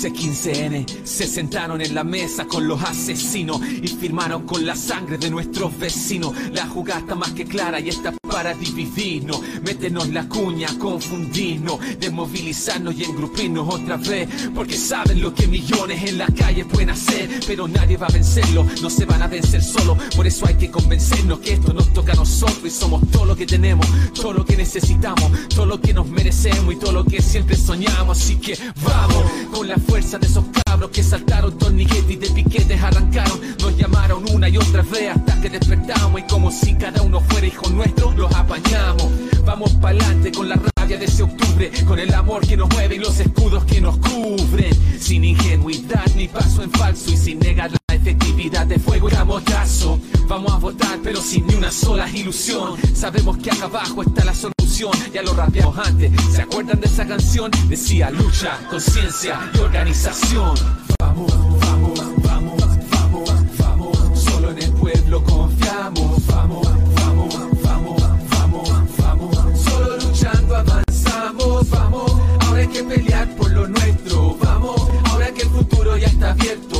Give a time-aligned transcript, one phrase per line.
[0.00, 5.28] C15N se sentaron en la mesa con los asesinos y firmaron con la sangre de
[5.28, 6.32] nuestros vecinos.
[6.52, 12.94] La jugada está más que clara y está para dividirnos, meternos la cuña, confundirnos, desmovilizarnos
[12.94, 17.68] y engrupirnos otra vez, porque saben lo que millones en la calle pueden hacer, pero
[17.68, 21.40] nadie va a vencerlo, no se van a vencer solo, por eso hay que convencernos
[21.40, 24.56] que esto nos toca a nosotros y somos todo lo que tenemos, todo lo que
[24.56, 29.24] necesitamos, todo lo que nos merecemos y todo lo que siempre soñamos, así que vamos
[29.50, 33.40] con la fuerza de esos cabros que saltaron torniquetes y de piquetes arrancaron.
[33.60, 37.46] Nos llamaron una y otra vez hasta que despertamos y como si cada uno fuera
[37.48, 39.08] hijo nuestro, los apañamos.
[39.44, 42.98] Vamos pa'lante con la rabia de ese octubre, con el amor que nos mueve y
[43.00, 44.72] los escudos que nos cubren.
[45.00, 50.00] Sin ingenuidad ni paso en falso y sin negar la efectividad de fuego y camotazo.
[50.26, 52.78] Vamos a votar pero sin ni una sola ilusión.
[52.94, 56.10] Sabemos que acá abajo está la solución, ya lo rapeamos antes.
[56.32, 57.50] ¿Se acuerdan de esa canción?
[57.68, 60.54] Decía lucha, conciencia y organización.
[61.00, 62.58] Vamos, vamos, vamos,
[62.90, 63.98] vamos, vamos.
[64.18, 66.26] Solo en el pueblo confiamos.
[66.26, 69.36] Vamos, vamos, vamos, vamos, vamos.
[69.62, 71.70] Solo luchando avanzamos.
[71.70, 72.12] Vamos,
[72.46, 74.36] ahora hay que pelear por lo nuestro.
[74.42, 76.70] Vamos, ahora que el futuro ya está abierto.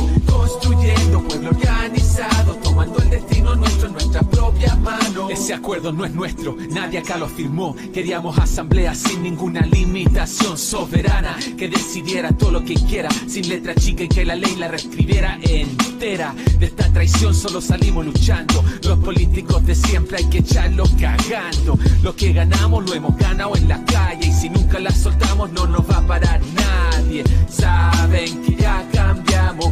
[1.23, 5.31] Pueblo organizado, tomando el destino nuestro en nuestras propias manos.
[5.31, 7.75] Ese acuerdo no es nuestro, nadie acá lo firmó.
[7.93, 14.03] Queríamos asamblea sin ninguna limitación soberana que decidiera todo lo que quiera, sin letra chica
[14.03, 16.33] y que la ley la reescribiera entera.
[16.59, 18.63] De esta traición solo salimos luchando.
[18.83, 21.77] Los políticos de siempre hay que echarlos cagando.
[22.03, 25.67] Lo que ganamos lo hemos ganado en la calle y si nunca la soltamos no
[25.67, 27.23] nos va a parar nadie.
[27.49, 29.71] Saben que ya cambiamos,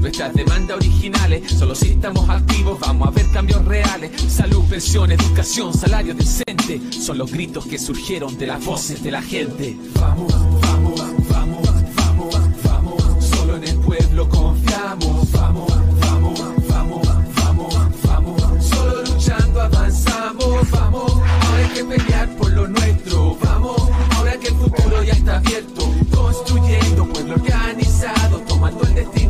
[0.00, 1.50] nuestras demandas originales.
[1.52, 4.10] Solo si estamos activos vamos a ver cambios reales.
[4.28, 9.22] Salud, pensión, educación, salario decente son los gritos que surgieron de las voces de la
[9.22, 9.76] gente.
[10.00, 11.62] Vamos, vamos, vamos,
[11.96, 13.24] vamos, vamos.
[13.24, 15.32] Solo en el pueblo confiamos.
[15.32, 18.64] Vamos, vamos, vamos, vamos, vamos.
[18.64, 20.70] Solo luchando avanzamos.
[20.70, 23.36] Vamos, ahora hay que pelear por lo nuestro.
[23.42, 23.80] Vamos,
[24.16, 25.90] ahora que el futuro ya está abierto.
[26.14, 29.21] Construyendo pueblo organizado, tomando el destino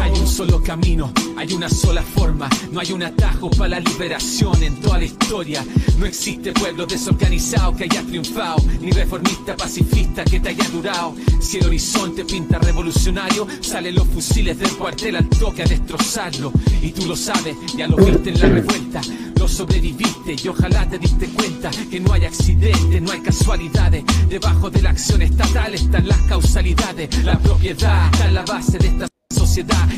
[0.00, 2.48] Hay un solo camino, hay una sola forma.
[2.72, 5.64] No hay un atajo para la liberación en toda la historia.
[5.98, 11.14] No existe pueblo desorganizado que haya triunfado, ni reformista pacifista que te haya durado.
[11.40, 16.52] Si el horizonte pinta revolucionario, salen los fusiles del cuartel al toque a destrozarlo.
[16.82, 19.00] Y tú lo sabes, ya lo viste en la revuelta.
[19.38, 24.04] Lo sobreviviste y ojalá te diste cuenta que no hay accidentes, no hay casualidades.
[24.28, 27.24] Debajo de la acción estatal están las causalidades.
[27.24, 29.08] La propiedad está en la base de esta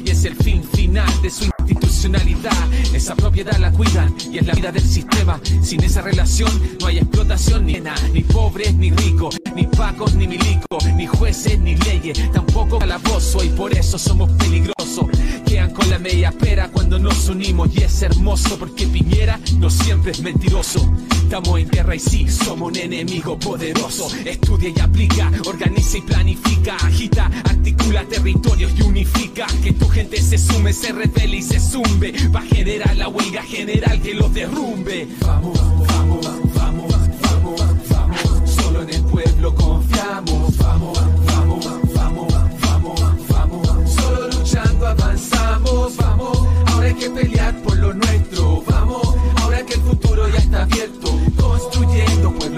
[0.04, 2.72] y es el fin final de su institucionalidad.
[2.94, 5.38] Esa propiedad la cuidan y es la vida del sistema.
[5.62, 6.50] Sin esa relación
[6.80, 11.58] no hay explotación ni nada, ni pobres ni ricos, ni pacos ni milicos, ni jueces
[11.58, 15.06] ni leyes, tampoco calabozo y por eso somos peligrosos.
[15.44, 20.12] Quedan con la media pera cuando nos unimos y es hermoso porque Piñera no siempre
[20.12, 20.90] es mentiroso.
[21.30, 24.08] Estamos en guerra y sí, somos un enemigo poderoso.
[24.24, 29.46] Estudia y aplica, organiza y planifica, agita, articula territorios y unifica.
[29.62, 32.12] Que tu gente se sume, se revele y se zumbe.
[32.34, 35.06] Va a generar la huelga general que los derrumbe.
[35.20, 35.56] Vamos,
[35.86, 36.88] vamos, vamos,
[37.22, 38.50] vamos, vamos.
[38.50, 40.56] Solo en el pueblo confiamos.
[40.58, 42.34] Vamos, vamos, vamos,
[42.64, 43.94] vamos, vamos.
[43.94, 45.96] Solo luchando avanzamos.
[45.96, 48.64] Vamos, ahora hay que pelear por lo nuestro.
[48.66, 50.99] Vamos, ahora que el futuro ya está abierto.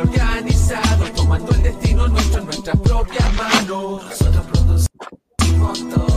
[0.02, 4.02] Organizado, tomando el destino nuestro en nuestras propias manos.
[4.04, 6.11] Nosotros producimos todo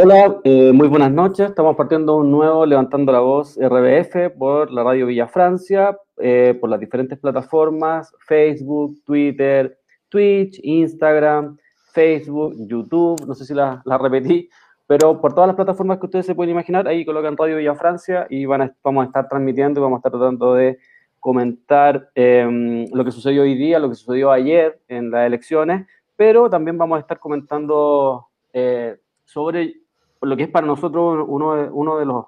[0.00, 1.48] Hola, eh, muy buenas noches.
[1.48, 6.70] Estamos partiendo un nuevo Levantando la Voz RBF por la radio Villa Francia, eh, por
[6.70, 9.76] las diferentes plataformas, Facebook, Twitter,
[10.08, 11.58] Twitch, Instagram,
[11.92, 14.48] Facebook, YouTube, no sé si la, repetí,
[14.86, 18.28] pero por todas las plataformas que ustedes se pueden imaginar, ahí colocan Radio Villa Francia
[18.30, 20.78] y van a- vamos a estar transmitiendo y vamos a estar tratando de
[21.18, 26.48] comentar eh, lo que sucedió hoy día, lo que sucedió ayer en las elecciones, pero
[26.48, 29.87] también vamos a estar comentando eh, sobre
[30.20, 32.26] lo que es para nosotros uno de, uno de los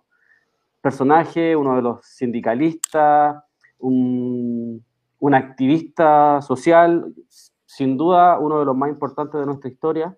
[0.80, 3.42] personajes, uno de los sindicalistas,
[3.78, 4.84] un,
[5.18, 7.12] un activista social,
[7.66, 10.16] sin duda uno de los más importantes de nuestra historia.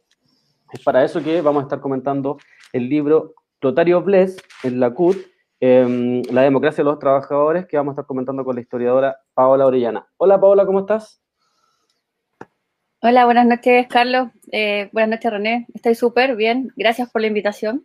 [0.73, 2.39] Es para eso que vamos a estar comentando
[2.73, 5.17] el libro Clotario Bless en la CUT,
[5.61, 9.67] eh, La democracia de los trabajadores, que vamos a estar comentando con la historiadora Paola
[9.67, 10.07] Orellana.
[10.17, 11.22] Hola Paola, ¿cómo estás?
[13.05, 14.29] Hola, buenas noches, Carlos.
[14.53, 15.67] Eh, buenas noches, René.
[15.75, 16.73] Estoy súper bien.
[16.77, 17.85] Gracias por la invitación.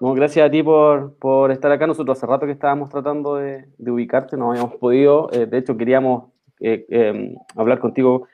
[0.00, 1.86] No, gracias a ti por, por estar acá.
[1.86, 5.30] Nosotros hace rato que estábamos tratando de, de ubicarte, no habíamos podido.
[5.32, 8.26] Eh, de hecho, queríamos eh, eh, hablar contigo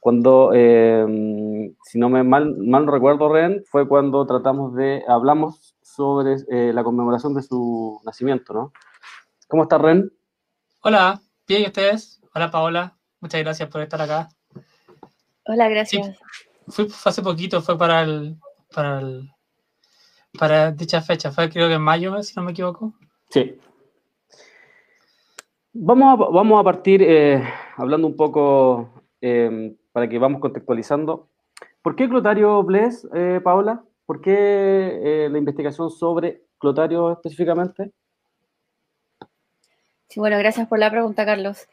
[0.00, 5.76] cuando, eh, si no me mal, mal no recuerdo, Ren, fue cuando tratamos de, hablamos
[5.82, 8.72] sobre eh, la conmemoración de su nacimiento, ¿no?
[9.48, 10.10] ¿Cómo estás, Ren?
[10.82, 12.22] Hola, bien, ¿y ustedes?
[12.34, 12.96] Hola, Paola.
[13.20, 14.30] Muchas gracias por estar acá.
[15.50, 16.18] Hola, gracias.
[16.66, 18.36] Fui fue hace poquito, fue para el,
[18.74, 19.30] para el,
[20.38, 21.32] para dicha fecha.
[21.32, 22.92] Fue creo que en mayo, si no me equivoco.
[23.30, 23.58] Sí.
[25.72, 27.42] Vamos a, vamos a partir eh,
[27.78, 28.90] hablando un poco
[29.22, 31.30] eh, para que vamos contextualizando.
[31.80, 33.82] ¿Por qué Clotario Bless, eh, Paola?
[34.04, 34.34] ¿Por qué
[35.02, 37.92] eh, la investigación sobre Clotario específicamente?
[40.08, 41.68] Sí, bueno, gracias por la pregunta, Carlos.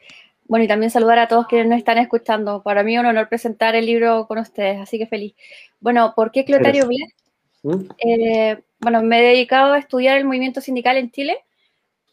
[0.48, 2.62] Bueno, y también saludar a todos quienes nos están escuchando.
[2.62, 5.34] Para mí es un honor presentar el libro con ustedes, así que feliz.
[5.80, 7.14] Bueno, ¿por qué Clotario Bless?
[7.62, 7.88] ¿Mm?
[7.98, 11.38] Eh, bueno, me he dedicado a estudiar el movimiento sindical en Chile.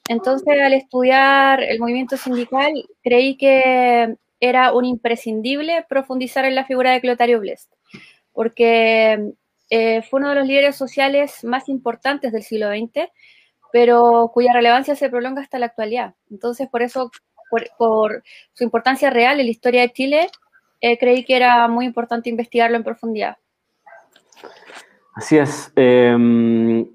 [0.07, 2.71] Entonces, al estudiar el movimiento sindical,
[3.01, 7.71] creí que era un imprescindible profundizar en la figura de Clotario Blest,
[8.33, 9.33] porque
[9.69, 13.09] eh, fue uno de los líderes sociales más importantes del siglo XX,
[13.71, 16.15] pero cuya relevancia se prolonga hasta la actualidad.
[16.29, 17.09] Entonces, por eso,
[17.77, 18.23] por,
[18.53, 20.29] su importancia real en la historia de Chile,
[20.81, 23.37] eh, creí que era muy importante investigarlo en profundidad.
[25.15, 25.71] Así es.
[25.75, 26.85] Eh,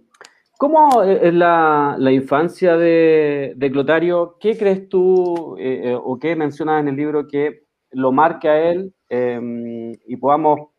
[0.58, 4.38] ¿Cómo es la, infancia de, de, Clotario?
[4.40, 7.62] ¿Qué crees tú eh, eh, o qué mencionas en el libro que
[7.92, 10.70] lo marque a él eh, y podamos,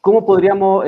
[0.00, 0.84] cómo podríamos,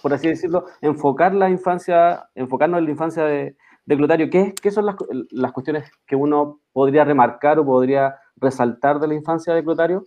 [0.00, 4.30] por así decirlo, enfocar la infancia, enfocarnos en la infancia de, de Clotario?
[4.30, 4.96] ¿Qué, ¿Qué, son las,
[5.30, 10.04] las cuestiones que uno podría remarcar o podría resaltar de la infancia de Clotario?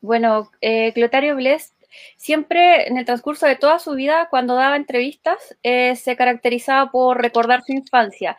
[0.00, 1.76] Bueno, eh, Clotario Blest
[2.16, 7.20] siempre en el transcurso de toda su vida, cuando daba entrevistas, eh, se caracterizaba por
[7.20, 8.36] recordar su infancia.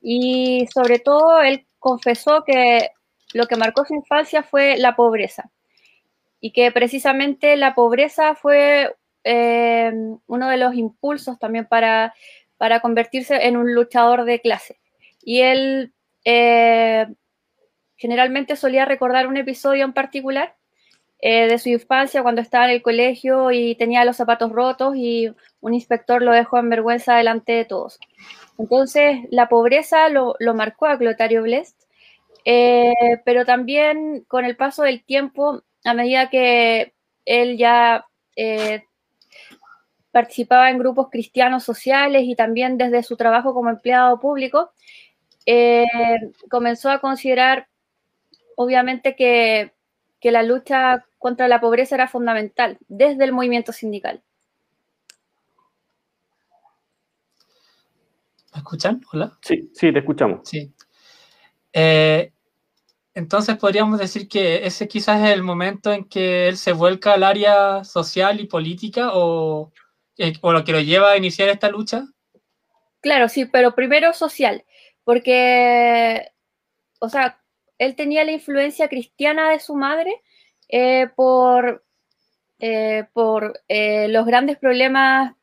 [0.00, 2.90] Y sobre todo, él confesó que
[3.34, 5.50] lo que marcó su infancia fue la pobreza.
[6.40, 9.92] Y que precisamente la pobreza fue eh,
[10.26, 12.14] uno de los impulsos también para,
[12.62, 14.78] para, convertirse en un luchador de clase.
[15.24, 15.92] Y él
[16.24, 17.06] eh,
[17.96, 20.54] generalmente solía recordar un episodio en particular
[21.20, 25.32] eh, de su infancia cuando estaba en el colegio y tenía los zapatos rotos y
[25.60, 27.98] un inspector lo dejó en vergüenza delante de todos.
[28.58, 31.82] Entonces, la pobreza lo, lo marcó a Clotario Blest,
[32.44, 32.92] eh,
[33.24, 38.84] pero también con el paso del tiempo, a medida que él ya eh,
[40.12, 44.70] participaba en grupos cristianos sociales y también desde su trabajo como empleado público,
[45.46, 45.86] eh,
[46.48, 47.66] comenzó a considerar,
[48.56, 49.72] obviamente, que,
[50.20, 54.22] que la lucha contra la pobreza era fundamental desde el movimiento sindical.
[58.52, 59.00] ¿Me escuchan?
[59.12, 59.38] Hola.
[59.40, 60.40] Sí, sí, te escuchamos.
[60.46, 60.74] Sí.
[61.72, 62.32] Eh,
[63.14, 67.22] entonces podríamos decir que ese quizás es el momento en que él se vuelca al
[67.22, 69.72] área social y política o,
[70.18, 72.04] eh, o lo que lo lleva a iniciar esta lucha.
[73.00, 74.64] Claro, sí, pero primero social,
[75.04, 76.30] porque,
[77.00, 77.40] o sea,
[77.78, 80.22] él tenía la influencia cristiana de su madre
[80.68, 81.84] eh, por,
[82.60, 85.34] eh, por los grandes problemas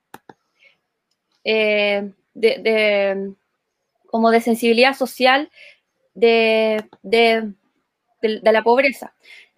[1.43, 3.33] de, de,
[4.05, 5.49] como de sensibilidad social
[6.13, 7.51] de, de,
[8.21, 9.13] de la pobreza.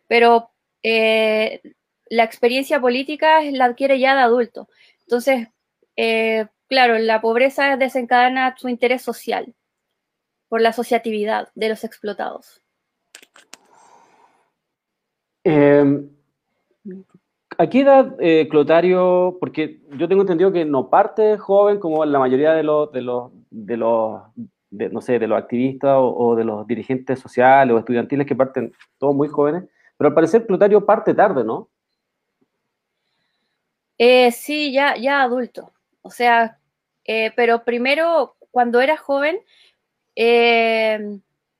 [0.07, 0.49] Pero
[0.81, 4.67] la experiencia política la adquiere ya de adulto.
[5.11, 5.49] Entonces,
[5.97, 9.53] eh, claro, la pobreza desencadena su interés social
[10.47, 12.61] por la asociatividad de los explotados.
[15.43, 16.07] Eh,
[17.57, 18.15] ¿A qué edad,
[18.49, 19.35] Clotario?
[19.41, 23.31] Porque yo tengo entendido que no parte joven como la mayoría de los, de los,
[23.49, 24.21] de los
[24.71, 29.13] no sé, de los activistas o, de los dirigentes sociales o estudiantiles que parten todos
[29.13, 29.65] muy jóvenes,
[29.97, 31.67] pero al parecer Clotario parte tarde, ¿no?
[34.03, 35.73] Eh, sí, ya, ya adulto.
[36.01, 36.57] O sea,
[37.05, 39.39] eh, pero primero, cuando era joven,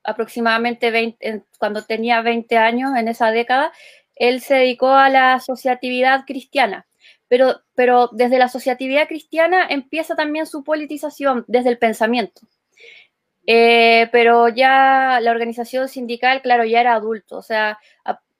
[0.03, 3.71] aproximadamente 20, cuando tenía 20 años en esa década,
[4.15, 6.87] él se dedicó a la asociatividad cristiana.
[7.27, 12.41] Pero, pero desde la asociatividad cristiana empieza también su politización desde el pensamiento.
[13.45, 17.79] Eh, pero ya la organización sindical, claro, ya era adulto, o sea,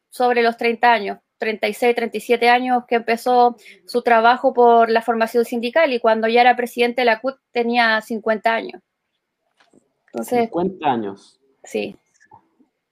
[0.09, 3.57] sobre los 30 años, 36, 37 años que empezó
[3.87, 7.99] su trabajo por la formación sindical y cuando ya era presidente de la CUT tenía
[7.99, 8.81] 50 años.
[10.05, 11.39] Entonces, 50 años.
[11.63, 11.97] Sí.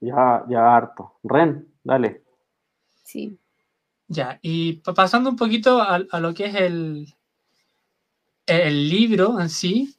[0.00, 1.14] Ya, ya harto.
[1.22, 2.24] Ren, dale.
[3.04, 3.38] Sí.
[4.08, 7.06] Ya, y pasando un poquito a, lo que es el,
[8.46, 9.94] el libro en sí,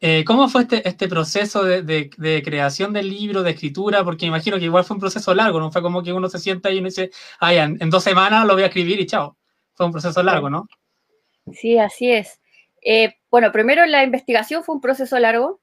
[0.00, 4.04] eh, ¿cómo fue este, este proceso de, creación del libro, de escritura?
[4.04, 6.70] Porque imagino que igual fue un proceso largo, no fue como que uno se sienta
[6.70, 7.10] y uno dice,
[7.40, 9.36] ah, en, dos semanas lo voy a escribir y chao.
[9.74, 10.66] Fue un proceso largo, ¿no?
[11.52, 12.40] Sí, así es.
[12.82, 15.60] Eh, bueno, primero la investigación fue un proceso largo,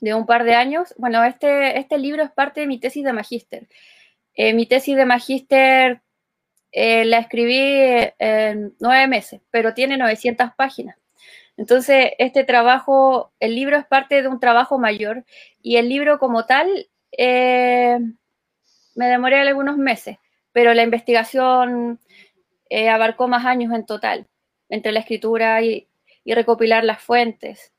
[0.00, 0.94] de un par de años.
[0.96, 3.68] Bueno, este, este libro es parte de mi tesis de magíster.
[4.34, 6.02] Eh, mi tesis de magíster
[6.72, 7.56] eh, la escribí
[8.18, 10.96] en nueve meses, pero tiene 900 páginas.
[11.56, 15.24] Entonces, este trabajo, el libro es parte de un trabajo mayor
[15.62, 16.68] y el libro como tal
[17.16, 17.98] eh,
[18.94, 20.18] me demoré algunos meses,
[20.52, 22.00] pero la investigación
[22.90, 24.26] abarcó más años en total,
[24.68, 25.88] entre la escritura y,
[26.24, 27.72] y recopilar las fuentes.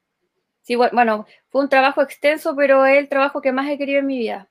[0.61, 4.07] Sí, bueno, fue un trabajo extenso, pero es el trabajo que más he querido en
[4.07, 4.49] mi vida.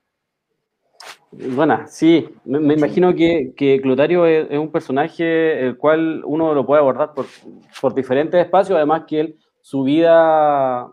[1.33, 6.81] Bueno, sí, me, imagino que, que Clotario es, un personaje el cual uno lo puede
[6.81, 7.27] abordar por,
[7.81, 10.93] por diferentes espacios, además que él, su vida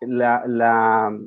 [0.00, 1.18] la, la,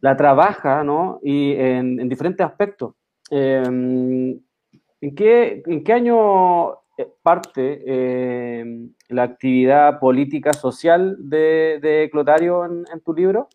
[0.00, 1.20] la trabaja, ¿no?
[1.22, 2.94] Y en, diferentes aspectos.
[3.30, 4.40] Em,
[5.00, 12.64] ¿en, qué, ¿En qué año eh, parte em, la actividad política social de, de Clotario
[12.64, 13.48] en, en, tu libro?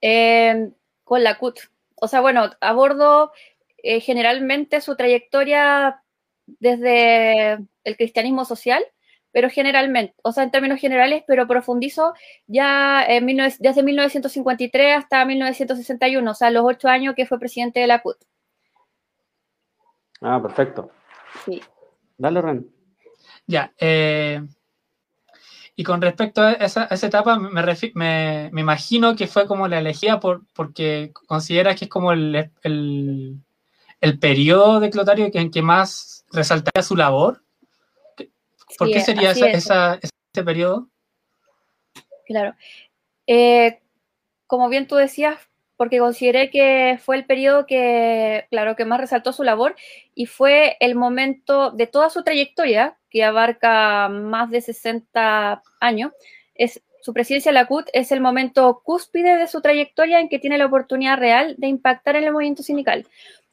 [0.00, 0.70] Eh,
[1.04, 1.58] con la CUT.
[1.96, 3.32] O sea, bueno, abordo
[3.82, 6.02] eh, generalmente su trayectoria
[6.46, 8.84] desde el cristianismo social,
[9.32, 12.14] pero generalmente, o sea, en términos generales, pero profundizo
[12.46, 13.26] ya en
[13.58, 18.16] desde 1953 hasta 1961, o sea, los ocho años que fue presidente de la CUT.
[20.20, 20.90] Ah, perfecto.
[21.44, 21.60] Sí.
[22.16, 22.70] Dale, Ren.
[23.46, 24.40] Ya, eh,
[25.82, 30.20] y con respecto a esa, etapa, me, me, me, imagino que fue como la elegida
[30.20, 33.40] por, porque considera que es como el, el,
[34.00, 37.42] el periodo de Clotario en que más resaltaría su labor.
[38.78, 40.88] ¿Por qué sería esa, ese periodo?
[42.26, 42.54] Claro.
[43.26, 43.80] Eh,
[44.46, 45.36] como bien tú decías,
[45.82, 49.74] porque consideré que fue el periodo que, claro, que más resaltó su labor
[50.14, 56.12] y fue el momento de toda su trayectoria, que abarca más de 60 años.
[56.54, 60.38] Es, su presidencia en la CUT es el momento cúspide de su trayectoria en que
[60.38, 63.04] tiene la oportunidad real de impactar en el movimiento sindical,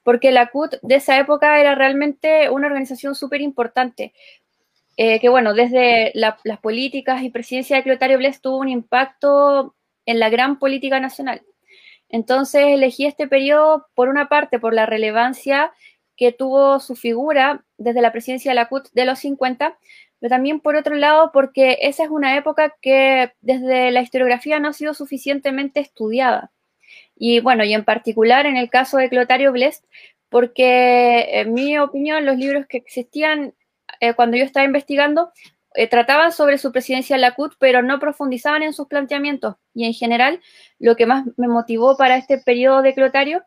[0.03, 4.13] porque la CUT de esa época era realmente una organización súper importante.
[4.97, 9.73] Eh, que bueno, desde las políticas y presidencia de Clotario Bles tuvo un impacto
[10.05, 11.41] en la gran política nacional.
[12.09, 15.71] Entonces elegí este periodo, por una parte, por la relevancia
[16.17, 19.77] que tuvo su figura desde la presidencia de la CUT de los 50,
[20.19, 24.67] pero también por otro lado porque esa es una época que desde la historiografía no
[24.69, 26.51] ha sido suficientemente estudiada.
[27.15, 29.85] Y bueno, y en particular en el caso de Clotario Blest,
[30.29, 33.53] porque en mi opinión los libros que existían
[34.01, 35.31] eh, cuando yo estaba investigando
[35.75, 39.55] eh, trataban sobre su presidencia en la CUT, pero no profundizaban en sus planteamientos.
[39.73, 40.41] Y en general,
[40.79, 43.43] lo que más me motivó para este periodo de Clotario,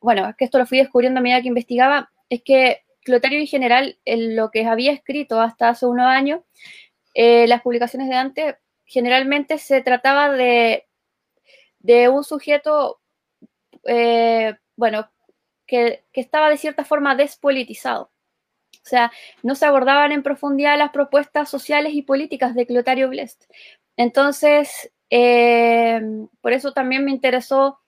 [0.00, 3.46] bueno, es que esto lo fui descubriendo a medida que investigaba, es que Clotario en
[3.46, 6.40] general, en lo que había escrito hasta hace unos años,
[7.14, 8.56] eh, las publicaciones de antes,
[8.86, 10.86] generalmente se trataba de,
[11.80, 13.00] de un sujeto,
[13.86, 15.10] eh, bueno,
[15.66, 18.10] que, que estaba de cierta forma despolitizado.
[18.84, 19.10] O sea,
[19.42, 23.44] no se abordaban en profundidad las propuestas sociales y políticas de Clotario Blest.
[23.96, 26.02] Entonces, eh,
[26.42, 27.78] por eso también me interesó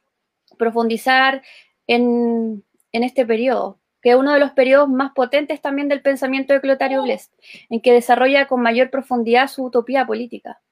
[0.58, 1.42] profundizar
[1.86, 6.62] en, este periodo, que es uno de los periodos más potentes también del pensamiento de
[6.62, 7.30] Clotario Blest,
[7.68, 10.62] en que desarrolla con mayor profundidad su utopía política.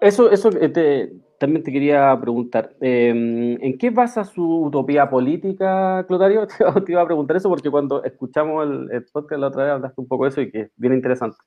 [0.00, 6.46] Eso, eso te, también te quería preguntar, em, ¿en qué basa su utopía política, Clotario?
[6.86, 10.08] Te, iba a preguntar eso porque cuando escuchamos el, podcast la otra vez hablaste un
[10.08, 11.38] poco de eso y que es bien interesante.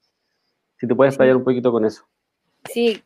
[0.78, 2.04] Si te puedes explayar un poquito con eso.
[2.66, 3.04] Sí,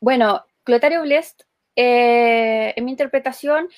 [0.00, 1.42] bueno, Clotario Blest,
[1.76, 3.68] eh, en mi interpretación,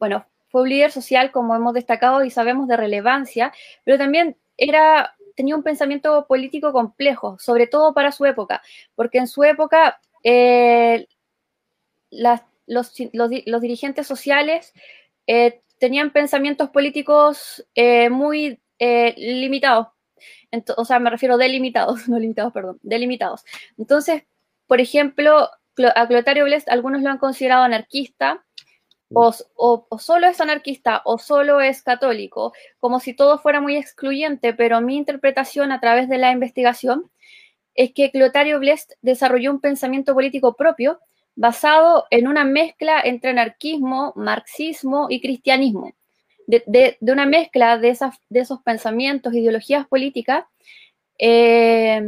[0.00, 3.52] bueno, fue un líder social, como hemos destacado y sabemos de relevancia,
[3.84, 8.62] pero también era, tenía un pensamiento político complejo, sobre todo para su época,
[8.94, 11.06] porque en su época eh,
[12.12, 12.94] los,
[13.60, 14.72] dirigentes sociales
[15.26, 19.88] eh, tenían pensamientos políticos eh, muy eh, limitados.
[20.76, 23.44] o sea, me refiero delimitados, no limitados, perdón, delimitados.
[23.78, 24.24] Entonces,
[24.66, 25.48] por ejemplo,
[25.96, 28.44] a Clotario Blest algunos lo han considerado anarquista,
[29.14, 34.54] o, o, solo es anarquista o solo es católico, como si todo fuera muy excluyente,
[34.54, 37.10] pero mi interpretación a través de la investigación
[37.74, 40.98] es que Clotario Blest desarrolló un pensamiento político propio
[41.34, 45.92] basado en una mezcla entre anarquismo, marxismo y cristianismo.
[46.46, 50.44] De, una mezcla de, esas, de esos pensamientos, ideologías políticas,
[51.18, 52.02] eh,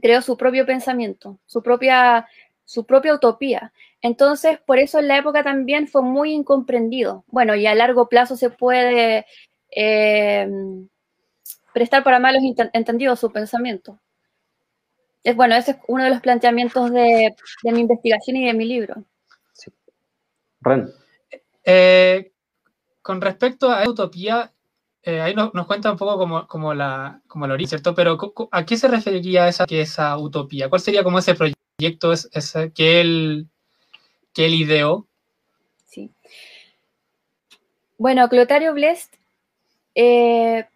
[0.00, 2.26] creó su propio pensamiento, su propia,
[2.64, 3.72] su propia utopía.
[4.00, 7.24] Entonces, por eso en la época también fue muy incomprendido.
[7.28, 9.26] Bueno, y a largo plazo se puede
[9.70, 10.48] eh,
[11.72, 14.00] prestar para malos entendidos su pensamiento
[15.24, 17.34] es bueno, ese es uno de los planteamientos de,
[17.64, 19.04] mi investigación y de mi libro.
[19.52, 19.70] Sí.
[20.60, 20.90] Ren.
[21.64, 22.32] Eh,
[23.02, 24.52] con respecto a utopía,
[25.02, 27.94] eh, ahí nos, cuenta un poco como, la, como el origen, ¿cierto?
[27.94, 28.18] Pero
[28.50, 30.68] ¿a qué se referiría esa, que esa utopía?
[30.68, 33.48] ¿Cuál sería como ese proyecto ese, que, él,
[34.32, 35.06] que él ideó?
[35.86, 36.10] Sí.
[37.96, 39.14] Bueno, Clotario Blest
[39.94, 40.66] eh,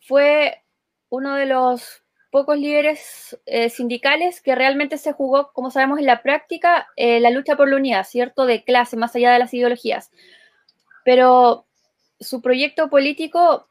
[0.00, 0.62] fue
[1.08, 6.22] uno de los pocos líderes eh, sindicales que realmente se jugó, como sabemos en la
[6.22, 8.46] práctica, eh, la lucha por la unidad, ¿cierto?
[8.46, 10.10] De clase, más allá de las ideologías.
[11.04, 11.66] Pero
[12.20, 13.66] su proyecto político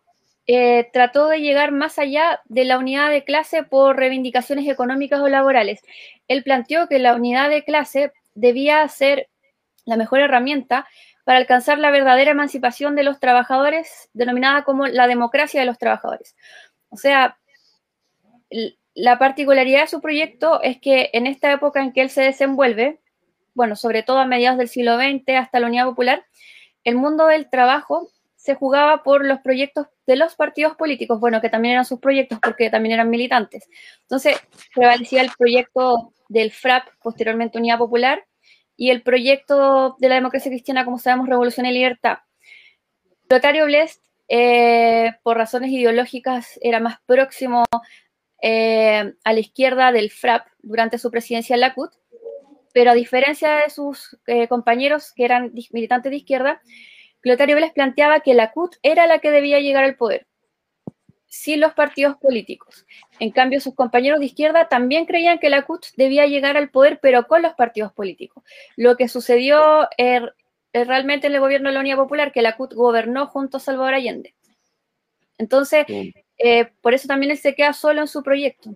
[0.48, 5.30] eh, trató de llegar más allá de la unidad de clase por reivindicaciones económicas o
[5.30, 5.82] laborales.
[6.28, 9.30] Él planteó que la unidad de clase debía ser
[9.86, 10.88] la mejor herramienta
[11.24, 16.36] para alcanzar la verdadera emancipación de los trabajadores, denominada como la democracia de los trabajadores.
[16.89, 17.38] O sea,
[18.95, 22.99] la particularidad de su proyecto es que en esta época en que él se desenvuelve,
[23.53, 26.25] bueno, sobre todo a mediados del siglo XX hasta la Unidad Popular,
[26.83, 31.49] el mundo del trabajo se jugaba por los proyectos de los partidos políticos, bueno, que
[31.49, 33.67] también eran sus proyectos porque también eran militantes.
[34.01, 34.38] Entonces,
[34.73, 38.25] prevalecía el proyecto del FRAP, posteriormente Unidad Popular,
[38.77, 42.19] y el proyecto de la democracia cristiana, como sabemos, Revolución y Libertad.
[43.29, 47.65] Lotario Blest, eh, por razones ideológicas, era más próximo
[48.41, 51.91] eh, a la izquierda del FRAP durante su presidencia en la CUT,
[52.73, 56.62] pero a diferencia de sus eh, compañeros que eran militantes de izquierda,
[57.21, 60.28] Clotario Vélez planteaba que la CUT era la que debía llegar al poder,
[61.28, 62.86] sin los partidos políticos.
[63.19, 66.99] En cambio, sus compañeros de izquierda también creían que la CUT debía llegar al poder,
[67.02, 68.43] pero con los partidos políticos.
[68.78, 70.34] Lo que sucedió er,
[70.71, 73.95] realmente en el gobierno de la Unidad Popular, que la CUT gobernó junto a Salvador
[73.95, 74.36] Allende.
[75.38, 75.86] Entonces,
[76.39, 78.75] eh, por eso también él se queda solo en su proyecto,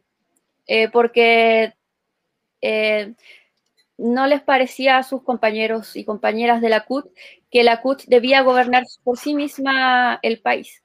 [0.68, 1.74] eh, porque
[2.62, 3.14] eh,
[3.98, 7.06] no les parecía a sus compañeros y compañeras de la CUT
[7.50, 10.84] que la CUT debía gobernar por sí misma el país.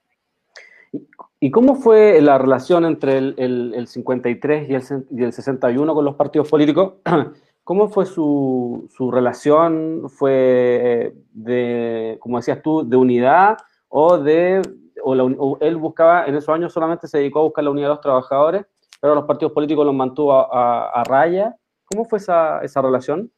[1.41, 6.95] ¿Y cómo fue la relación entre el, 53 y el, 61 con los partidos políticos?
[7.63, 10.09] ¿Cómo fue su, su relación?
[10.09, 13.57] ¿Fue de, como decías tú, de unidad
[13.89, 14.61] o de
[15.03, 18.01] o, él buscaba, en esos años solamente se dedicó a buscar la unidad de los
[18.01, 18.65] trabajadores,
[19.01, 21.55] pero los partidos políticos los mantuvo a, raya.
[21.85, 23.31] ¿Cómo fue esa, relación?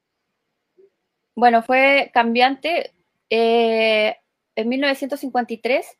[1.35, 2.91] Bueno, fue cambiante.
[3.29, 4.15] Eh,
[4.55, 5.97] en 1953,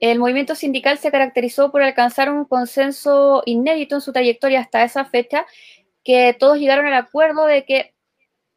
[0.00, 5.04] el movimiento sindical se caracterizó por alcanzar un consenso inédito en su trayectoria hasta esa
[5.04, 5.46] fecha,
[6.02, 7.94] que todos llegaron al acuerdo de que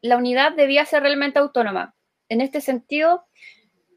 [0.00, 1.94] la unidad debía ser realmente autónoma.
[2.28, 3.24] En este sentido,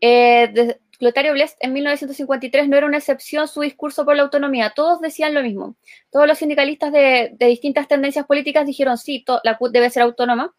[0.02, 4.74] eh, Clotario Blest en 1953 no era una excepción su discurso por la autonomía.
[4.76, 5.76] Todos decían lo mismo.
[6.12, 10.54] Todos los sindicalistas de, distintas tendencias políticas dijeron sí, la CUT debe ser autónoma.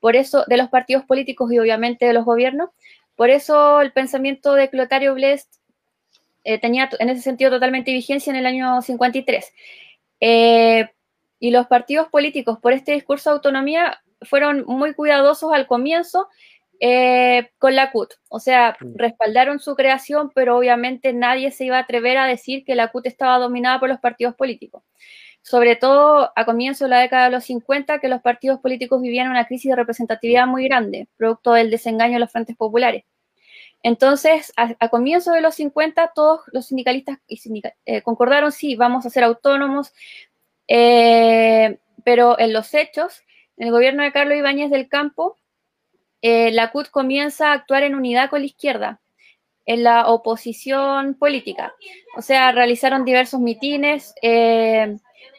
[0.00, 2.70] Por eso, de los partidos políticos y obviamente de los gobiernos.
[3.16, 5.56] Por eso el pensamiento de Clotario Blest
[6.44, 9.52] eh, tenía en ese sentido totalmente vigencia en el año 53.
[10.20, 10.88] Eh,
[11.38, 16.28] y los partidos políticos, por este discurso de autonomía, fueron muy cuidadosos al comienzo
[16.84, 18.14] eh, con la CUT.
[18.28, 18.96] O sea, Mm.
[18.96, 23.06] respaldaron su creación, pero obviamente nadie se iba a atrever a decir que la CUT
[23.06, 24.82] estaba dominada por los partidos políticos.
[25.42, 29.30] Sobre todo a comienzos de la década de los 50, que los partidos políticos vivían
[29.30, 33.04] una crisis de representatividad muy grande, producto del desengaño de los frentes populares.
[33.84, 37.40] Entonces, a, a comienzos de los 50, todos los sindicalistas y
[37.86, 39.92] eh, concordaron, sí, vamos a ser autónomos,
[40.68, 43.22] eh, pero en los hechos,
[43.56, 45.36] en el gobierno de Carlos Ibáñez del Campo,
[46.22, 49.00] eh, la CUT comienza a actuar en unidad con la izquierda,
[49.66, 51.74] en la oposición política.
[52.16, 54.96] O sea, realizaron diversos mitines eh,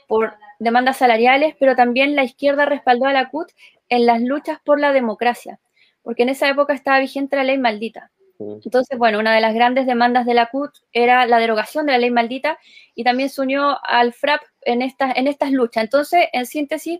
[0.07, 3.49] por demandas salariales, pero también la izquierda respaldó a la CUT
[3.89, 5.59] en las luchas por la democracia,
[6.01, 8.11] porque en esa época estaba vigente la ley maldita.
[8.39, 11.97] Entonces, bueno, una de las grandes demandas de la CUT era la derogación de la
[11.97, 12.57] ley maldita
[12.93, 15.83] y también se unió al FRAP en estas, en estas luchas.
[15.83, 16.99] Entonces, en síntesis,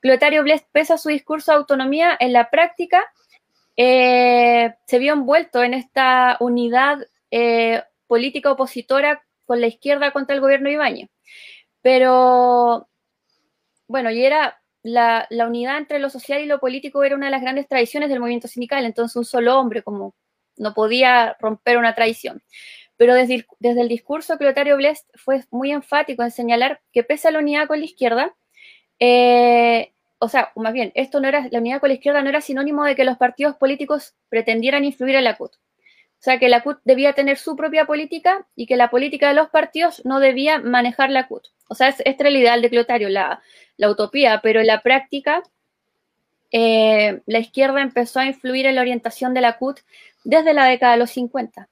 [0.00, 3.04] Clotario Blest, pese a su discurso de autonomía, en la práctica
[3.76, 6.98] eh, se vio envuelto en esta unidad
[7.30, 11.10] eh, política opositora con la izquierda contra el gobierno de Ibáñez.
[11.82, 12.88] Pero,
[13.88, 17.42] bueno, y era la, unidad entre lo social y lo político era una de las
[17.42, 20.14] grandes tradiciones del movimiento sindical, entonces un solo hombre como
[20.56, 22.42] no podía romper una tradición.
[22.96, 27.28] Pero desde el, desde el discurso, Clotario Blest fue muy enfático en señalar que pese
[27.28, 28.36] a la unidad con la izquierda,
[29.00, 29.93] eh,
[30.24, 32.84] o sea, más bien, esto no era, la unidad con la izquierda no era sinónimo
[32.84, 35.52] de que los partidos políticos pretendieran influir en la CUT.
[35.54, 39.34] O sea, que la CUT debía tener su propia política y que la política de
[39.34, 41.48] los partidos no debía manejar la CUT.
[41.68, 43.42] O sea, este era el ideal de Clotario, la,
[43.76, 45.42] la utopía, pero en la práctica
[46.50, 49.80] eh, la izquierda empezó a influir en la orientación de la CUT
[50.24, 51.68] desde la década de los 50.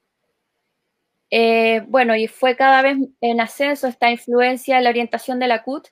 [1.31, 5.63] Eh, bueno, y fue cada vez en ascenso esta influencia en la orientación de la
[5.63, 5.89] CUT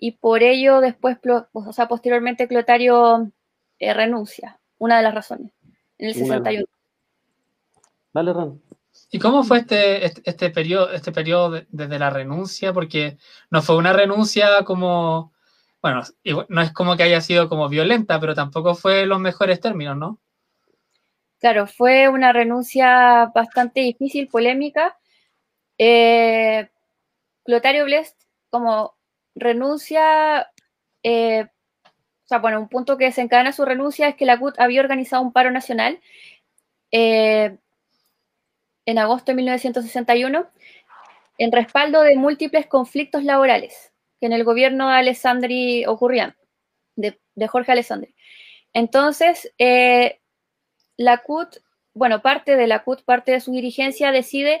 [0.00, 1.18] y por ello después,
[1.52, 3.30] o sea, posteriormente Clotario
[3.78, 5.52] eh, renuncia, una de las razones,
[5.98, 6.64] en el 61.
[8.12, 8.62] Dale, Ron.
[9.10, 12.72] ¿Y cómo fue este, este, este periodo, este periodo de, desde la renuncia?
[12.72, 13.18] Porque
[13.50, 15.34] no fue una renuncia como,
[15.82, 16.02] bueno,
[16.48, 20.18] no es como que haya sido como violenta, pero tampoco fue los mejores términos, ¿no?
[21.40, 24.98] Claro, fue una renuncia bastante difícil, polémica.
[25.76, 26.70] Eh,
[27.44, 28.94] Clotario Blest, como
[29.34, 30.50] renuncia,
[31.02, 31.46] eh,
[32.24, 35.22] o sea, bueno, un punto que desencadena su renuncia es que la CUT había organizado
[35.22, 36.00] un paro nacional
[36.92, 37.56] eh,
[38.86, 40.48] en agosto de 1961
[41.38, 46.36] en respaldo de múltiples conflictos laborales que en el gobierno de Alessandri ocurrían,
[46.94, 48.14] de, de Jorge Alessandri.
[48.74, 50.20] Entonces, eh,
[50.96, 51.56] la CUT,
[51.94, 54.60] bueno, parte de la CUT, parte de su dirigencia decide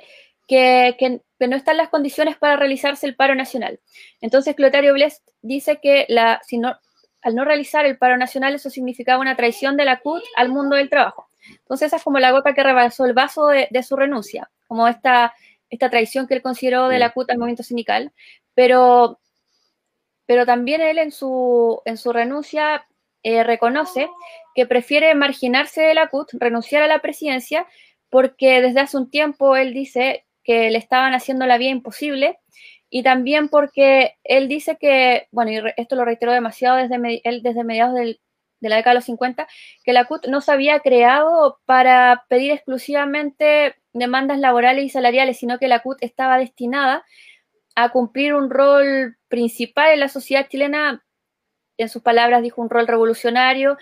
[0.50, 3.78] que, que, que, no están las condiciones para realizarse el paro nacional.
[4.20, 6.74] Entonces, Clotario Blest dice que la, si no,
[7.22, 10.74] al no realizar el paro nacional, eso significaba una traición de la CUT al mundo
[10.74, 11.28] del trabajo.
[11.50, 14.88] Entonces, esa es como la gota que rebasó el vaso de, de su renuncia, como
[14.88, 15.32] esta,
[15.68, 18.12] esta traición que él consideró de la CUT al movimiento sindical.
[18.54, 19.20] Pero,
[20.26, 22.88] pero también él en su, en su renuncia
[23.22, 24.10] eh, reconoce
[24.56, 27.68] que prefiere marginarse de la CUT, renunciar a la presidencia,
[28.08, 32.40] porque desde hace un tiempo él dice que le estaban haciendo la vida imposible
[32.88, 37.62] y también porque él dice que, bueno, y esto lo reiteró demasiado desde, él desde
[37.62, 38.20] mediados del,
[38.58, 39.46] de la década de los 50,
[39.84, 45.60] que la CUT no se había creado para pedir exclusivamente demandas laborales y salariales, sino
[45.60, 47.04] que la CUT estaba destinada
[47.76, 51.04] a cumplir un rol principal en la sociedad chilena,
[51.76, 53.78] en sus palabras dijo un rol revolucionario,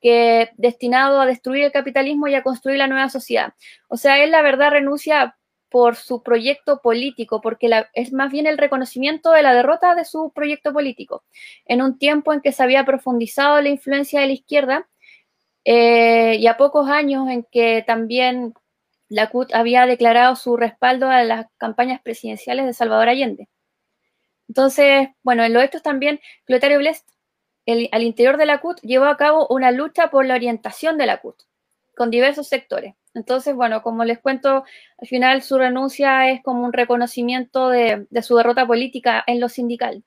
[0.00, 3.54] que destinado a destruir el capitalismo y a construir la nueva sociedad.
[3.86, 5.36] O sea, él la verdad renuncia
[5.70, 10.04] por su proyecto político, porque la, es más bien el reconocimiento de la derrota de
[10.04, 11.22] su proyecto político,
[11.66, 14.88] en un tiempo en que se había profundizado la influencia de la izquierda
[15.64, 18.54] eh, y a pocos años en que también
[19.08, 23.48] la CUT había declarado su respaldo a las campañas presidenciales de Salvador Allende.
[24.48, 27.08] Entonces, bueno, en los hechos también, Clotario Blest,
[27.66, 31.06] el, al interior de la CUT, llevó a cabo una lucha por la orientación de
[31.06, 31.36] la CUT,
[32.00, 32.94] con diversos sectores.
[33.12, 34.64] Entonces, bueno, como les cuento,
[34.96, 40.02] al final su renuncia es como un reconocimiento de, su derrota política en lo sindical,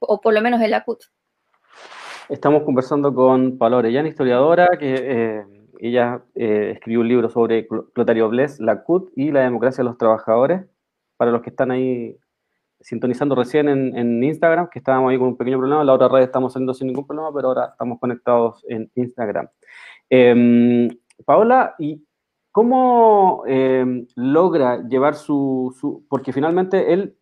[0.00, 0.98] o por lo menos en la CUT.
[2.28, 5.44] Estamos conversando con Paola Orellana, historiadora, que eh,
[5.78, 9.96] ella eh, escribió un libro sobre Clotario Bles, la CUT y la democracia de los
[9.96, 10.66] trabajadores.
[11.16, 12.18] Para los que están ahí
[12.80, 16.52] sintonizando recién en, Instagram, que estábamos ahí con un pequeño problema, la otra red estamos
[16.52, 19.48] saliendo sin ningún problema, pero ahora estamos conectados en Instagram.
[20.10, 20.88] Eh,
[21.24, 22.04] Paola, ¿y
[22.52, 27.16] cómo eh, logra llevar su, Porque finalmente él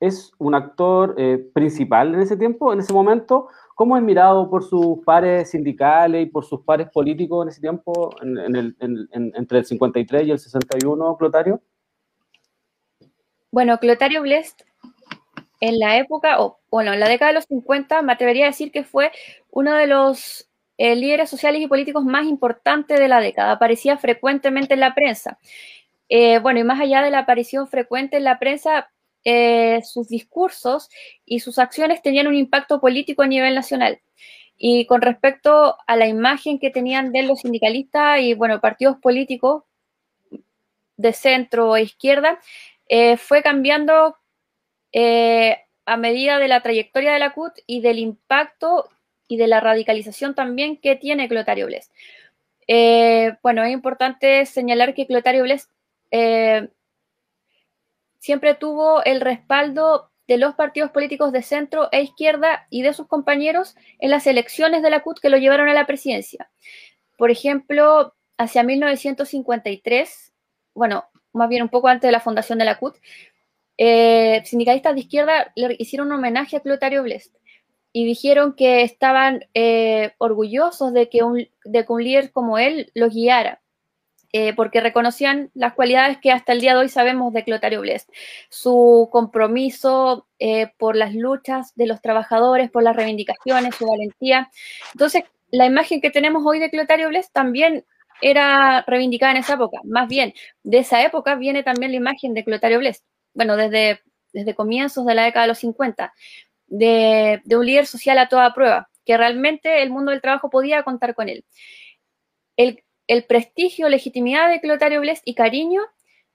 [0.00, 3.48] es un actor eh, principal en ese tiempo, en ese momento.
[3.74, 8.10] ¿cómo es mirado por sus pares sindicales y por sus pares políticos en ese tiempo,
[8.22, 11.60] entre el 53 y el 61, Clotario?
[13.50, 14.62] Bueno, Clotario Blest,
[15.60, 18.70] en la época, o bueno, en la década de los 50, me atrevería a decir
[18.70, 19.10] que fue
[19.50, 23.52] uno de los eh, líderes sociales y políticos más importantes de la década.
[23.52, 25.38] Aparecía frecuentemente en la prensa.
[26.08, 28.90] Eh, bueno, y más allá de la aparición frecuente en la prensa,
[29.24, 30.88] eh, sus discursos
[31.24, 34.00] y sus acciones tenían un impacto político a nivel nacional.
[34.56, 39.64] Y con respecto a la imagen que tenían de los sindicalistas y, bueno, partidos políticos
[40.96, 42.38] de centro o izquierda,
[42.88, 44.16] eh, fue cambiando
[45.86, 48.90] a medida de la trayectoria de la CUT y del impacto
[49.32, 51.90] y de la radicalización también que tiene Clotario Bles.
[52.68, 55.70] Eh, bueno, es importante señalar que Clotario Bles
[58.18, 63.06] siempre tuvo el respaldo de los partidos políticos de centro e izquierda y de sus
[63.06, 66.50] compañeros en las elecciones de la CUT que lo llevaron a la presidencia.
[67.16, 70.32] Por ejemplo, hacia 1953,
[70.74, 72.96] bueno, más bien un poco antes de la fundación de la CUT,
[73.78, 77.34] eh, sindicalistas de izquierda le hicieron un homenaje a Clotario Blest
[77.92, 83.12] y dijeron que estaban eh, orgullosos de que, un, de un líder como él los
[83.14, 83.60] guiara.
[84.34, 88.08] Eh, porque reconocían las cualidades que hasta el día de hoy sabemos de Clotario Blest.
[88.48, 90.26] Su compromiso
[90.78, 94.50] por las luchas de los trabajadores, por las reivindicaciones, su valentía.
[94.94, 97.84] Entonces, la imagen que tenemos hoy de Clotario Blest también
[98.22, 99.78] era reivindicada en esa época.
[99.84, 103.04] Más bien, de esa época viene también la imagen de Clotario Blest.
[103.34, 104.00] Bueno, desde,
[104.32, 106.14] desde comienzos de la década de los 50,
[106.72, 111.14] de, un líder social a toda prueba, que realmente el mundo del trabajo podía contar
[111.14, 111.44] con él.
[112.56, 115.82] El, prestigio, legitimidad de Clotario Blest y cariño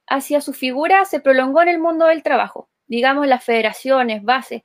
[0.06, 4.62] hacia su figura se prolongó en el mundo del trabajo, digamos las federaciones, bases,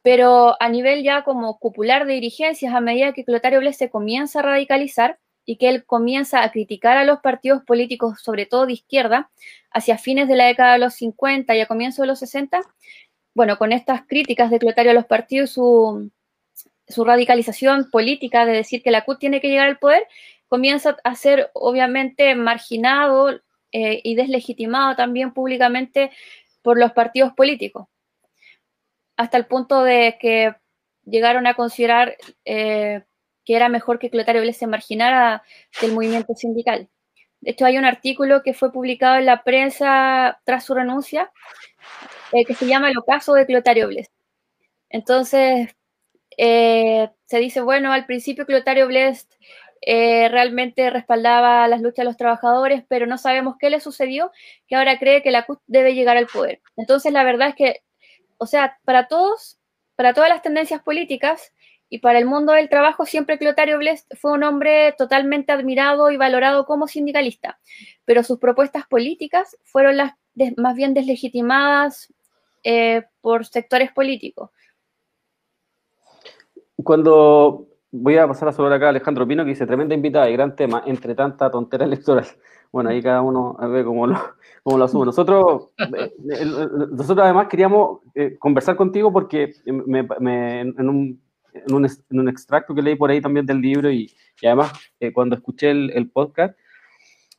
[0.00, 4.38] pero a nivel ya como cupular de dirigencias, a medida que Clotario Blest se comienza
[4.40, 8.74] a radicalizar, y que él comienza a criticar a los partidos políticos, sobre todo de
[8.74, 9.30] izquierda,
[9.72, 12.60] hacia fines de la década de los 50 y a comienzos de los 60,
[13.34, 16.10] bueno, con estas críticas de Clotario a los partidos, su,
[16.86, 20.06] su radicalización política de decir que la CUT tiene que llegar al poder,
[20.48, 23.40] comienza a ser obviamente marginado
[23.72, 26.10] eh, y deslegitimado también públicamente
[26.60, 27.88] por los partidos políticos,
[29.16, 30.54] hasta el punto de que
[31.04, 33.02] llegaron a considerar eh,
[33.44, 35.42] que era mejor que Clotario Bles se marginara
[35.80, 36.88] del movimiento sindical.
[37.40, 41.32] De hecho, hay un artículo que fue publicado en la prensa tras su renuncia
[42.32, 44.10] eh, que se llama El ocaso de Clotario Bles.
[44.88, 45.74] Entonces,
[46.36, 49.28] eh, se dice, bueno, al principio Clotario Bles
[49.80, 54.30] eh, realmente respaldaba las luchas de los trabajadores, pero no sabemos qué le sucedió,
[54.66, 56.60] que ahora cree que la CUT debe llegar al poder.
[56.76, 57.82] Entonces, la verdad es que,
[58.38, 59.58] o sea, para todos,
[59.96, 61.52] para todas las tendencias políticas,
[61.92, 66.16] y para el mundo del trabajo, siempre Clotario Blest fue un hombre totalmente admirado y
[66.16, 67.60] valorado como sindicalista,
[68.06, 70.14] pero sus propuestas políticas fueron las
[70.56, 72.10] más bien deslegitimadas
[72.62, 74.50] eh, por sectores políticos.
[76.76, 80.32] Cuando voy a pasar a saludar acá a Alejandro Pino, que dice tremenda invitada y
[80.32, 82.26] gran tema, entre tanta tontera electoral.
[82.70, 84.18] Bueno, ahí cada uno ve cómo lo,
[84.62, 85.06] cómo lo asume.
[85.06, 86.10] Nosotros, eh,
[86.90, 91.20] nosotros además queríamos eh, conversar contigo porque en un
[91.54, 95.70] en un, extracto que leí por ahí también del libro y, además eh, cuando escuché
[95.70, 96.56] el, podcast,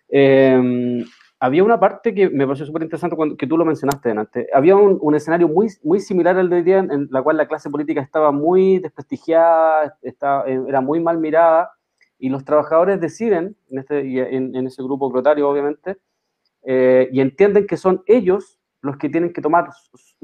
[0.10, 1.06] em,
[1.44, 4.48] había una parte que me pareció súper interesante que tú lo mencionaste antes.
[4.54, 7.70] Había un, escenario muy, muy similar al de hoy día en, la cual la clase
[7.70, 11.70] política estaba muy desprestigiada, estaba, eh, era muy mal mirada
[12.18, 15.98] y los trabajadores deciden, en, este, en, ese grupo crotario obviamente,
[16.64, 19.68] eh, y entienden que son ellos los que tienen que tomar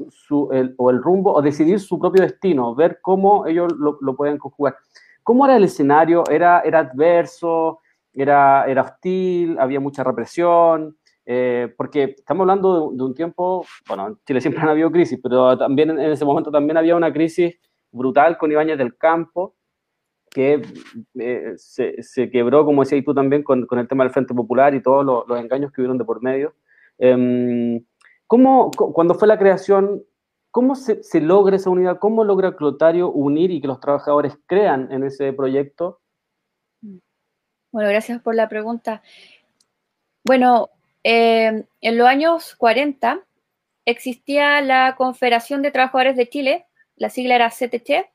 [0.08, 4.38] su, el, o el rumbo o decidir su propio destino, ver cómo ellos lo, pueden
[4.38, 4.74] conjugar.
[5.22, 6.24] ¿Cómo era el escenario?
[6.30, 7.80] ¿Era, era adverso?
[8.14, 9.58] Era, ¿Era hostil?
[9.58, 10.96] ¿Había mucha represión?
[11.26, 15.56] Eh, porque estamos hablando de, un tiempo, bueno, en Chile siempre han habido crisis, pero
[15.56, 17.58] también en ese momento también había una crisis
[17.92, 19.54] brutal con Ibáñez del Campo,
[20.30, 20.62] que
[21.18, 24.74] eh, se, se, quebró, como decías tú también, con, con, el tema del Frente Popular
[24.74, 26.54] y todos los, engaños que hubieron de por medio.
[26.98, 27.82] Eh,
[28.30, 30.04] ¿Cómo, cuando fue la creación,
[30.52, 31.98] cómo se, logra esa unidad?
[31.98, 36.00] ¿Cómo logra Clotario unir y que los trabajadores crean en ese proyecto?
[37.72, 39.02] Bueno, gracias por la pregunta.
[40.24, 40.68] Bueno,
[41.04, 43.20] eh, en los años 40
[43.84, 48.10] existía la Confederación de Trabajadores de Chile, la sigla era CTC.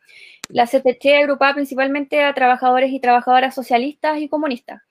[0.49, 4.81] La CTC agrupaba principalmente a trabajadores y trabajadoras socialistas y comunistas.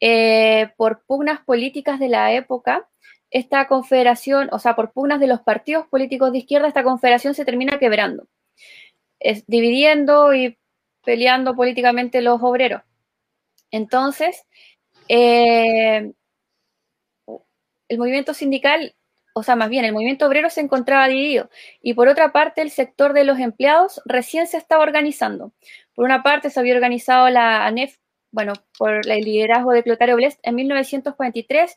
[0.00, 2.86] Eh, por pugnas políticas de la época,
[3.30, 7.46] esta confederación, o sea, por pugnas de los partidos políticos de izquierda, esta confederación se
[7.46, 8.28] termina quebrando,
[9.18, 10.58] es, dividiendo y
[11.04, 12.82] peleando políticamente los obreros.
[13.70, 14.44] Entonces,
[15.08, 16.12] eh,
[17.88, 18.94] el movimiento sindical,
[19.34, 21.50] o sea, más bien el movimiento obrero se encontraba dividido
[21.82, 25.52] y por otra parte el sector de los empleados recién se estaba organizando.
[25.94, 27.96] Por una parte se había organizado la ANEF,
[28.30, 31.76] bueno, por el liderazgo de Clotario Blest en 1943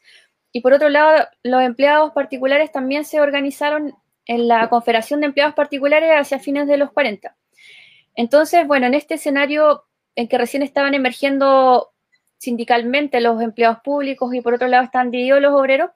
[0.51, 5.55] y por otro lado los empleados particulares también se organizaron en la Confederación de Empleados
[5.55, 7.35] Particulares hacia fines de los 40.
[8.15, 11.93] Entonces, bueno, en este escenario en que recién estaban emergiendo
[12.37, 15.91] sindicalmente los empleados públicos y por otro lado están divididos los obreros,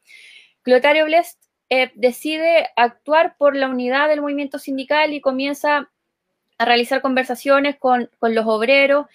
[0.64, 5.90] Clotario Blest eh, decide actuar por la unidad del movimiento sindical y comienza
[6.58, 9.08] a realizar conversaciones con, los obreros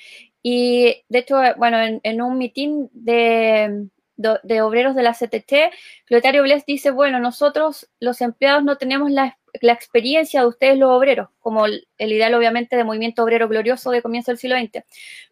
[0.43, 5.73] y de hecho, bueno, en, un mitin de, de, obreros de la CTT,
[6.07, 10.91] Clotario Blest dice, bueno, nosotros los empleados no tenemos la la experiencia de ustedes los
[10.91, 14.85] obreros, como el, ideal obviamente de movimiento obrero glorioso de comienzo del siglo XX,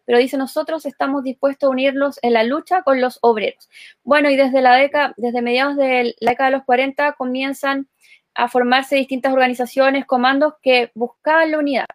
[0.05, 3.69] pero dice nosotros estamos dispuestos a unirnos en la lucha con los obreros.
[4.03, 7.87] Bueno, y desde la década, desde mediados de la década de los 40 comienzan
[8.33, 11.85] a formarse distintas organizaciones, comandos que buscaban la unidad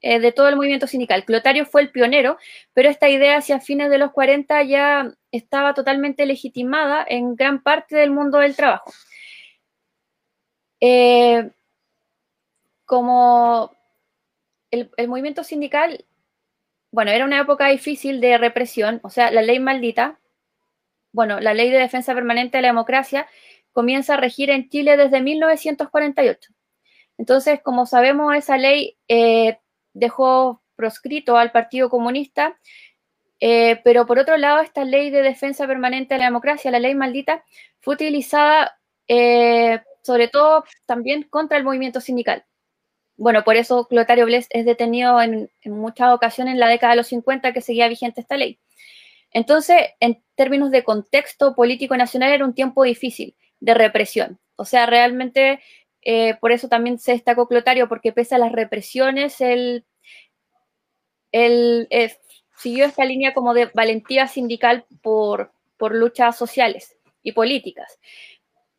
[0.00, 1.24] eh, de todo el movimiento sindical.
[1.24, 2.38] Clotario fue el pionero,
[2.72, 7.96] pero esta idea hacia fines de los 40 ya estaba totalmente legitimada en gran parte
[7.96, 8.92] del mundo del trabajo.
[10.80, 11.50] Eh,
[12.88, 13.76] como
[14.70, 16.06] el, movimiento sindical,
[16.90, 20.18] bueno, era una época difícil de represión, o sea, la ley maldita,
[21.12, 23.28] bueno, la ley de defensa permanente de la democracia
[23.72, 26.50] comienza a regir en Chile desde 1948.
[27.18, 29.58] Entonces, como sabemos, esa ley eh,
[29.92, 32.58] dejó proscrito al Partido Comunista,
[33.38, 36.94] eh, pero por otro lado, esta ley de defensa permanente de la democracia, la ley
[36.94, 37.44] maldita,
[37.80, 42.46] fue utilizada eh, sobre todo también contra el movimiento sindical
[43.18, 47.08] bueno, por eso Clotario Blest es detenido en, muchas ocasiones en la década de los
[47.08, 48.60] 50 que seguía vigente esta ley.
[49.32, 54.38] Entonces, en términos de contexto político nacional, era un tiempo difícil de represión.
[54.54, 55.60] O sea, realmente
[56.02, 59.84] eh, por eso también se destacó Clotario, porque pese a las represiones, él,
[61.32, 62.16] eh,
[62.56, 67.98] siguió esta línea como de valentía sindical por, por luchas sociales y políticas.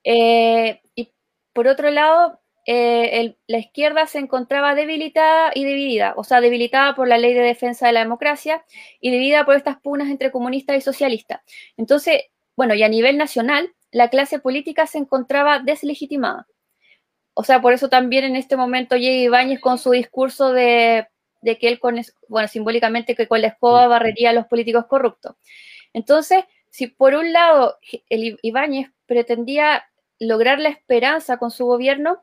[0.06, 1.12] Eh, y
[1.52, 7.08] por otro lado, eh, la izquierda se encontraba debilitada y dividida, o sea, debilitada por
[7.08, 8.64] la ley de defensa de la democracia
[9.00, 11.42] y dividida por estas pugnas entre comunistas y socialistas.
[11.78, 12.24] Entonces,
[12.56, 16.48] bueno, y a nivel nacional, la clase política se encontraba deslegitimada.
[17.34, 21.08] O sea, por eso también en este momento llega Ibáñez con su discurso de,
[21.42, 25.36] que él, con, bueno, simbólicamente que con la escoba barrería a los políticos corruptos.
[25.94, 29.86] Entonces, si por un lado el Ibáñez pretendía
[30.20, 32.22] lograr la esperanza con su gobierno,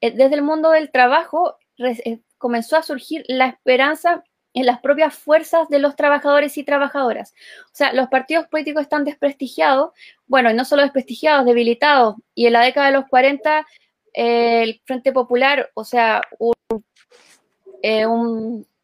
[0.00, 5.14] eh, desde el mundo del trabajo eh, comenzó a surgir la esperanza en las propias
[5.14, 7.34] fuerzas de los trabajadores y trabajadoras.
[7.66, 9.90] O sea, los partidos políticos están desprestigiados,
[10.26, 12.16] bueno, y no solo desprestigiados, debilitados.
[12.34, 13.66] Y en la década de los 40,
[14.14, 16.22] eh, el Frente Popular, o sea,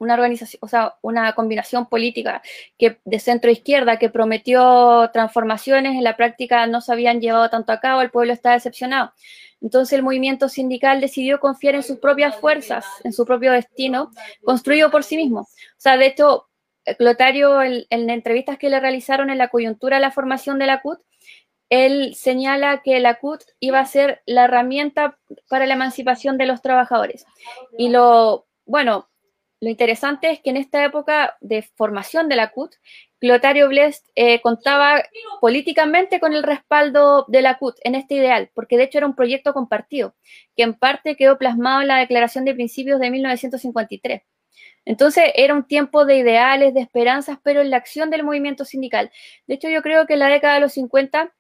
[0.00, 2.42] una organización, o sea, una combinación política
[2.78, 7.72] que, de centro izquierda que prometió transformaciones, en la práctica no se habían llevado tanto
[7.72, 9.12] a cabo, el pueblo está decepcionado.
[9.60, 14.10] Entonces el movimiento sindical decidió confiar en sus propias fuerzas, en su propio destino,
[14.42, 15.40] construido por sí mismo.
[15.40, 16.48] O sea, de hecho,
[16.96, 20.98] Clotario, en, entrevistas que le realizaron en la coyuntura de la formación de la CUT,
[21.68, 26.62] él señala que la CUT iba a ser la herramienta para la emancipación de los
[26.62, 27.26] trabajadores.
[27.78, 29.10] Y lo, bueno,
[29.60, 32.74] lo interesante es que en esta época de formación de la CUT,
[33.18, 35.02] Clotario Blest eh, contaba
[35.40, 39.14] políticamente con el respaldo de la CUT en este ideal, porque de hecho era un
[39.14, 40.14] proyecto compartido,
[40.56, 44.22] que en parte quedó plasmado en la Declaración de Principios de 1953.
[44.86, 49.11] Entonces era un tiempo de ideales, de esperanzas, pero en la acción del movimiento sindical.
[49.46, 51.34] De hecho, yo creo que la década de los 50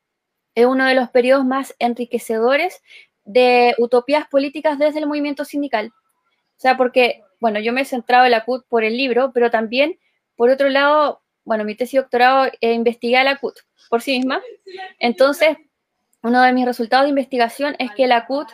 [0.54, 2.82] es uno de los periodos más enriquecedores
[3.24, 5.86] de utopías políticas desde el movimiento sindical.
[5.88, 9.50] O sea, porque, bueno, yo me he centrado en la CUT por el libro, pero
[9.50, 9.98] también,
[10.36, 14.42] por otro lado, bueno, mi tesis de doctorado eh, investigué la CUT por sí misma.
[14.98, 15.56] Entonces,
[16.22, 18.48] uno de mis resultados de investigación es que la CUT,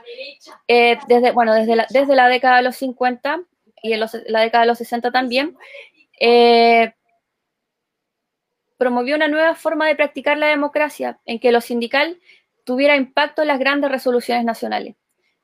[0.69, 3.41] eh, desde, bueno, desde la, desde la década de los 50
[3.83, 5.57] y en la década de los 60 también,
[6.21, 6.95] eh,
[8.79, 12.21] promovió una nueva forma de practicar la democracia en que lo sindical
[12.65, 14.97] tuviera impacto en las grandes resoluciones nacionales.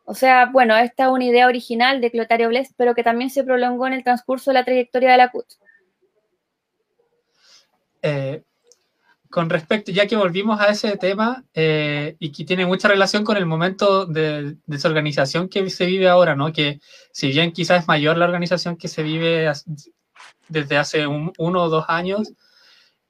[0.04, 3.44] O sea, bueno, esta es una idea original de Clotario Blest, pero que también se
[3.44, 5.46] prolongó en el transcurso de la trayectoria de la CUT.
[8.02, 8.42] Eh,
[9.32, 13.38] con respecto, ya que volvimos a ese tema eh, y que tiene mucha relación con
[13.38, 16.52] el momento de desorganización que se vive ahora, ¿no?
[16.52, 16.80] Que
[17.12, 19.50] si bien quizás es mayor la organización que se vive
[20.48, 22.34] desde hace uno o dos años,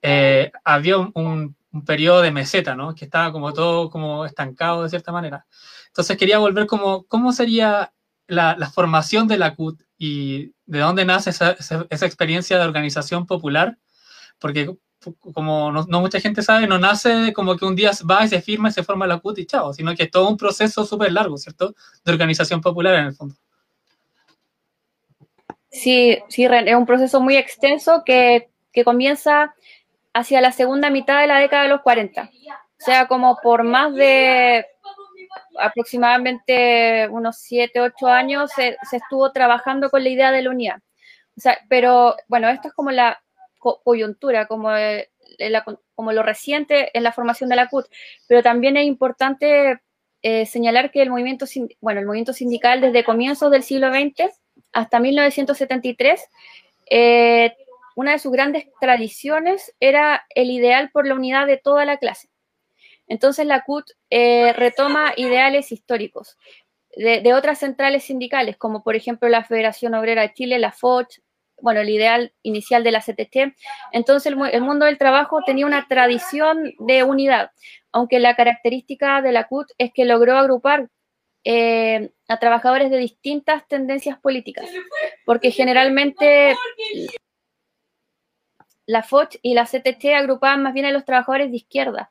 [0.00, 2.94] eh, había un, periodo de meseta, ¿no?
[2.94, 5.46] Que estaba como todo como estancado de cierta manera.
[5.92, 7.92] Entonces quería volver como, ¿cómo sería
[8.26, 11.56] la, formación de la CUT y de dónde nace esa,
[11.90, 13.76] experiencia de organización popular?
[14.38, 14.74] Porque
[15.34, 18.70] como no, mucha gente sabe, no nace como que un día va y se firma
[18.70, 21.36] y se forma la CUT y chao, sino que es todo un proceso súper largo,
[21.36, 21.74] ¿cierto?
[22.06, 23.34] De organización popular en el fondo.
[25.70, 29.54] Sí, sí, es un proceso muy extenso que, que comienza
[30.14, 32.22] hacia la segunda mitad de la década de los 40.
[32.22, 34.64] O sea, como por más de
[35.58, 40.82] aproximadamente unos 7, 8 años se, estuvo trabajando con la idea de la unidad.
[41.68, 43.22] Pero bueno, esto es como la
[43.58, 44.70] coyuntura, como,
[45.94, 47.86] como lo reciente en la formación de la CUT,
[48.26, 49.80] pero también es importante
[50.22, 51.46] eh, señalar que el movimiento,
[51.80, 54.30] bueno, el movimiento sindical desde comienzos del siglo XX
[54.72, 56.28] hasta 1973
[56.90, 57.56] eh,
[57.94, 62.28] una de sus grandes tradiciones era el ideal por la unidad de toda la clase.
[63.12, 66.38] Entonces la CUT eh, retoma ideales históricos
[66.96, 71.20] de, otras centrales sindicales, como por ejemplo la Federación Obrera de Chile, la FOCH,
[71.60, 73.54] bueno, el ideal inicial de la CTT.
[73.92, 77.50] Entonces el, mundo del trabajo tenía una tradición de unidad,
[77.92, 80.88] aunque la característica de la CUT es que logró agrupar
[81.44, 84.70] eh, a trabajadores de distintas tendencias políticas,
[85.26, 86.56] porque generalmente
[88.86, 92.10] la FOCH y la CTT agrupaban más bien a los trabajadores de izquierda,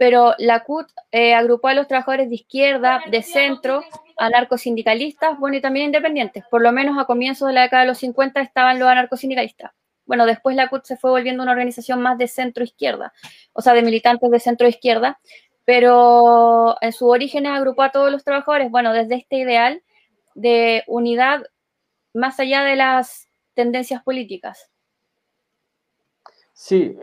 [0.00, 3.82] pero la CUT eh, agrupó a los trabajadores de izquierda, de centro,
[4.16, 6.42] anarcosindicalistas, bueno, y también independientes.
[6.50, 9.72] Por lo menos a comienzos de la década de los 50 estaban los anarcosindicalistas.
[10.06, 13.12] Bueno, después la CUT se fue volviendo una organización más de centro-izquierda,
[13.52, 15.20] o sea, de militantes de centro-izquierda,
[15.66, 19.82] pero en su origen agrupó a todos los trabajadores, bueno, desde este ideal
[20.34, 21.42] de unidad
[22.14, 24.70] más allá de las tendencias políticas.
[26.54, 26.96] Sí,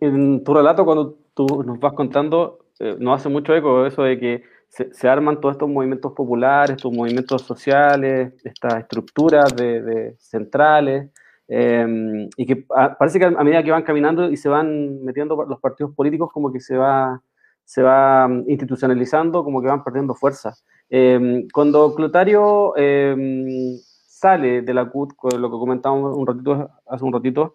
[0.00, 4.18] en tu relato, cuando tú nos vas contando, eh, nos hace mucho eco eso de
[4.18, 11.10] que se, arman todos estos movimientos populares, estos movimientos sociales, estas estructuras de, centrales,
[11.46, 12.56] em, y que
[12.98, 16.52] parece que a, medida que van caminando y se van metiendo los partidos políticos, como
[16.52, 17.22] que se va,
[17.64, 20.54] se va mm, institucionalizando, como que van perdiendo fuerza.
[20.90, 27.12] Em, cuando Clotario em, sale de la CUT, lo que comentábamos un ratito, hace un
[27.12, 27.54] ratito,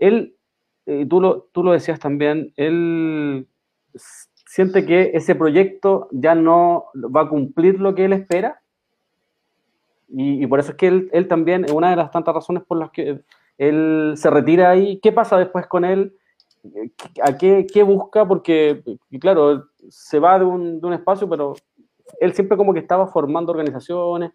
[0.00, 0.34] él,
[0.86, 3.46] eh, tú, lo, tú lo decías también, él
[4.46, 8.60] siente que ese proyecto ya no va a cumplir lo que él espera.
[10.08, 12.90] Y, por eso es que él, él, también, una de las tantas razones por las
[12.90, 13.20] que
[13.58, 16.16] él se retira ahí, ¿qué pasa después con él?
[17.22, 18.26] ¿A qué, qué busca?
[18.26, 18.82] Porque,
[19.20, 21.54] claro, se va de un, de un, espacio, pero
[22.18, 24.32] él siempre como que estaba formando organizaciones.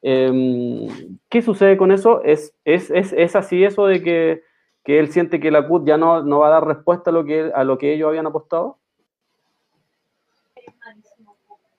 [0.00, 0.86] Em,
[1.28, 2.22] ¿Qué sucede con eso?
[2.22, 4.42] ¿Es, es, es, es así eso de que
[4.88, 7.22] que él siente que la CUT ya no, no va a dar respuesta a lo
[7.22, 8.78] que, a lo que ellos habían apostado?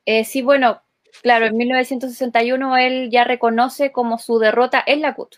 [0.05, 0.83] Eh, sí, bueno,
[1.23, 5.37] claro, en 1961 él ya reconoce como su derrota en la CUT,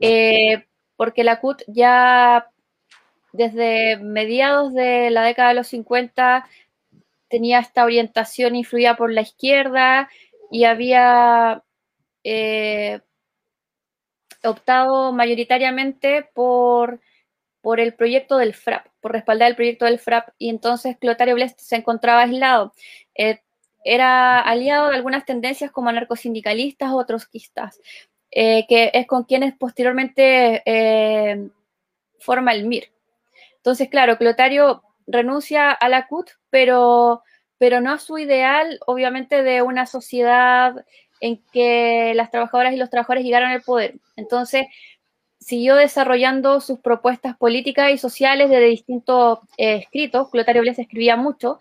[0.00, 2.48] eh, porque la CUT ya
[3.32, 6.46] desde mediados de la década de los 50
[7.28, 10.08] tenía esta orientación influida por la izquierda
[10.48, 11.64] y había
[12.22, 13.00] eh,
[14.50, 17.00] optado mayoritariamente por,
[17.60, 21.60] por el proyecto del FRAP, por respaldar el proyecto del FRAP, y entonces Clotario Blest
[21.60, 22.72] se encontraba aislado.
[23.14, 23.40] Eh,
[23.84, 27.80] era aliado de algunas tendencias como anarcosindicalistas o trotskistas,
[28.30, 31.48] eh, que es con quienes posteriormente eh,
[32.18, 32.90] forma el MIR.
[33.56, 37.22] Entonces, claro, Clotario renuncia a la CUT, pero,
[37.58, 40.84] pero no a su ideal, obviamente, de una sociedad
[41.24, 43.94] en que las trabajadoras y los trabajadores llegaron al poder.
[44.14, 44.66] Entonces,
[45.40, 50.28] siguió desarrollando sus propuestas políticas y sociales desde distintos eh, escritos.
[50.30, 51.60] Clotario Bles escribía mucho.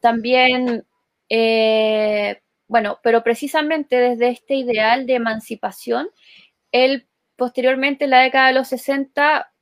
[0.00, 0.84] También,
[1.28, 6.08] eh, bueno, pero precisamente desde este ideal de emancipación,
[6.72, 7.06] él
[7.36, 9.52] posteriormente, en la década de los 60,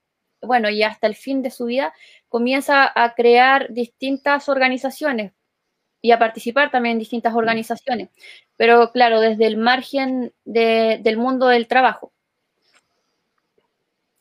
[0.41, 1.93] bueno, y hasta el fin de su vida,
[2.31, 5.35] comienza a crear distintas organizaciones,
[6.03, 8.11] y a participar también en distintas organizaciones,
[8.57, 12.13] pero claro, desde el margen del mundo del trabajo.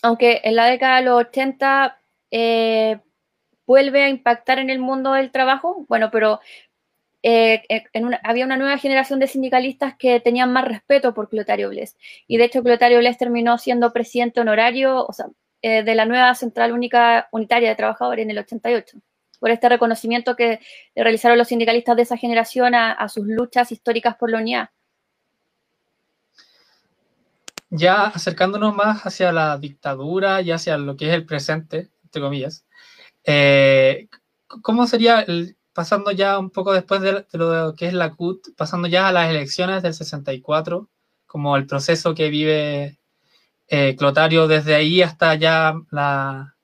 [0.04, 3.00] Aunque en la década de los 80 eh,
[3.66, 6.40] vuelve a impactar en el mundo del trabajo, bueno, pero
[7.24, 7.64] eh,
[8.24, 11.98] había una nueva generación de sindicalistas que tenían más respeto por Clotario Bles.
[12.28, 15.28] Y de hecho, Clotario Bles terminó siendo presidente honorario o sea,
[15.62, 19.02] eh, de la nueva Central Única Unitaria de Trabajadores en el 88
[19.42, 20.60] por este reconocimiento que
[20.96, 24.70] realizaron los sindicalistas de esa generación a, sus luchas históricas por la unidad.
[27.74, 32.66] ya acercándonos más hacia la dictadura y hacia lo que es el presente, entre comillas,
[33.24, 34.10] eh,
[34.62, 35.26] ¿cómo sería,
[35.74, 39.30] pasando ya un poco después de, lo que es la CUT, pasando ya a las
[39.30, 40.88] elecciones del 64,
[41.26, 43.00] como el proceso que vive
[43.70, 46.58] eh, Clotario desde ahí hasta ya la,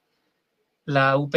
[0.85, 1.35] la UP?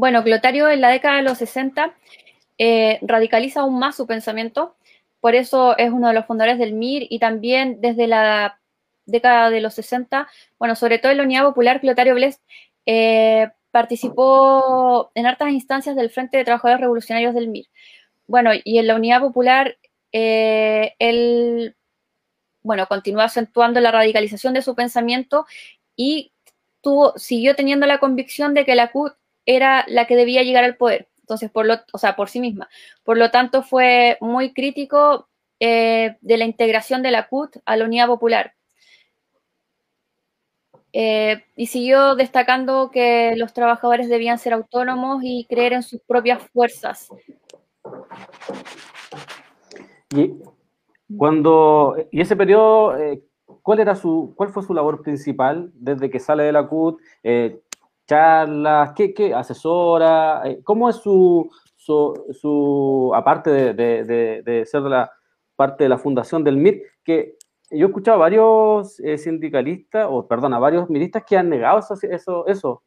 [0.00, 1.92] Bueno, Clotario en la década de los 60
[2.56, 4.76] eh, radicaliza aún más su pensamiento,
[5.18, 8.60] por eso es uno de los fundadores del MIR y también desde la
[9.06, 12.40] década de los 60, bueno, sobre todo en la Unidad Popular, Clotario Blest
[12.86, 17.66] eh, participó en hartas instancias del Frente de Trabajadores Revolucionarios del MIR.
[18.28, 19.78] Bueno, y en la Unidad Popular,
[20.12, 21.74] eh, él,
[22.62, 25.44] bueno, continuó acentuando la radicalización de su pensamiento
[25.96, 26.30] y
[26.82, 29.17] tuvo, siguió teniendo la convicción de que la CUT
[29.48, 31.08] era la que debía llegar al poder.
[31.20, 32.68] Entonces, por lo, o sea, por sí misma.
[33.02, 35.28] Por lo tanto, fue muy crítico
[35.58, 38.52] eh, de la integración de la CUT a la Unidad Popular.
[40.92, 46.42] Eh, y siguió destacando que los trabajadores debían ser autónomos y creer en sus propias
[46.50, 47.08] fuerzas.
[50.14, 50.34] Y
[51.16, 53.22] cuando y ese periodo, eh,
[53.62, 57.00] ¿cuál era su, cuál fue su labor principal desde que sale de la CUT?
[58.08, 60.42] Charlas, ¿qué, qué asesora?
[60.64, 65.10] ¿Cómo es su, su, aparte de, de, de, ser la
[65.54, 67.36] parte de la fundación del MIR, que
[67.70, 71.78] yo he escuchado a varios eh, sindicalistas, o perdón, a varios ministros que han negado
[71.78, 71.94] eso.
[72.46, 72.82] eso,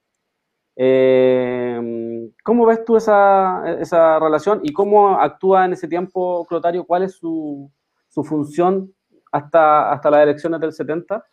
[0.76, 6.86] eh, ¿Cómo ves tú esa, esa, relación y cómo actúa en ese tiempo Clotario?
[6.86, 7.70] ¿Cuál es su,
[8.08, 8.94] su función
[9.32, 11.24] hasta, hasta las elecciones del 70?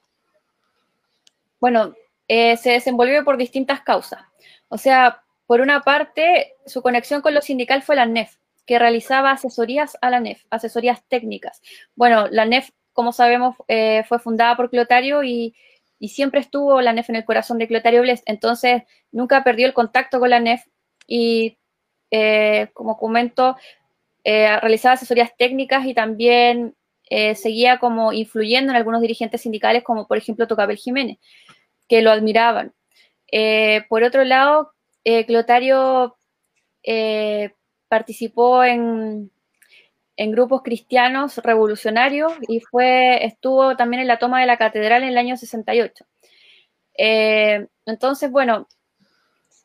[1.60, 1.94] Bueno,
[2.28, 4.20] eh, se desenvolvió por distintas causas.
[4.68, 9.30] O sea, por una parte, su conexión con lo sindical fue la NEF, que realizaba
[9.32, 11.62] asesorías a la NEF, asesorías técnicas.
[11.96, 15.54] Bueno, la NEF como sabemos, eh, fue fundada por Clotario y,
[16.08, 18.24] siempre estuvo la NEF en el corazón de Clotario Blest.
[18.26, 20.64] Entonces, nunca perdió el contacto con la NEF
[21.06, 21.58] y,
[22.10, 23.56] eh, como comento,
[24.24, 26.74] realizaba asesorías técnicas y también
[27.36, 31.18] seguía como influyendo en algunos dirigentes sindicales, como por ejemplo Tocabel Jiménez,
[31.88, 32.74] que lo admiraban.
[33.88, 34.72] por otro lado,
[35.26, 36.16] Clotario
[37.88, 39.30] participó en,
[40.18, 45.10] en grupos cristianos revolucionarios y fue, estuvo también en la toma de la catedral en
[45.10, 46.04] el año 68.
[46.98, 48.66] Eh, entonces, bueno,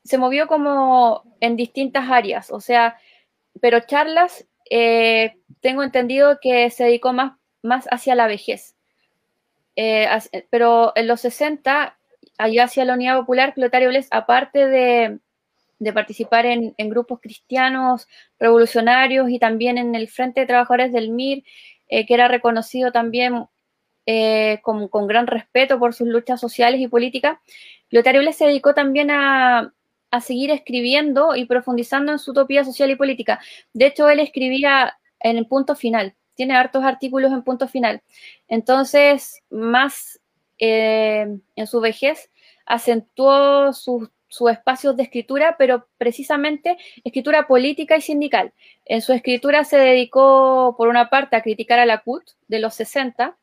[0.03, 2.97] se movió como en distintas áreas, o sea,
[3.61, 8.76] pero charlas, eh, tengo entendido que se dedicó más, más hacia la vejez.
[9.76, 10.07] Eh,
[10.51, 11.97] pero en los 60,
[12.38, 15.19] allá hacia la Unidad Popular, Clotario Bles, aparte de,
[15.84, 18.07] de participar en, grupos cristianos
[18.39, 21.43] revolucionarios y también en el Frente de Trabajadores del MIR,
[21.89, 23.45] eh, que era reconocido también
[24.05, 27.39] eh, con, gran respeto por sus luchas sociales y políticas.
[27.89, 29.73] Lotario se dedicó también a,
[30.21, 33.39] seguir escribiendo y profundizando en su utopía social y política.
[33.73, 38.03] De hecho, él escribía en el punto final, tiene hartos artículos en punto final.
[38.47, 40.19] Entonces, más
[40.66, 42.32] eh, en su vejez,
[42.66, 44.09] acentuó sus
[44.49, 48.53] espacios de escritura, pero precisamente escritura política y sindical.
[48.86, 52.76] En su escritura se dedicó, por una parte, a criticar a la CUT de los
[52.76, 53.36] 60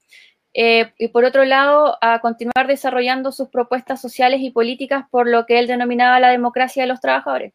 [0.54, 5.44] eh, y por otro lado, a continuar desarrollando sus propuestas sociales y políticas por lo
[5.44, 7.52] que él denominaba la democracia de los trabajadores.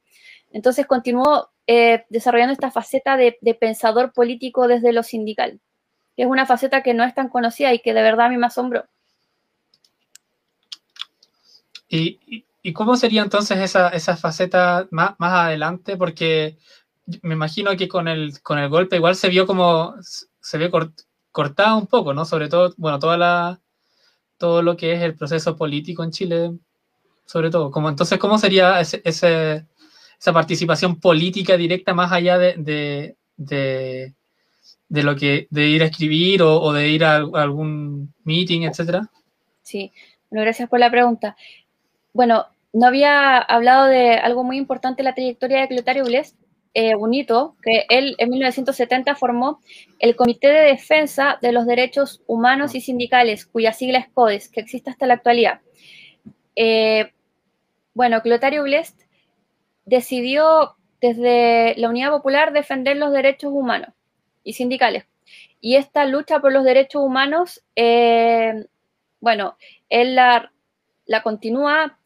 [0.53, 5.59] Entonces continuó eh, desarrollando esta faceta de, pensador político desde lo sindical,
[6.15, 8.37] que es una faceta que no es tan conocida y que de verdad a mí
[8.37, 8.85] me asombró.
[11.89, 15.97] Y, ¿Y cómo sería entonces esa, esa faceta más, más adelante?
[15.97, 16.57] Porque
[17.21, 20.71] me imagino que con el, con el golpe igual se vio como, se vio
[21.31, 22.25] cortado un poco, ¿no?
[22.25, 23.61] Sobre todo, bueno, toda la,
[24.39, 26.53] todo lo que es el proceso político en Chile,
[27.25, 27.69] sobre todo.
[27.69, 32.55] Como, entonces, ¿cómo sería ese, esa participación política directa más allá de,
[33.37, 34.15] de,
[34.87, 39.07] de, lo que, de ir a escribir o, o de ir a, algún meeting, etcétera?
[39.61, 39.91] Sí,
[40.31, 41.35] bueno, gracias por la pregunta.
[42.15, 46.33] Bueno, no había hablado de algo muy importante en la trayectoria de Clotario Bles,
[46.73, 49.59] eh, un hito, que él en 1970 formó
[49.99, 54.61] el Comité de Defensa de los Derechos Humanos y Sindicales, cuya sigla es CODES, que
[54.61, 55.59] existe hasta la actualidad.
[56.55, 57.11] Eh,
[57.93, 59.01] bueno, Clotario Blest
[59.83, 63.89] decidió desde la Unidad Popular defender los derechos humanos
[64.41, 65.05] y sindicales.
[65.59, 68.67] Y esta lucha por los derechos humanos, eh,
[69.19, 69.57] bueno,
[69.89, 70.53] él la,
[71.05, 71.99] la continúa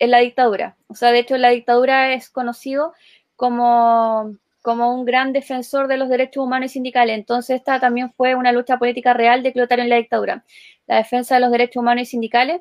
[0.00, 0.76] en la dictadura.
[0.88, 2.92] O sea, de hecho, la dictadura es conocido
[3.36, 7.16] como como un gran defensor de los derechos humanos y sindicales.
[7.16, 10.44] Entonces, esta también fue una lucha política real de Clotario en la dictadura,
[10.86, 12.60] la defensa de los derechos humanos y sindicales.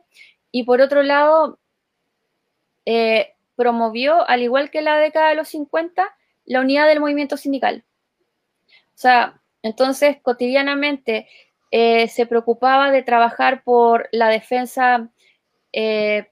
[0.52, 1.60] Y por otro lado,
[2.86, 6.04] eh, promovió, al igual que la década de los 50,
[6.46, 7.84] la unidad del movimiento sindical.
[8.70, 11.28] O sea, entonces cotidianamente
[11.72, 15.10] eh, se preocupaba de trabajar por la defensa,
[15.74, 16.30] eh,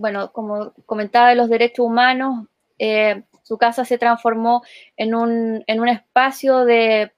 [0.00, 2.46] bueno, como comentaba, de los derechos humanos,
[3.42, 4.62] su casa se transformó
[4.96, 7.12] en un, espacio de,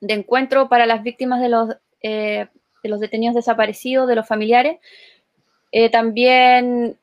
[0.00, 2.46] encuentro para las víctimas de los, eh,
[2.82, 4.78] de los detenidos desaparecidos, de los familiares.
[5.72, 6.98] Eh, también,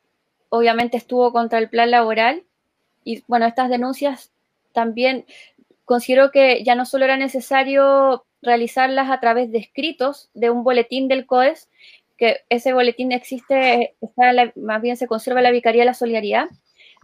[0.48, 2.44] obviamente, estuvo contra el plan laboral.
[3.04, 4.30] Y bueno, estas denuncias
[4.72, 5.26] también
[5.84, 11.08] considero que ya no solo era necesario realizarlas a través de escritos de un boletín
[11.08, 11.68] del COES,
[12.16, 16.48] que ese boletín existe, está más bien se conserva la Vicaría de la Solidaridad,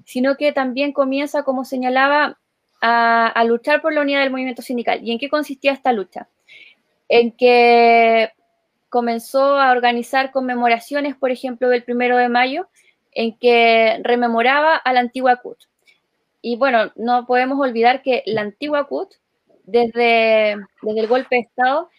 [0.04, 2.38] sino que también comienza, como señalaba,
[2.80, 5.00] a, luchar por la unidad del movimiento sindical.
[5.02, 6.28] ¿Y en qué consistía esta lucha?
[7.08, 8.30] En que
[8.88, 12.68] comenzó a organizar conmemoraciones, por ejemplo, del primero de mayo,
[13.12, 15.58] en que rememoraba a la antigua CUT.
[16.42, 19.14] Y bueno, no podemos olvidar que la antigua CUT,
[19.64, 21.90] desde, desde el golpe de Estado,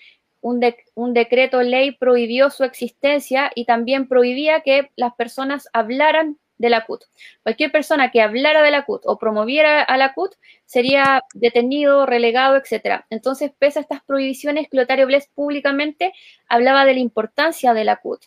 [0.42, 0.62] un,
[0.96, 6.86] un, decreto ley prohibió su existencia y también prohibía que las personas hablaran de la
[6.86, 7.04] CUT.
[7.44, 10.36] Cualquier persona que hablara de la CUT o promoviera a la CUT
[10.66, 13.04] sería detenido, relegado, etc.
[13.10, 16.14] Entonces, pese a estas prohibiciones, Clotario Bles públicamente
[16.48, 18.22] hablaba de la importancia de la CUT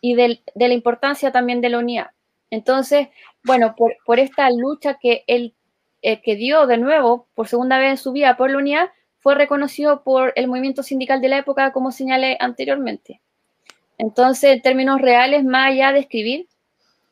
[0.00, 2.10] y de, la importancia también de la unidad.
[2.50, 3.08] Entonces,
[3.44, 5.54] bueno, por, esta lucha que él
[6.02, 8.90] eh, que dio de nuevo por segunda vez en su vida por la unidad,
[9.20, 13.20] fue reconocido por el movimiento sindical de la época, como señalé anteriormente.
[13.98, 16.48] Entonces, en términos reales, más allá de escribir,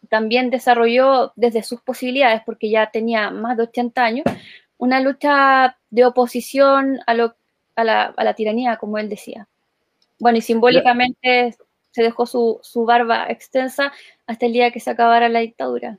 [0.09, 4.25] también desarrolló desde sus posibilidades, porque ya tenía más de 80 años,
[4.79, 7.35] una lucha de oposición a, lo,
[7.77, 9.47] a, la, a la tiranía, como él decía.
[10.19, 11.57] Bueno, y simbólicamente
[11.91, 13.93] se dejó su, su, barba extensa
[14.27, 15.99] hasta el día que se acabara la dictadura.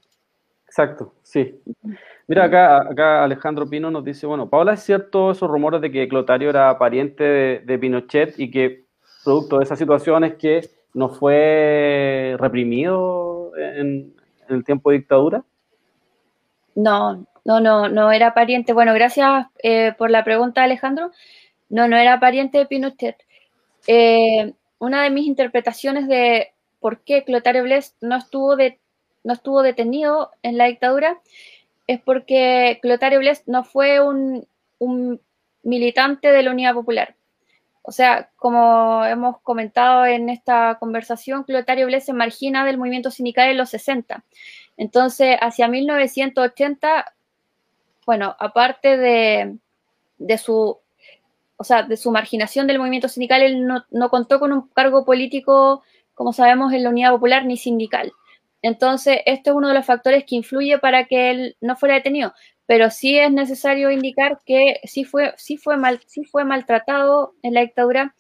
[0.66, 1.60] Exacto, sí.
[2.30, 6.08] Mira, acá, acá Alejandro Pino nos dice, bueno, Paola, ¿es cierto esos rumores de que
[6.08, 8.86] Clotario era pariente de, de Pinochet y que
[9.24, 14.14] producto de esas situaciones que no fue reprimido en,
[14.48, 15.44] el tiempo de dictadura?
[16.76, 18.74] No, no, no, no era pariente.
[18.74, 21.10] Bueno, gracias eh, por la pregunta, Alejandro.
[21.68, 23.18] No, no era pariente de Pinochet.
[23.88, 26.50] Eh, una de mis interpretaciones de
[26.80, 28.78] por qué Clotario Bles no estuvo, de,
[29.24, 31.20] no estuvo detenido en la dictadura
[31.90, 34.48] es porque Clotario Bles no fue un,
[35.64, 37.16] militante de la Unidad Popular.
[37.82, 43.50] O sea, como hemos comentado en esta conversación, Clotario Bles se margina del movimiento sindical
[43.50, 44.24] en los 60.
[44.78, 47.12] Entonces, hacia 1980,
[48.06, 50.78] bueno, aparte de, su,
[51.58, 55.82] o sea, de su marginación del movimiento sindical, él no contó con un cargo político,
[56.14, 58.14] como sabemos, en la Unidad Popular ni sindical.
[58.62, 62.34] Entonces, esto es uno de los factores que influye para que él no fuera detenido
[62.70, 67.56] pero sí es necesario indicar que sí fue, sí fue, mal, sí fue maltratado en
[67.56, 68.14] la dictadura.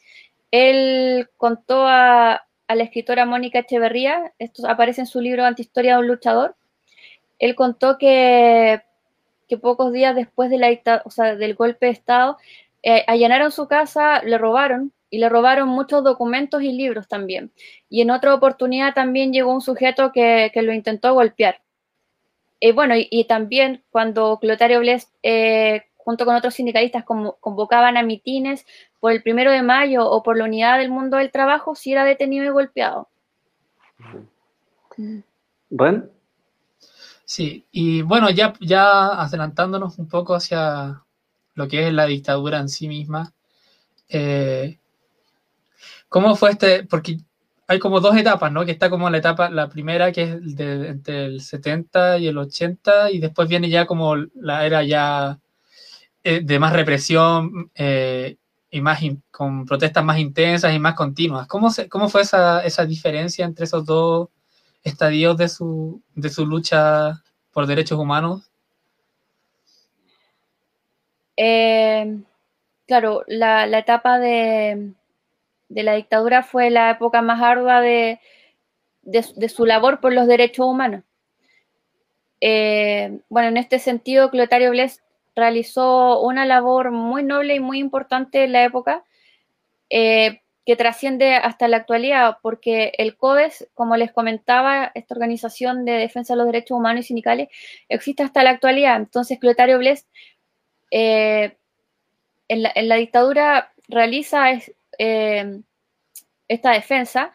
[0.49, 6.07] Él contó a, la escritora Mónica Echeverría, esto aparece en su libro Antihistoria de un
[6.07, 6.55] luchador,
[7.37, 8.81] él contó que,
[9.47, 12.37] que pocos días después de la o sea, del golpe de Estado,
[12.81, 17.51] eh, allanaron su casa, le robaron, y le robaron muchos documentos y libros también.
[17.89, 21.61] Y en otra oportunidad también llegó un sujeto que, que lo intentó golpear.
[22.61, 28.65] Eh, bueno, y, también cuando Clotario Bles, eh, junto con otros sindicalistas, convocaban a mitines
[28.99, 32.03] por el primero de mayo o por la unidad del mundo del trabajo, si era
[32.03, 33.07] detenido y golpeado.
[35.69, 36.11] ¿Ren?
[37.23, 41.03] Sí, y bueno, ya, ya adelantándonos un poco hacia
[41.53, 43.33] lo que es la dictadura en sí misma,
[44.09, 44.78] eh,
[46.09, 46.83] ¿cómo fue este?
[46.83, 47.17] Porque
[47.67, 48.65] hay como dos etapas, ¿no?
[48.65, 52.37] Que está como la etapa, la primera que es de, entre el 70 y el
[52.37, 55.39] 80 y después viene ya como la era ya
[56.23, 58.37] eh, de más represión eh,
[58.71, 58.99] y más
[59.31, 61.47] con protestas más intensas y más continuas.
[61.47, 64.29] ¿Cómo, se, cómo fue esa, esa, diferencia entre esos dos
[64.83, 68.49] estadios de su, de su lucha por derechos humanos?
[71.37, 72.19] Eh,
[72.87, 74.93] claro, la, la etapa de,
[75.69, 78.19] de la dictadura fue la época más ardua de,
[79.03, 81.03] de, su labor por los derechos humanos.
[82.41, 85.01] Eh, bueno, en este sentido, Clotario Bles
[85.35, 89.03] realizó una labor muy noble y muy importante en la época,
[89.89, 95.93] eh, que trasciende hasta la actualidad, porque el CODES, como les comentaba, esta organización de
[95.93, 97.49] defensa de los derechos humanos y sindicales,
[97.87, 98.97] existe hasta la actualidad.
[98.97, 100.05] Entonces, Clotario Bles
[100.91, 101.57] eh,
[102.47, 104.51] en, la, dictadura realiza
[104.99, 105.61] eh,
[106.47, 107.33] esta defensa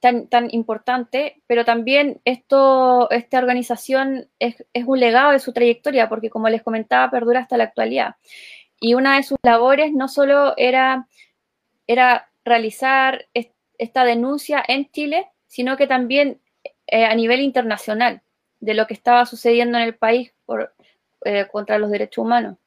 [0.00, 6.08] tan, tan, importante, pero también esto, esta organización es, es, un legado de su trayectoria,
[6.08, 8.16] porque como les comentaba, perdura hasta la actualidad.
[8.80, 11.08] Y una de sus labores no solo era,
[11.86, 13.26] era realizar
[13.78, 16.40] esta denuncia en Chile, sino que también
[16.86, 18.22] eh, a nivel internacional
[18.60, 20.74] de lo que estaba sucediendo en el país por,
[21.24, 22.58] eh, contra los derechos humanos.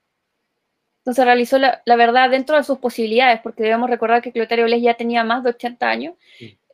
[1.07, 4.95] Entonces realizó la, verdad dentro de sus posibilidades, porque debemos recordar que Clotario Blés ya
[4.95, 6.15] tenía más de 80 años,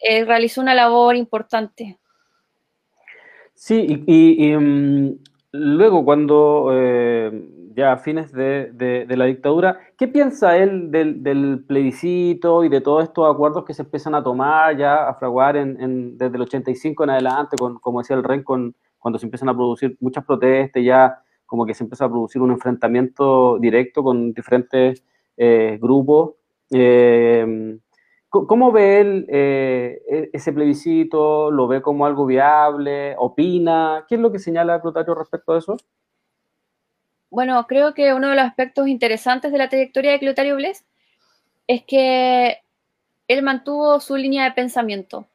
[0.01, 1.99] eh, realizó una labor importante.
[3.53, 5.19] Sí, y, mm,
[5.51, 6.71] luego cuando
[7.75, 9.79] ya a fines de, la dictadura.
[9.97, 14.75] ¿Qué piensa él del, plebiscito y de todos estos acuerdos que se empiezan a tomar
[14.77, 18.75] ya, a fraguar en, desde el 85 en adelante, con, como decía el REN, con,
[18.97, 21.19] cuando se empiezan a producir muchas protestas, ya
[21.53, 25.03] como que se empieza a producir un enfrentamiento directo con diferentes
[25.37, 26.31] eh, grupos?
[26.71, 27.77] Eh,
[28.27, 31.51] ¿Cómo ve él eh, e, ese plebiscito?
[31.51, 33.13] ¿Lo ve como algo viable?
[33.19, 34.03] ¿Opina?
[34.09, 35.77] ¿Qué es lo que señala Clotario respecto a eso?
[37.29, 40.87] Bueno, creo que uno de los aspectos interesantes de la trayectoria de Clotario Blest
[41.67, 42.63] es que
[43.27, 45.27] él mantuvo su línea de pensamiento.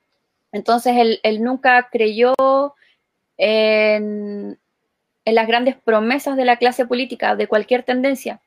[0.50, 2.34] Entonces, él, nunca creyó
[3.36, 4.58] en,
[5.34, 8.40] las grandes promesas de la clase política, de cualquier tendencia.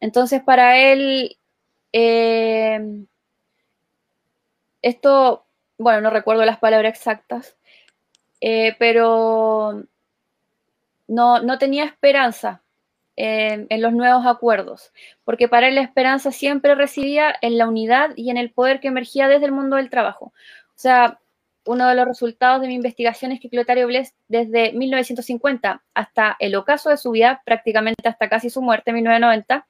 [0.00, 1.36] Entonces, para él,
[1.92, 3.04] eh,
[4.82, 5.46] esto,
[5.78, 7.56] bueno, no recuerdo las palabras exactas,
[8.40, 9.84] eh, pero
[11.08, 12.62] no, no tenía esperanza
[13.16, 14.92] en, los nuevos acuerdos,
[15.24, 18.88] porque para él la esperanza siempre residía en la unidad y en el poder que
[18.88, 20.26] emergía desde el mundo del trabajo.
[20.26, 21.20] O sea,
[21.70, 26.54] uno de los resultados de mi investigación es que Clotario Blest, desde 1950 hasta el
[26.56, 29.66] ocaso de su vida, prácticamente hasta casi su muerte en 1990,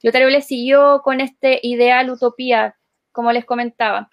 [0.00, 2.76] Clotario Blest siguió con este ideal utopía,
[3.12, 4.08] como les comentaba.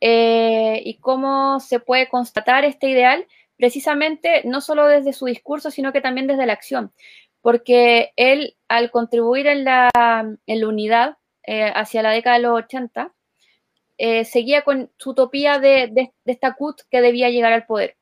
[0.00, 5.92] Eh, y cómo se puede constatar este ideal, precisamente no solo desde su discurso, sino
[5.92, 6.92] que también desde la acción
[7.42, 9.90] porque él, al contribuir en la,
[10.46, 13.12] unidad eh, hacia la década de los 80,
[14.02, 17.98] eh, seguía con su utopía de, esta CUT que debía llegar al poder.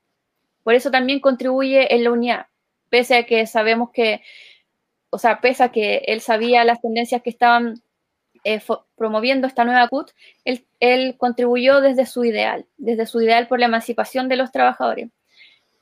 [0.63, 2.47] Por eso también contribuye en la unidad,
[2.89, 4.23] pese a que sabemos que,
[5.11, 7.83] o sea, pese a que él sabía las tendencias que estaban
[8.45, 8.61] eh,
[8.95, 10.13] promoviendo esta nueva CUT,
[10.45, 15.09] él, contribuyó desde su ideal, desde su ideal por la emancipación de los trabajadores.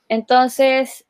[0.09, 1.05] Entonces,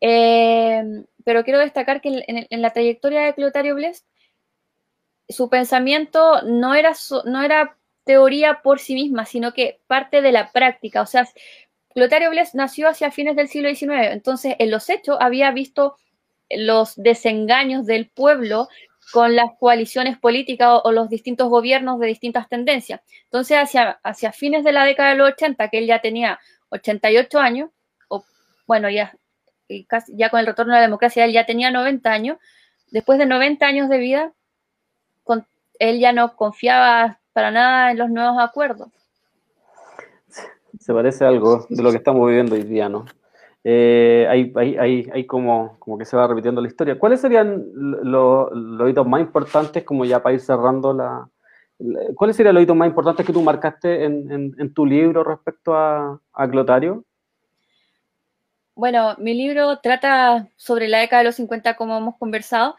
[0.00, 4.04] pero quiero destacar que en, la trayectoria de Clotario Blest,
[5.28, 6.92] su pensamiento no era,
[7.24, 7.76] no era
[8.06, 11.02] teoría por sí misma, sino que parte de la práctica.
[11.02, 11.28] O sea,
[11.92, 15.96] Clotario Blest nació hacia fines del siglo XIX, entonces en los hechos había visto
[16.48, 18.68] los desengaños del pueblo
[19.12, 23.00] con las coaliciones políticas o, los distintos gobiernos de distintas tendencias.
[23.24, 26.38] Entonces, hacia, hacia fines de la década de los 80, que él ya tenía
[26.70, 27.70] 88 años,
[28.08, 28.24] o
[28.66, 29.16] bueno, ya
[30.08, 32.38] ya con el retorno a la democracia, él ya tenía 90 años.
[32.92, 34.32] Después de 90 años de vida,
[35.78, 38.88] él ya no confiaba para nada en los nuevos acuerdos.
[40.80, 43.04] Se parece algo de lo que estamos viviendo hoy día, ¿no?
[43.62, 46.98] Eh, hay, hay, hay, como, como que se va repitiendo la historia.
[46.98, 51.28] ¿Cuáles serían los, hitos más importantes, como ya para ir cerrando la...
[52.14, 56.48] ¿Cuáles serían los hitos más importantes que tú marcaste en, tu libro respecto a, a
[56.48, 57.04] Clotario?
[58.74, 62.76] Bueno, mi libro trata sobre la década de los 50, como hemos conversado,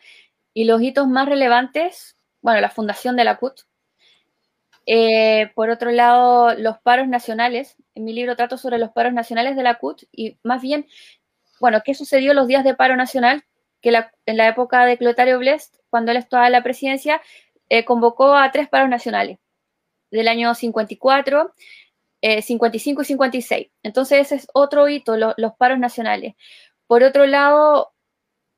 [0.52, 3.68] y los hitos más relevantes, bueno, la fundación de la CUT.
[4.90, 7.76] Eh, por otro lado, los paros nacionales.
[7.94, 10.88] En mi libro trato sobre los paros nacionales de la CUT y más bien,
[11.60, 13.44] bueno, qué sucedió los días de paro nacional,
[13.82, 13.94] que
[14.26, 17.22] en la época de Clotario Blest, cuando él estaba en la presidencia,
[17.70, 19.40] eh, convocó a tres paros nacionales
[20.10, 21.54] del año 54,
[22.22, 23.68] 55 eh, y 56.
[23.84, 26.36] Entonces ese es otro hito, los paros nacionales.
[26.88, 27.94] Por otro lado,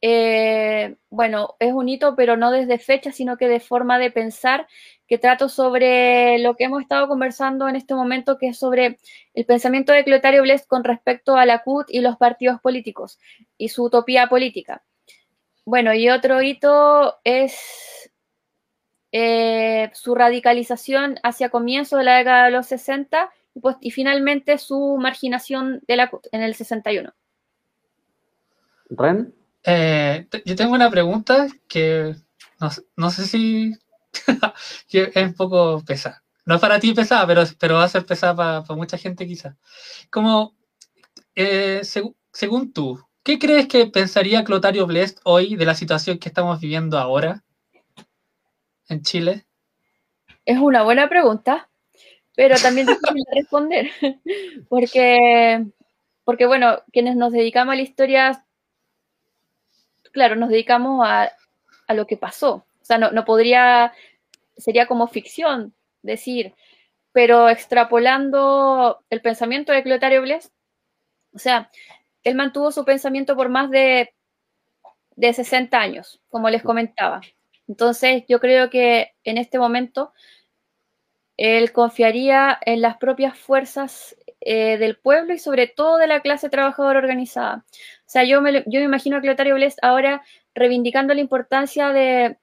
[0.02, 4.68] eh, bueno, es un hito, pero no desde fecha, sino que de forma de pensar,
[5.08, 9.00] que trato sobre lo que hemos estado conversando en este momento, que es sobre
[9.34, 13.20] el pensamiento de Clotario Blest con respecto a la CUT y los partidos políticos
[13.58, 14.84] y su utopía política.
[15.66, 18.12] Bueno, y otro hito es
[19.12, 24.97] eh, su radicalización hacia comienzo de la década de los 60 pues, y finalmente su
[25.00, 27.12] marginación de la en el 61.
[28.91, 29.34] ¿Ren?
[29.64, 32.16] Eh, yo tengo una pregunta que
[32.95, 33.74] no, sé si
[34.91, 36.24] es un poco pesada.
[36.45, 39.55] No es para ti pesada, pero, pero va a ser pesada para, mucha gente quizás.
[40.10, 40.55] Como,
[41.36, 46.60] eh, según tú, ¿qué crees que pensaría Clotario Blest hoy de la situación que estamos
[46.60, 47.43] viviendo ahora
[48.88, 49.45] en Chile?
[50.45, 51.70] Es una buena pregunta,
[52.36, 53.91] pero también difícil de responder,
[54.70, 55.66] porque,
[56.24, 58.45] porque, bueno, quienes nos dedicamos a la historia,
[60.12, 61.32] claro, nos dedicamos a,
[61.88, 62.66] a lo que pasó.
[62.82, 63.93] O sea, no, no podría,
[64.57, 66.53] sería como ficción decir,
[67.12, 70.53] pero extrapolando el pensamiento de Clotario Blest,
[71.34, 71.70] o sea,
[72.24, 74.14] él mantuvo su pensamiento por más de,
[75.16, 77.22] de 60 años, como les comentaba.
[77.68, 80.14] Entonces, yo creo que en este momento
[81.38, 86.49] él confiaría en las propias fuerzas eh, del pueblo y sobre todo de la clase
[86.49, 87.65] trabajadora organizada.
[87.65, 90.23] O sea, yo me, imagino a Clotario Blest ahora
[90.55, 92.37] reivindicando la importancia de,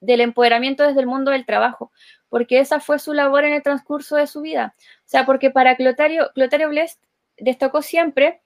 [0.00, 1.92] del empoderamiento desde el mundo del trabajo,
[2.28, 4.74] porque esa fue su labor en el transcurso de su vida.
[4.78, 7.02] O sea, porque para Clotario, Clotario Blest
[7.38, 8.42] destacó siempre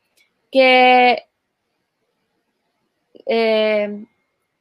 [0.52, 1.24] que
[3.26, 4.04] eh,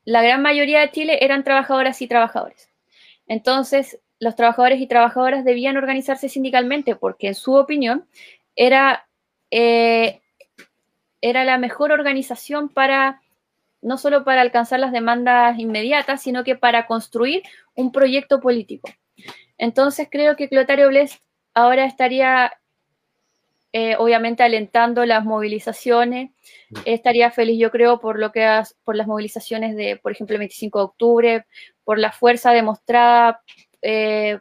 [0.06, 2.70] la gran mayoría de Chile eran trabajadoras y trabajadores.
[3.28, 8.08] Entonces, los trabajadores y trabajadoras debían organizarse sindicalmente porque, en su opinión,
[8.56, 9.08] era,
[9.52, 10.22] eh,
[11.22, 13.22] era la mejor organización para
[13.82, 17.44] no solo para alcanzar las demandas inmediatas, sino que para construir
[17.76, 18.90] un proyecto político.
[19.60, 21.22] Entonces creo que Clotario Blest
[21.54, 22.52] ahora estaría
[23.74, 26.32] eh, obviamente alentando las movilizaciones.
[26.86, 30.80] Estaría feliz, yo creo, por lo que por las movilizaciones de, por ejemplo, el 25
[30.80, 31.46] de octubre,
[31.84, 33.42] por la fuerza demostrada
[33.86, 34.40] eh,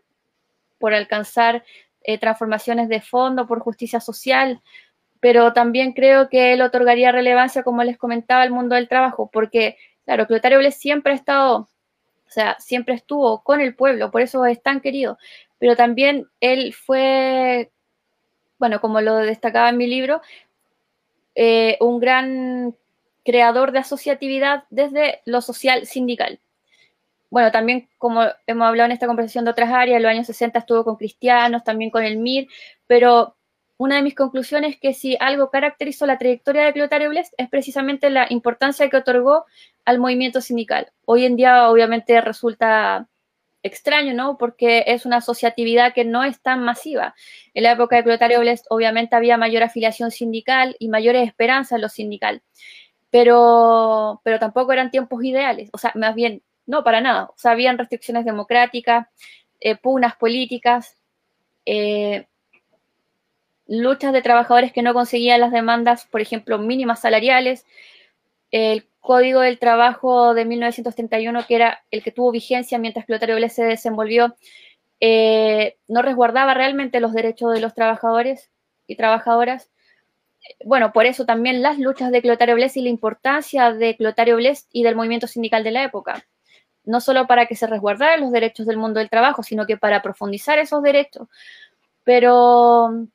[0.78, 1.64] por alcanzar
[2.02, 4.62] eh, transformaciones de fondo, por justicia social,
[5.20, 9.76] pero también creo que él otorgaría relevancia, como les comentaba, al mundo del trabajo, porque,
[10.04, 11.68] claro, Clotario Blest siempre ha estado,
[12.26, 15.18] o sea, siempre estuvo con el pueblo, por eso es tan querido,
[15.58, 17.70] pero también él fue,
[18.58, 20.22] bueno, como lo destacaba en mi libro,
[21.34, 22.76] eh, un gran
[23.24, 26.40] creador de asociatividad desde lo social sindical.
[27.34, 30.60] Bueno, también como hemos hablado en esta conversación de otras áreas, en los años 60
[30.60, 32.46] estuvo con cristianos, también con el MIR,
[32.86, 33.36] pero
[33.76, 37.48] una de mis conclusiones es que si algo caracterizó la trayectoria de Clotario Blest es
[37.48, 39.46] precisamente la importancia que otorgó
[39.84, 40.92] al movimiento sindical.
[41.06, 43.08] Hoy en día obviamente resulta
[43.64, 44.38] extraño, ¿no?
[44.38, 47.16] Porque es una asociatividad que no es tan masiva.
[47.52, 51.82] En la época de Clotario Blest obviamente había mayor afiliación sindical y mayores esperanzas en
[51.82, 52.42] lo sindical,
[53.10, 57.24] pero, pero tampoco eran tiempos ideales, o sea, más bien, no, para nada.
[57.26, 59.08] O sea, habían restricciones democráticas,
[59.60, 60.96] eh, pugnas políticas,
[61.66, 62.26] eh,
[63.66, 67.66] luchas de trabajadores que no conseguían las demandas, por ejemplo, mínimas salariales,
[68.50, 73.56] el Código del Trabajo de 1931, que era el que tuvo vigencia mientras Clotario Blest
[73.56, 74.36] se desenvolvió,
[75.00, 78.50] eh, no resguardaba realmente los derechos de los trabajadores
[78.86, 79.70] y trabajadoras.
[80.64, 84.68] Bueno, por eso también las luchas de Clotario Blest y la importancia de Clotario Blest
[84.72, 86.26] y del movimiento sindical de la época.
[86.84, 90.02] No solo para que se resguardaran los derechos del mundo del trabajo, sino que para
[90.02, 91.28] profundizar esos derechos.
[92.04, 93.06] Pero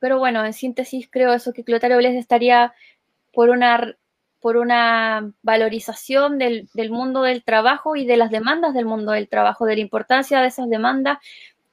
[0.00, 2.74] pero bueno, en síntesis creo eso que Clotario Blest estaría
[3.32, 3.94] por una,
[4.40, 9.28] por una valorización del, del, mundo del trabajo y de las demandas del mundo del
[9.28, 11.18] trabajo, de la importancia de esas demandas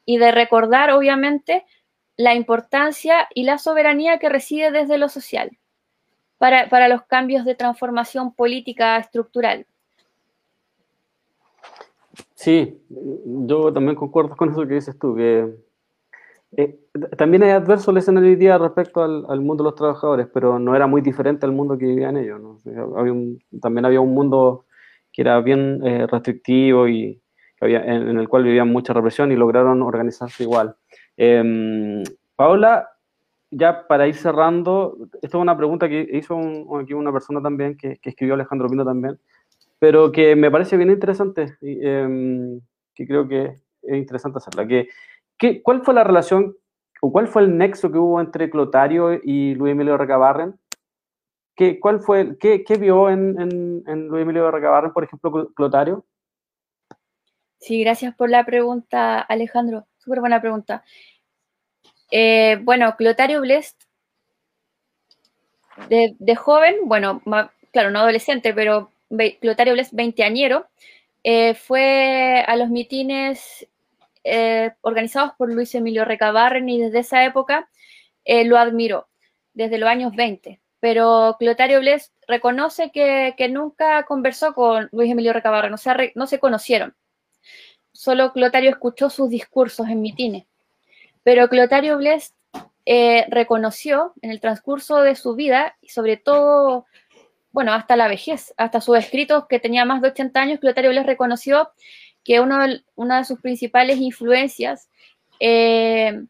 [0.06, 1.66] y de recordar, obviamente,
[2.18, 5.58] la importancia y la soberanía que reside desde lo social
[6.38, 9.66] para, para los cambios de transformación política estructural.
[12.38, 15.56] Sí, yo también concuerdo con eso que dices tú, que
[16.56, 16.80] eh,
[17.18, 20.76] también es adverso el escenario hoy día respecto al, mundo de los trabajadores, pero no
[20.76, 22.40] era muy diferente al mundo que vivían ellos.
[22.40, 22.60] ¿no?
[22.96, 24.66] Había un, también había un mundo
[25.12, 27.20] que era bien eh, restrictivo y
[27.60, 30.76] había, en, el cual vivían mucha represión y lograron organizarse igual.
[31.18, 32.04] Eh,
[32.36, 32.88] Paola,
[33.50, 37.76] ya para ir cerrando, esto es una pregunta que hizo un, aquí una persona también,
[37.76, 39.20] que, que, escribió Alejandro Pino también,
[39.80, 42.60] pero que me parece bien interesante em,
[42.94, 44.68] que creo que es interesante hacerla.
[44.68, 44.90] Que,
[45.38, 46.56] ¿Qué, ¿Cuál fue la relación
[47.02, 50.60] o cuál fue el nexo que hubo entre Clotario y Luis Emilio Recabarren?
[51.56, 53.40] ¿Qué, cuál fue, qué, qué vio en,
[53.88, 56.06] en, Luis Emilio Recabarren, por ejemplo, Clotario?
[57.60, 59.88] Sí, gracias por la pregunta, Alejandro.
[59.98, 60.84] Súper buena pregunta.
[62.12, 63.84] Eh, bueno, Clotario Blest,
[65.90, 67.22] de, joven, bueno,
[67.72, 68.92] claro, no adolescente, pero
[69.40, 70.68] Clotario Blest, veinteañero,
[71.24, 73.68] eh, fue a los mitines
[74.24, 77.70] eh, organizados por Luis Emilio Recabarren y desde esa época
[78.26, 79.08] eh, lo admiró,
[79.54, 80.60] desde los años 20.
[80.80, 85.76] Pero Clotario Blest reconoce que, nunca conversó con Luis Emilio Recabarren,
[86.16, 86.96] no se conocieron.
[87.94, 90.46] Solo Clotario escuchó sus discursos en mitines.
[91.24, 92.36] Pero Clotario Blest
[92.86, 96.86] eh, reconoció en el transcurso de su vida, y sobre todo,
[97.52, 101.06] bueno, hasta la vejez, hasta sus escritos que tenía más de 80 años, Clotario les
[101.06, 101.72] reconoció
[102.24, 102.58] que uno
[102.96, 104.90] una de sus principales influencias
[105.40, 106.24] eh,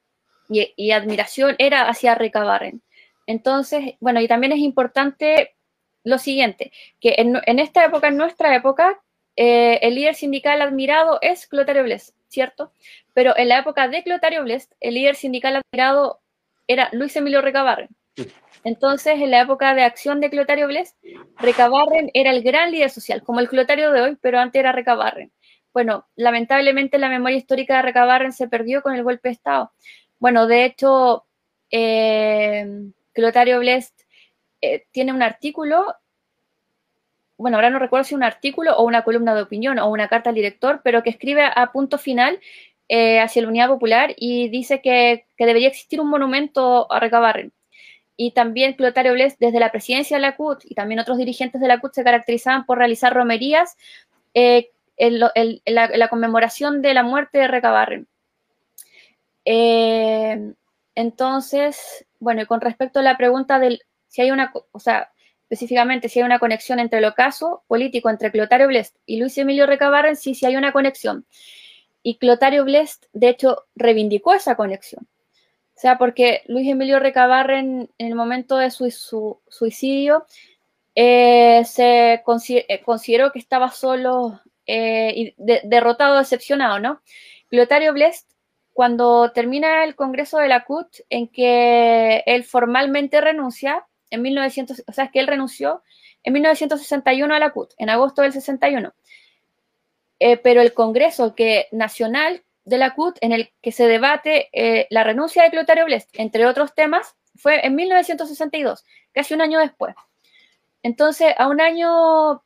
[0.49, 2.81] y, admiración era hacia Recabarren.
[3.25, 5.55] Entonces, bueno, y también es importante
[6.03, 9.01] lo siguiente, que en, esta época, en nuestra época,
[9.35, 12.71] eh, el líder sindical admirado es Clotario Blest, ¿cierto?
[13.13, 16.21] Pero en la época de Clotario Blest, el líder sindical admirado
[16.67, 17.89] era Luis Emilio Recabarren.
[18.67, 20.97] Entonces, en la época de acción de Clotario Blest,
[21.37, 25.31] Recabarren era el gran líder social, como el Clotario de hoy, pero antes era Recabarren.
[25.71, 29.71] Bueno, lamentablemente la memoria histórica de Recabarren se perdió con el golpe de Estado.
[30.19, 31.25] Bueno, de hecho,
[31.71, 32.67] eh,
[33.13, 34.01] Clotario Blest
[34.59, 35.95] eh, tiene un artículo,
[37.37, 40.31] bueno, ahora no recuerdo si un artículo o una columna de opinión o una carta
[40.31, 42.41] al director, pero que escribe a punto final
[42.89, 47.53] eh, hacia la Unidad Popular y dice que, debería existir un monumento a Recabarren.
[48.17, 51.67] Y también Clotario Blest, desde la presidencia de la CUT y también otros dirigentes de
[51.67, 53.77] la CUT se caracterizaban por realizar romerías
[54.33, 58.07] en, la, conmemoración de la muerte de Recabarren.
[59.45, 60.53] Eh,
[60.95, 65.11] entonces, bueno, y con respecto a la pregunta del si hay una, o sea,
[65.43, 69.65] específicamente si hay una conexión entre el ocaso político entre Clotario Blest y Luis Emilio
[69.65, 71.25] Recabarren, sí, sí hay una conexión.
[72.03, 75.07] Y Clotario Blest, de hecho, reivindicó esa conexión.
[75.77, 80.25] O sea, porque Luis Emilio Recabarren, en el momento de su, suicidio,
[80.95, 87.01] eh, se eh, consideró que estaba solo y derrotado, decepcionado, ¿no?
[87.47, 88.29] Clotario Blest
[88.73, 94.91] cuando termina el Congreso de la CUT, en que él formalmente renuncia, en 1900, o
[94.91, 95.81] sea, es que él renunció
[96.23, 98.93] en 1961 a la CUT, en agosto del 61.
[100.19, 104.87] Eh, pero el Congreso que, nacional de la CUT, en el que se debate eh,
[104.89, 109.95] la renuncia de Clotario Blest, entre otros temas, fue en 1962, casi un año después.
[110.83, 112.43] Entonces, a un año,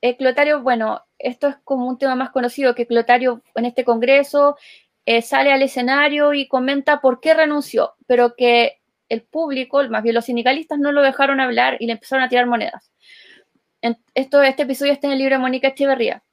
[0.00, 4.56] eh, Clotario, bueno, esto es como un tema más conocido, que Clotario en este Congreso
[5.06, 10.16] eh, sale al escenario y comenta por qué renunció, pero que el público, más bien
[10.16, 12.90] los sindicalistas, no lo dejaron hablar y le empezaron a tirar monedas.
[14.14, 16.24] esto, este episodio está en el libro de Mónica Echeverría.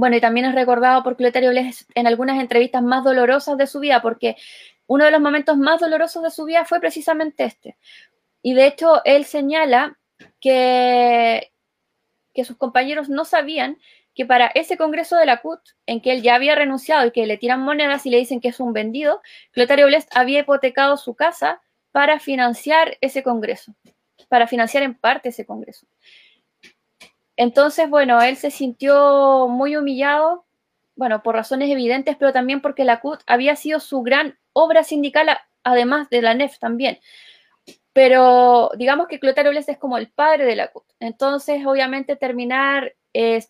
[0.00, 3.80] Bueno, y también es recordado por Clotario Bles en algunas entrevistas más dolorosas de su
[3.80, 4.34] vida, porque
[4.86, 7.76] uno de los momentos más dolorosos de su vida fue precisamente este.
[8.40, 9.98] Y de hecho, él señala
[10.40, 11.52] que,
[12.32, 13.76] que sus compañeros no sabían
[14.14, 17.26] que para ese congreso de la CUT, en que él ya había renunciado y que
[17.26, 19.20] le tiran monedas y le dicen que es un vendido,
[19.50, 21.60] Clotario Blest había hipotecado su casa
[21.92, 23.74] para financiar ese congreso,
[24.30, 25.86] para financiar en parte ese congreso.
[27.40, 30.44] Entonces, bueno, él se sintió muy humillado,
[30.94, 35.26] bueno, por razones evidentes, pero también porque la CUT había sido su gran obra sindical,
[35.64, 36.98] además de la NEF también.
[37.94, 40.84] Pero digamos que Clotario Blest es como el padre de la CUT.
[41.00, 43.42] Entonces, obviamente, terminar eh,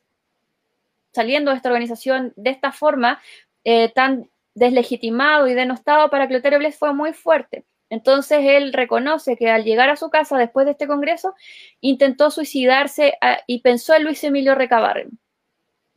[1.12, 3.20] saliendo de esta organización de esta forma,
[3.64, 7.64] eh, tan deslegitimado y denostado para Clotario Bles fue muy fuerte.
[7.90, 11.34] Entonces él reconoce que al llegar a su casa después de este congreso,
[11.80, 15.18] intentó suicidarse ah, y pensó en Luis Emilio Recabarren.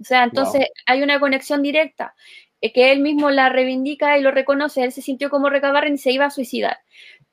[0.02, 2.16] O sea, entonces hay una conexión directa
[2.60, 4.84] eh, que él mismo la reivindica y lo reconoce.
[4.84, 6.80] Él se sintió como Recabarren y se iba a suicidar.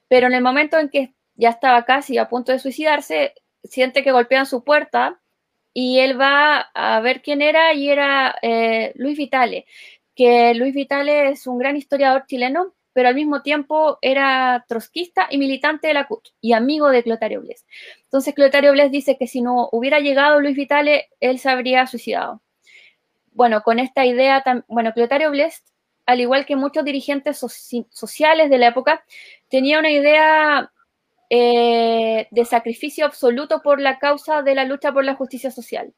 [0.08, 3.34] Pero en el momento en que ya estaba casi a punto de suicidarse,
[3.64, 5.20] siente que golpean su puerta
[5.72, 9.66] y él va a ver quién era y era eh, Luis Vitale,
[10.14, 15.38] que Luis Vitale es un gran historiador chileno, pero al mismo tiempo era trotskista y
[15.38, 17.66] militante de la CUT y amigo de Clotario Bles.
[18.04, 22.42] Entonces Clotario Bles dice que si no hubiera llegado Luis Vitale, él se habría suicidado.
[23.32, 25.62] Bueno, con esta idea, bueno, Clotario Bles,
[26.06, 27.38] al igual que muchos dirigentes
[27.90, 29.04] sociales de la época,
[29.48, 30.72] tenía una idea
[31.30, 35.94] eh, de sacrificio absoluto por la causa de la lucha por la justicia social.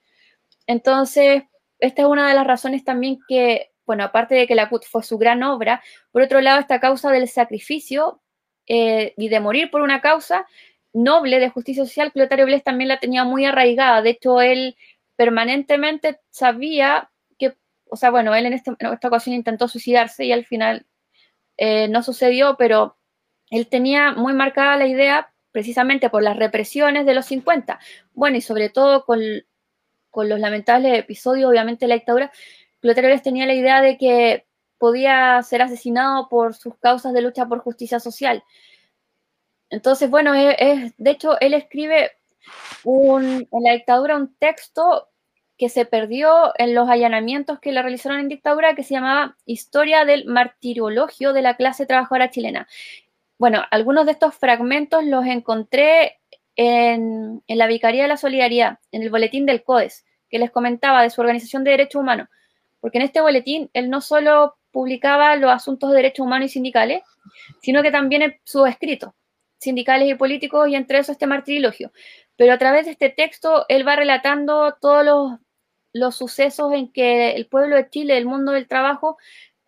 [0.67, 1.45] Entonces,
[1.79, 5.03] esta es una de las razones también que, bueno, aparte de que la CUT fue
[5.03, 8.21] su gran obra, por otro lado, esta causa del sacrificio
[8.67, 10.47] eh, y de morir por una causa
[10.93, 14.03] noble de justicia social, Clotario Bles también la tenía muy arraigada.
[14.03, 14.77] De hecho, él
[15.17, 17.57] permanentemente sabía que,
[17.89, 20.87] o sea, bueno, él en, este, esta ocasión intentó suicidarse y al final
[21.57, 22.97] eh, no sucedió, pero
[23.51, 27.79] él tenía muy marcada la idea precisamente por las represiones de los 50.
[28.15, 32.33] Bueno, y sobre todo con, los lamentables episodios, obviamente, de la dictadura,
[32.83, 34.45] Clotario tenía la idea de que
[34.77, 38.45] podía ser asesinado por sus causas de lucha por justicia social.
[39.71, 42.11] Entonces, bueno, es, de hecho, él escribe
[42.85, 45.09] en la dictadura un texto
[45.57, 50.05] que se perdió en los allanamientos que le realizaron en dictadura, que se llamaba Historia
[50.05, 52.69] del martiriologio de la clase trabajadora chilena
[53.43, 56.21] bueno, algunos de estos fragmentos los encontré
[56.55, 61.11] en, la Vicaría de la Solidaridad, en el boletín del CODES, que les comentaba de
[61.11, 62.29] su organización de derechos humanos,
[62.83, 67.03] porque en este boletín él no solo publicaba los asuntos de derechos humanos y sindicales,
[67.63, 69.13] sino que también sus escritos
[69.59, 71.93] sindicales y políticos, y entre eso este martirilogio.
[72.37, 75.39] Pero a través de este texto, él va relatando todos los,
[75.93, 79.19] los sucesos en que el pueblo de Chile, el mundo del trabajo,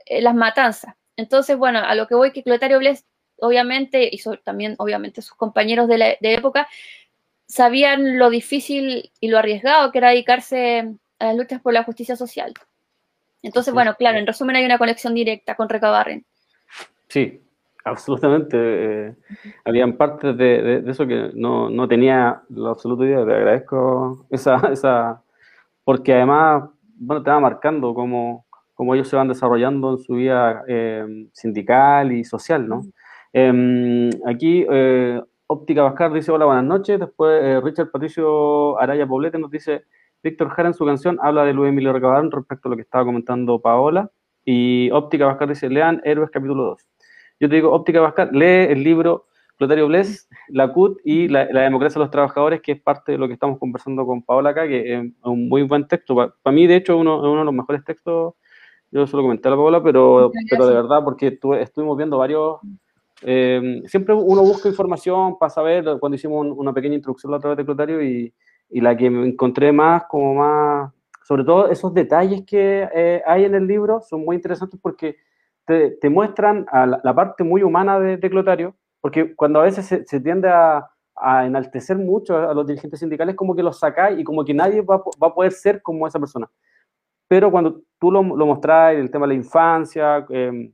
[0.06, 0.96] eh, las matanzas.
[1.16, 3.06] Entonces, bueno, a lo que voy que Clotario Bles,
[3.38, 6.66] obviamente, y también, obviamente, sus compañeros de, la, de época,
[7.46, 12.16] sabían lo difícil y lo arriesgado que era dedicarse a las luchas por la justicia
[12.16, 12.52] social.
[13.44, 16.24] Entonces, bueno, claro, en resumen hay una conexión directa con Recabarren.
[17.08, 17.42] Sí,
[17.84, 18.56] absolutamente.
[18.56, 19.14] Eh,
[19.66, 23.24] habían partes de, eso que no, no, tenía la absoluta idea.
[23.26, 25.22] Te agradezco esa, esa,
[25.84, 30.64] porque además, bueno, te va marcando cómo, cómo ellos se van desarrollando en su vida
[30.66, 32.82] eh, sindical y social, ¿no?
[33.30, 36.98] Em, aquí, eh, Óptica Vascar dice, hola, buenas noches.
[36.98, 39.84] Después, Richard Patricio Araya Poblete nos dice,
[40.24, 43.04] Víctor Jara en su canción habla de Luis Emilio Recabarón respecto a lo que estaba
[43.04, 44.10] comentando Paola.
[44.42, 46.86] Y Óptica Vascar dice, lean Héroes capítulo 2.
[47.40, 49.26] Yo te digo, Óptica Vascar, lee el libro
[49.58, 53.26] Clotario Bles, la CUT y la, democracia de los trabajadores, que es parte de lo
[53.26, 56.14] que estamos conversando con Paola acá, que es un muy buen texto.
[56.14, 58.32] Para, mí, de hecho, uno, uno de los mejores textos,
[58.90, 62.60] yo solo comenté a la Paola, pero, pero de verdad, porque estuvimos viendo varios...
[63.20, 67.64] Eh, siempre uno busca información para saber, cuando hicimos una pequeña introducción a través de
[67.66, 68.32] Clotario, y,
[68.74, 73.44] y la que me encontré más, como más, sobre todo esos detalles que eh, hay
[73.44, 75.14] en el libro, son muy interesantes porque
[75.64, 80.48] te, muestran a la, parte muy humana de, Clotario, porque cuando a veces se, tiende
[80.48, 80.90] a,
[81.46, 84.96] enaltecer mucho a los dirigentes sindicales, como que los sacáis y como que nadie va,
[84.96, 86.50] a poder ser como esa persona.
[87.28, 90.72] Pero cuando tú lo, lo mostrás, el tema de la infancia, em,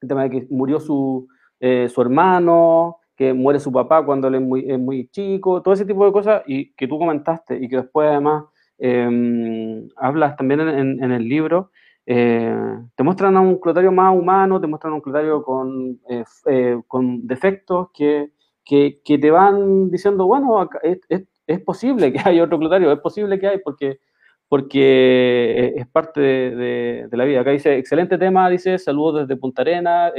[0.00, 1.28] el tema de que murió su,
[1.60, 5.74] eh, su hermano, que muere su papá cuando él es muy, es muy, chico, todo
[5.74, 8.44] ese tipo de cosas, y que tú comentaste y que después además
[8.78, 11.70] em, hablas también en, el libro,
[12.06, 12.54] eh,
[12.94, 16.80] te muestran a un Clotario más humano, te muestran a un Clotario con, eh, eh,
[16.88, 18.30] con defectos que,
[18.64, 21.00] que, que, te van diciendo, bueno, es,
[21.46, 24.00] es, posible que haya otro Clotario, es posible que hay, porque,
[24.48, 27.40] porque es parte de, de, la vida.
[27.40, 30.12] Acá dice, excelente tema, dice, saludos desde Punta Arena.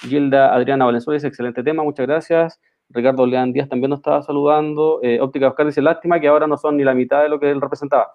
[0.00, 2.60] Gilda Adriana Valenzuela dice, excelente tema, muchas gracias.
[2.88, 5.00] Ricardo Leán Díaz también nos estaba saludando.
[5.20, 7.60] Óptica Oscar dice, lástima que ahora no son ni la mitad de lo que él
[7.60, 8.12] representaba.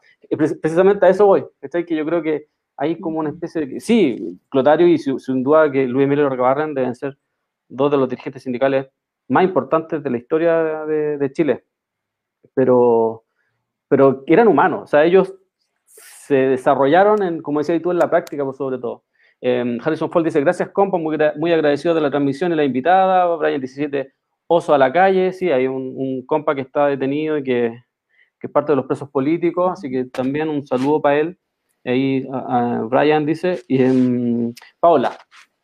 [0.62, 1.46] Precisamente a eso voy.
[1.62, 3.80] Que yo creo que hay como una especie de...
[3.80, 7.18] Sí, Clotario y sin duda que Luis Emilio Recabarren deben ser
[7.70, 8.88] dos de los dirigentes sindicales
[9.28, 11.64] más importantes de la historia de, Chile,
[12.54, 13.24] pero,
[13.88, 15.34] pero eran humanos, o sea, ellos
[15.86, 19.04] se desarrollaron, en, como decías tú, en la práctica, por sobre todo.
[19.42, 23.26] Eh, Harrison Ford dice, gracias compa, muy, muy agradecido de la transmisión y la invitada,
[23.36, 24.14] Brian 17,
[24.48, 27.84] Oso a la calle, sí, hay un, compa que está detenido y que,
[28.40, 31.40] que, es parte de los presos políticos, así que también un saludo para él.
[31.84, 32.28] Ahí
[32.90, 33.80] Brian dice, y
[34.80, 35.18] Paola,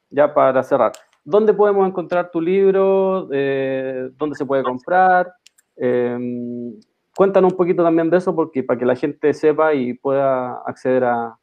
[0.10, 0.92] ya para cerrar,
[1.24, 3.28] ¿dónde podemos encontrar tu libro?
[3.32, 5.32] Eh, ¿Dónde se puede comprar?
[5.76, 6.80] Em,
[7.16, 11.06] cuéntanos un poquito también de eso, porque para que la gente sepa y pueda acceder
[11.06, 11.38] a,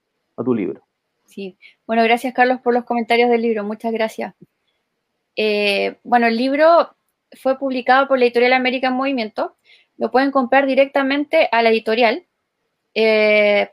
[0.44, 0.80] tu libro.
[1.28, 1.56] Sí,
[1.86, 4.34] bueno, gracias Carlos por los comentarios del libro, muchas gracias.
[5.36, 6.96] Eh, bueno, el libro
[7.40, 9.56] fue publicado por la editorial América en Movimiento,
[9.96, 12.24] lo pueden comprar directamente a la editorial.
[12.94, 13.70] Eh,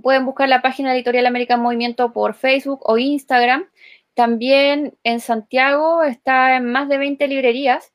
[0.00, 3.68] Pueden buscar la página Editorial América Movimiento por Facebook o Instagram.
[4.14, 7.92] También en Santiago está en más de 20 librerías.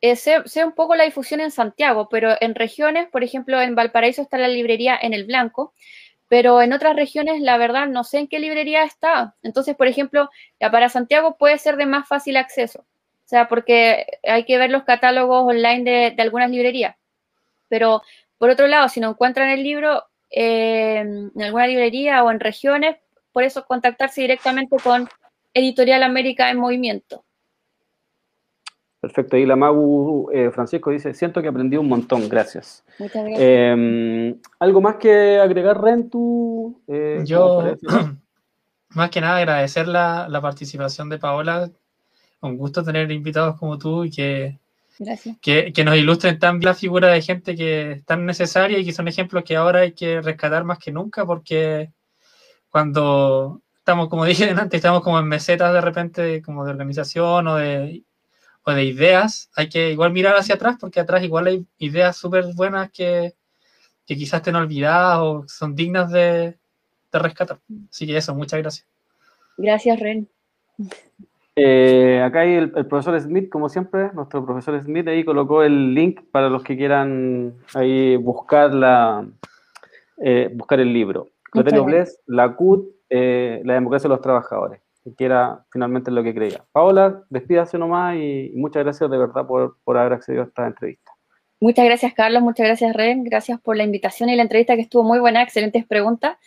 [0.00, 4.22] Eh, sé, un poco la difusión en Santiago, pero en regiones, por ejemplo, en Valparaíso
[4.22, 5.74] está la librería en el blanco,
[6.30, 9.34] pero en otras regiones, la verdad, no sé en qué librería está.
[9.42, 10.30] Entonces, por ejemplo,
[10.60, 14.70] ya para Santiago puede ser de más fácil acceso, o sea, porque hay que ver
[14.70, 16.94] los catálogos online de, de algunas librerías.
[17.68, 18.02] Pero,
[18.38, 22.96] por otro lado, si no encuentran el libro, en alguna librería o en regiones,
[23.32, 25.08] por eso contactarse directamente con
[25.52, 27.24] Editorial América en Movimiento.
[29.00, 29.36] Perfecto.
[29.36, 32.84] Y la Magu eh, Francisco dice, siento que aprendí un montón, gracias.
[32.98, 33.40] Muchas gracias.
[33.40, 36.82] Em, ¿Algo más que agregar, Ren, tú?
[36.86, 37.76] Eh, Yo,
[38.90, 41.70] más que nada, agradecer la, la, participación de Paola.
[42.42, 44.58] Un gusto tener invitados como tú y que
[45.40, 48.92] que, que, nos ilustren tan la figura de gente que es tan necesaria y que
[48.92, 51.90] son ejemplos que ahora hay que rescatar más que nunca porque
[52.68, 57.56] cuando estamos, como dije antes, estamos como en mesetas de repente como de organización o
[57.56, 58.04] de,
[58.64, 62.44] o de ideas, hay que igual mirar hacia atrás porque atrás igual hay ideas súper
[62.54, 63.34] buenas que,
[64.06, 66.58] que quizás estén olvidadas o son dignas de,
[67.12, 67.58] de rescatar.
[67.90, 68.86] Así que eso, muchas gracias.
[69.56, 70.28] Gracias, Ren.
[71.56, 76.20] Eh, acá hay el, profesor Smith, como siempre, nuestro profesor Smith ahí colocó el link
[76.30, 79.26] para los que quieran ahí buscar, la,
[80.18, 81.28] eh, buscar el libro.
[82.26, 84.80] La CUT, eh, la democracia de los trabajadores,
[85.16, 86.64] que era finalmente lo que creía.
[86.72, 91.12] Paola, despídase nomás y, muchas gracias de verdad por, por haber accedido a esta entrevista.
[91.60, 92.42] Muchas gracias, Carlos.
[92.42, 93.22] Muchas gracias, Ren.
[93.22, 95.42] Gracias por la invitación y la entrevista que estuvo muy buena.
[95.42, 96.38] Excelentes preguntas.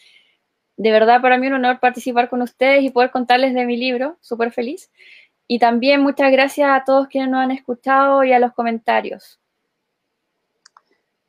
[0.75, 4.17] De verdad, para mí un honor participar con ustedes y poder contarles de mi libro.
[4.21, 4.91] Súper feliz.
[5.47, 9.39] Y también muchas gracias a todos quienes nos han escuchado y a los comentarios.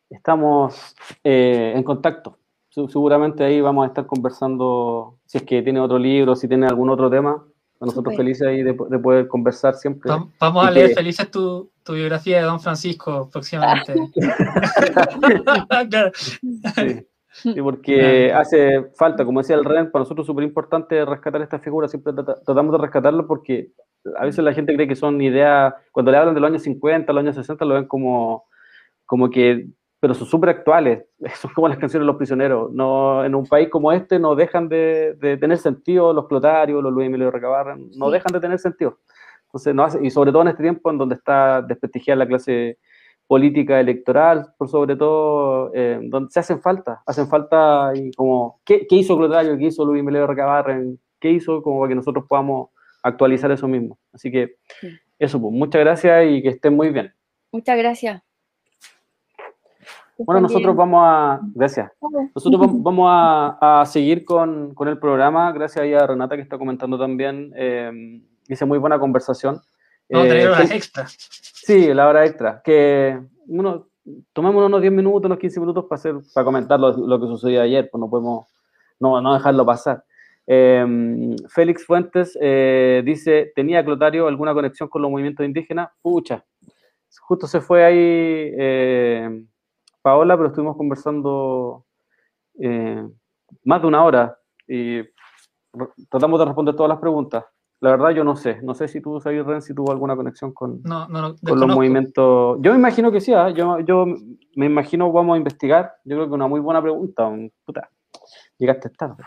[0.09, 2.39] Estamos eh, en contacto.
[2.75, 6.91] Seguramente ahí vamos a estar conversando, si es que tiene otro libro, si tiene algún
[6.91, 7.45] otro tema.
[7.81, 10.11] A nosotros felices ahí de, poder conversar siempre.
[10.41, 13.95] Vamos a leer felices tu, tu, biografía de Don Francisco próximamente.
[17.33, 17.55] sí.
[17.61, 21.89] porque hace falta, como decía el Ren, para nosotros es súper importante rescatar esta figura,
[21.89, 23.73] siempre tratamos de rescatarlo porque
[24.17, 27.13] a veces la gente cree que son ideas, cuando le hablan de los años 50,
[27.13, 28.45] los años 60, lo ven como,
[29.05, 29.69] como que
[30.05, 31.03] pero son súper actuales,
[31.41, 32.71] son como las canciones de los prisioneros.
[32.71, 37.07] No, en un país como este no dejan de, tener sentido los clotarios, los Luis
[37.07, 38.99] Emilio Recabarra, no dejan de tener sentido.
[39.47, 42.77] Entonces, no y sobre todo en este tiempo en donde está desprestigiada la clase
[43.27, 48.87] política electoral, por sobre todo, eh, donde se hacen falta, hacen falta y como, ¿qué,
[48.91, 49.57] hizo Clotario?
[49.57, 51.01] ¿Qué hizo Luis Emilio Recabarren?
[51.19, 52.69] ¿Qué hizo como para que nosotros podamos
[53.03, 53.99] actualizar eso mismo?
[54.13, 54.57] Así que
[55.19, 57.15] eso, pues, muchas gracias y que estén muy bien.
[57.51, 58.21] Muchas gracias.
[60.19, 61.41] Bueno, nosotros vamos a.
[61.55, 61.91] Gracias.
[62.35, 65.51] Nosotros vamos a, seguir con, el programa.
[65.53, 67.53] Gracias a Renata que está comentando también.
[67.57, 69.61] Eh, hice muy buena conversación.
[70.09, 71.07] Vamos a tener eh, horas extra.
[71.09, 72.61] Sí, la hora extra.
[72.63, 73.19] Que
[73.49, 73.89] uno,
[74.33, 77.89] tomemos unos 10 minutos, unos 15 minutos para, hacer, para comentar lo, que sucedió ayer,
[77.91, 78.47] pues no podemos
[79.01, 80.05] no, no dejarlo pasar.
[80.47, 82.35] Eh, Félix Fuentes
[83.05, 85.89] dice: ¿Tenía Clotario alguna conexión con los movimientos indígenas?
[86.01, 86.45] Pucha,
[87.21, 88.53] justo se fue ahí
[90.05, 91.87] Paola, pero estuvimos conversando
[92.61, 93.09] eh,
[93.65, 95.01] más de una hora y
[96.11, 97.47] tratamos de responder todas las preguntas.
[97.81, 100.53] La verdad yo no sé, no sé si tú sabes, Ren, si tuvo alguna conexión
[100.53, 102.59] con, con los movimientos.
[102.61, 103.49] Yo me imagino que sí, ¿ah?
[103.49, 104.05] yo, yo
[104.57, 105.95] me imagino vamos a investigar.
[106.05, 107.31] Yo creo que una muy buena pregunta.
[107.65, 107.89] Puta,
[108.59, 109.25] llegaste tarde.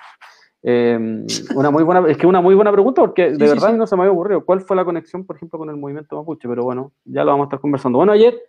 [0.62, 1.26] Eh,
[1.56, 4.04] una muy buena, es que una muy buena pregunta porque de verdad no se me
[4.04, 4.46] había ocurrido.
[4.46, 6.48] ¿Cuál fue la conexión, por ejemplo, con el movimiento mapuche?
[6.48, 7.98] Pero bueno, ya lo vamos a estar conversando.
[7.98, 8.40] Bueno, ayer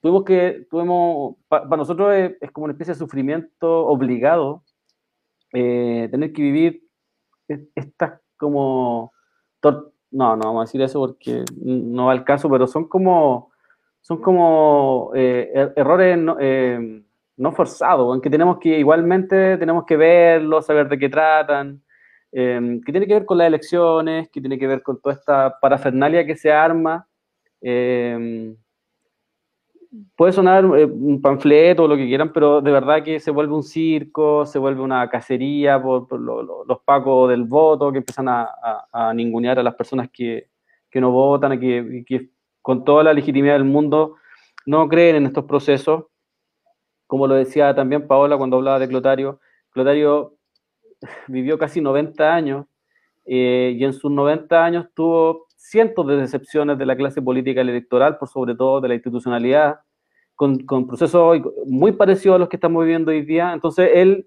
[0.00, 4.64] tuvimos que, tuvimos, para nosotros es, como una especie de sufrimiento obligado
[5.52, 6.82] eh, tener que vivir
[7.74, 9.12] estas como,
[9.62, 13.52] no, no vamos a decir eso porque no va al caso, pero son como,
[14.00, 17.02] son como eh, er, errores no, eh,
[17.52, 21.82] forzados, en que tenemos que igualmente tenemos que verlos, saber de qué tratan,
[22.32, 26.24] que tiene que ver con las elecciones, que tiene que ver con toda esta parafernalia
[26.24, 27.08] que se arma
[30.16, 33.54] puede sonar eh, un panfleto o lo que quieran, pero de verdad que se vuelve
[33.54, 39.58] un circo, se vuelve una cacería por, los pacos del voto que empiezan a, ningunear
[39.58, 40.48] a las personas que,
[40.94, 42.30] no votan, que, que
[42.62, 44.16] con toda la legitimidad del mundo
[44.66, 46.04] no creen en estos procesos.
[47.06, 49.40] Como lo decía también Paola cuando hablaba de Clotario,
[49.70, 50.36] Clotario
[51.28, 52.66] vivió casi 90 años
[53.24, 58.16] eh, y en sus 90 años tuvo cientos de decepciones de la clase política electoral,
[58.16, 59.80] por sobre todo de la institucionalidad,
[60.34, 63.52] con, con procesos muy parecidos a los que estamos viviendo hoy día.
[63.52, 64.26] Entonces, él,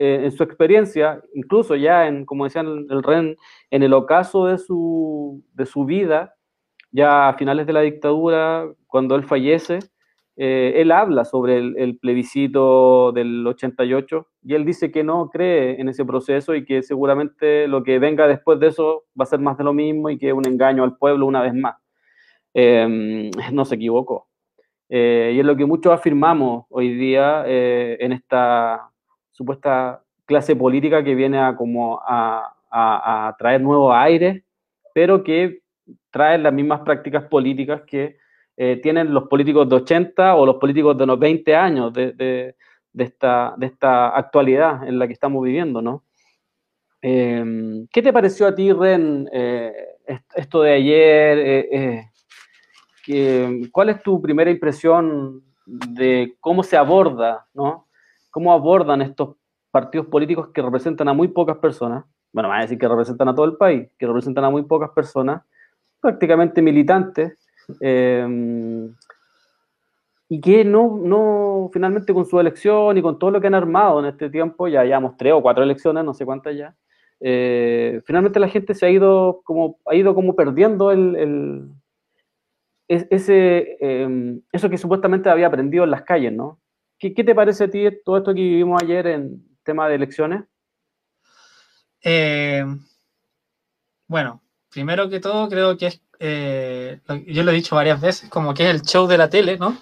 [0.00, 3.36] eh, en su experiencia, incluso ya, en, como decía el, REN,
[3.70, 6.34] en el ocaso de su, de su vida,
[6.90, 9.78] ya a finales de la dictadura, cuando él fallece,
[10.40, 15.88] eh, él habla sobre el, plebiscito del 88 y él dice que no cree en
[15.88, 19.58] ese proceso y que seguramente lo que venga después de eso va a ser más
[19.58, 21.74] de lo mismo y que es un engaño al pueblo una vez más.
[22.54, 24.28] Em, no se equivocó.
[24.88, 28.90] Eh, y es lo que muchos afirmamos hoy día eh, en esta
[29.32, 32.54] supuesta clase política que viene a, como a,
[33.40, 34.44] traer nuevos aires,
[34.94, 35.62] pero que
[36.12, 38.18] trae las mismas prácticas políticas que
[38.60, 42.56] eh, tienen los políticos de 80 o los políticos de unos 20 años de, de,
[43.04, 46.02] esta, de esta actualidad en la que estamos viviendo, ¿no?
[47.00, 49.72] Em, ¿Qué te pareció a ti, Ren, eh,
[50.34, 51.38] esto de ayer?
[53.06, 57.86] Eh, ¿Cuál es tu primera impresión de cómo se aborda, ¿no?
[58.28, 59.36] ¿Cómo abordan estos
[59.70, 62.04] partidos políticos que representan a muy pocas personas?
[62.32, 64.90] Bueno, van a decir que representan a todo el país, que representan a muy pocas
[64.90, 65.44] personas,
[66.00, 67.38] prácticamente militantes,
[67.80, 68.94] Em,
[70.28, 74.00] y que no, no, finalmente con su elección y con todo lo que han armado
[74.00, 76.76] en este tiempo, ya llevamos tres o cuatro elecciones, no sé cuántas ya,
[77.20, 81.70] eh, finalmente la gente se ha ido como, ha ido como perdiendo el,
[82.88, 86.60] ese, em, eso que supuestamente había aprendido en las calles, ¿no?
[86.98, 90.44] ¿Qué, ¿Qué, te parece a ti todo esto que vivimos ayer en tema de elecciones?
[92.02, 92.64] Eh,
[94.06, 98.54] bueno, primero que todo creo que es, eh, yo lo he dicho varias veces, como
[98.54, 99.76] que es el show de la tele, ¿no?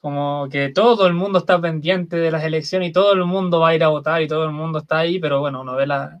[0.00, 3.70] Como que todo el mundo está pendiente de las elecciones y todo el mundo va
[3.70, 6.18] a ir a votar y todo el mundo está ahí, pero bueno, uno ve la,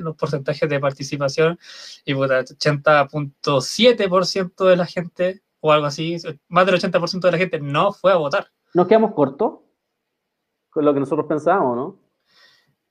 [0.00, 1.58] los porcentajes de participación
[2.04, 6.18] y 80.7% de la gente o algo así,
[6.48, 8.48] más del 80% de la gente no fue a votar.
[8.74, 9.60] ¿Nos quedamos cortos
[10.68, 12.03] con lo que nosotros pensábamos, no?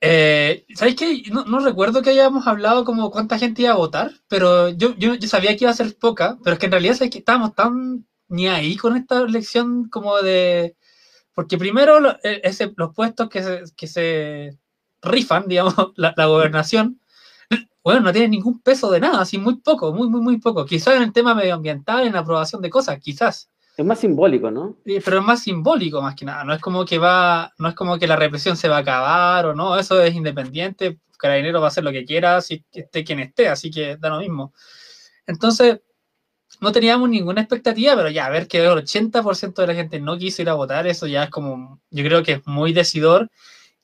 [0.06, 1.24] Eh, ¿Sabéis qué?
[1.32, 5.28] No, recuerdo que hayamos hablado como cuánta gente iba a votar, pero yo, yo, yo
[5.30, 8.06] sabía que iba a ser poca, pero es que en realidad es que estábamos tan
[8.28, 10.76] ni ahí con esta elección como de...
[11.34, 14.58] Porque primero e, ese, los puestos que se, que se
[15.02, 17.00] rifan, digamos, la, la, gobernación,
[17.82, 20.66] bueno, no tienen ningún peso de nada, así muy poco, muy, muy, muy poco.
[20.66, 23.50] Quizás en el tema medioambiental, en la aprobación de cosas, quizás.
[23.76, 24.78] Es más simbólico, ¿no?
[24.84, 26.44] Pero es más simbólico más que nada.
[26.44, 29.48] No es como que va, no es como que la represión se va a acabar
[29.48, 31.00] o no, eso es independiente.
[31.18, 34.20] Carabinero va a hacer lo que quiera, si esté quien esté, así que da lo
[34.20, 34.54] mismo.
[35.26, 35.80] Entonces,
[36.62, 40.18] no teníamos ninguna expectativa, pero ya, a ver que el 80% de la gente no
[40.18, 43.30] quiso ir a votar, eso ya es como, yo creo que es muy decidor.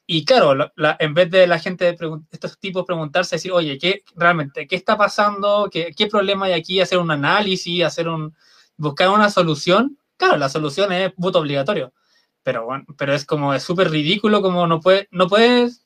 [0.06, 1.98] Y claro, la, la, en vez de la gente, de
[2.32, 5.70] estos tipos preguntarse, decir, oye, ¿qué realmente, qué está pasando?
[5.72, 6.82] ¿Qué, qué problema hay aquí?
[6.82, 8.36] Hacer un análisis, hacer un,
[8.80, 10.00] buscar una solución.
[10.18, 11.94] Claro, la solución es voto obligatorio.
[12.44, 15.84] Pero bueno, pero es como, es súper ridículo, como no, puede, no puedes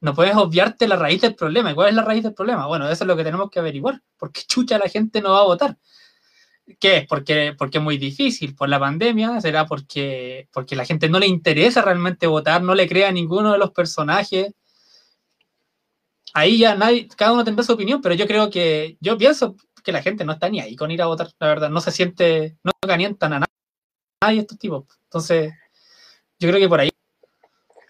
[0.00, 1.70] no puedes obviarte la raíz del problema.
[1.70, 2.66] ¿Y cuál es la raíz del problema?
[2.66, 4.00] Bueno, eso es lo que tenemos que averiguar.
[4.16, 5.76] ¿Por qué chucha la gente no va a votar?
[6.78, 7.06] ¿Qué es?
[7.06, 8.54] Porque, porque es muy difícil.
[8.54, 9.40] ¿Por la pandemia?
[9.40, 12.62] ¿Será porque, porque la gente no le interesa realmente votar?
[12.62, 14.54] ¿No le crea a ninguno de los personajes?
[16.32, 19.92] Ahí ya nadie, cada uno tendrá su opinión, pero yo creo que, yo pienso que
[19.92, 21.70] la gente no está ni ahí con ir a votar, la verdad.
[21.70, 23.46] No se siente, no calientan a
[24.22, 24.84] nadie estos tipos.
[25.04, 25.52] Entonces,
[26.38, 26.90] yo creo que por ahí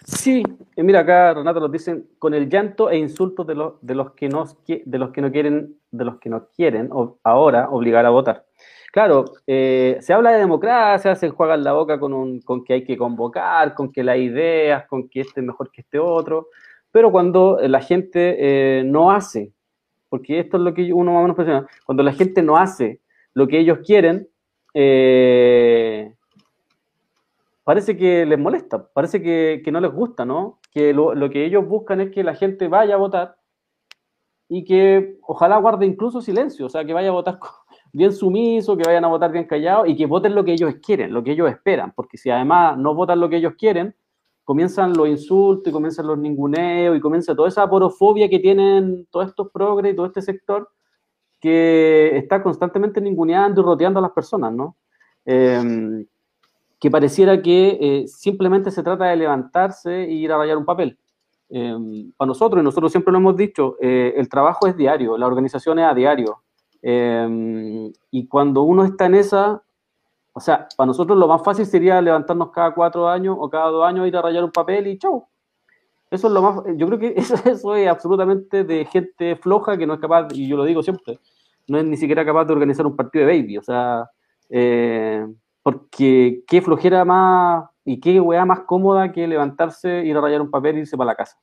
[0.06, 0.42] Sí,
[0.76, 4.28] mira acá Renato nos dicen con el llanto e insultos de los, de los que
[4.28, 6.90] nos de los que no quieren de los que no quieren
[7.22, 8.44] ahora obligar a votar.
[8.92, 12.84] Claro, eh, se habla de democracia, se juega la boca con, un, con que hay
[12.84, 16.48] que convocar, con que las ideas, con que este es mejor que este otro,
[16.90, 19.52] pero cuando la gente eh, no hace,
[20.10, 23.00] porque esto es lo que uno más o menos presiona, cuando la gente no hace
[23.32, 24.28] lo que ellos quieren,
[24.74, 26.12] eh,
[27.64, 30.58] parece que les molesta, parece que, que no les gusta, ¿no?
[30.72, 33.36] Que lo, lo, que ellos buscan es que la gente vaya a votar
[34.48, 37.38] y que ojalá guarde incluso silencio, o sea, que vaya a votar
[37.92, 41.12] bien sumiso, que vayan a votar bien callados y que voten lo que ellos quieren,
[41.12, 43.94] lo que ellos esperan, porque si además no votan lo que ellos quieren,
[44.50, 49.28] comienzan los insultos y comienzan los ninguneos y comienza toda esa porofobia que tienen todos
[49.28, 50.68] estos progres y todo este sector
[51.40, 54.74] que está constantemente ninguneando y roteando a las personas, ¿no?
[55.24, 56.04] Eh,
[56.80, 60.98] que pareciera que eh, simplemente se trata de levantarse e ir a rayar un papel.
[61.48, 65.78] Para nosotros, y nosotros siempre lo hemos dicho, eh, el trabajo es diario, la organización
[65.78, 66.42] es a diario.
[66.82, 69.62] Eh, y cuando uno está en esa,
[70.32, 73.84] o sea, para nosotros lo más fácil sería levantarnos cada cuatro años o cada dos
[73.84, 75.26] años, ir a rayar un papel y chau.
[76.10, 77.14] Eso es lo más, yo creo que
[77.46, 81.18] eso, es absolutamente de gente floja que no es capaz, y yo lo digo siempre,
[81.68, 84.10] no es ni siquiera capaz de organizar un partido de baby, o sea,
[84.48, 85.26] eh,
[85.62, 90.50] porque qué flojera más y qué weá más cómoda que levantarse, ir a rayar un
[90.50, 91.38] papel e irse para la casa.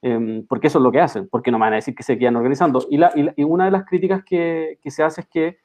[0.00, 2.36] Eh, porque eso es lo que hacen, porque no van a decir que se quedan
[2.36, 2.86] organizando.
[2.88, 5.58] Y, la, y, la, y una de las críticas que, se hace es que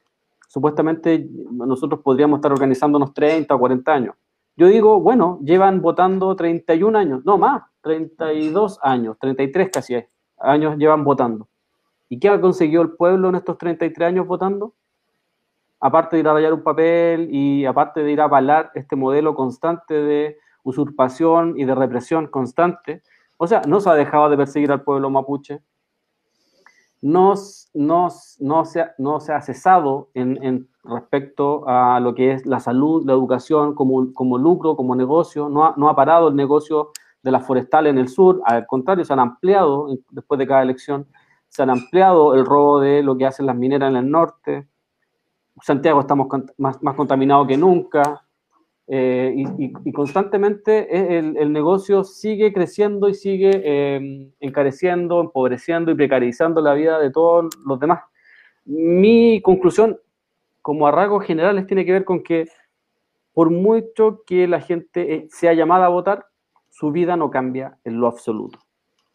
[0.54, 4.14] supuestamente nosotros podríamos estar organizando unos 30 o 40 años.
[4.56, 9.96] Yo digo, bueno, llevan votando 31 años, no más, 32 años, 33 casi
[10.38, 11.48] años llevan votando.
[12.08, 14.74] ¿Y qué ha conseguido el pueblo en estos 33 años votando?
[15.84, 19.34] aparte de ir a rayar un papel y aparte de ir a avalar este modelo
[19.34, 23.02] constante de usurpación y de represión constante,
[23.36, 25.60] o sea, no se ha dejado de perseguir al pueblo mapuche,
[27.04, 27.34] no,
[27.74, 28.08] no,
[28.40, 33.12] no, se, no se ha cesado en, respecto a lo que es la salud, la
[33.12, 37.46] educación como, como lucro, como negocio, no ha, no ha parado el negocio de las
[37.46, 41.06] forestales en el sur, al contrario, se han ampliado después de cada elección,
[41.48, 44.66] se han ampliado el robo de lo que hacen las mineras en el norte,
[45.60, 46.26] Santiago estamos
[46.56, 48.23] más, más contaminados que nunca,
[48.86, 56.60] eh, y, constantemente el, el, negocio sigue creciendo y sigue eh, encareciendo, empobreciendo y precarizando
[56.60, 58.02] la vida de todos los demás.
[58.66, 59.98] Mi conclusión,
[60.60, 62.46] como a rasgos generales, tiene que ver con que
[63.34, 66.26] por mucho que la gente eh, sea llamada a votar,
[66.70, 68.58] su vida no cambia en lo absoluto.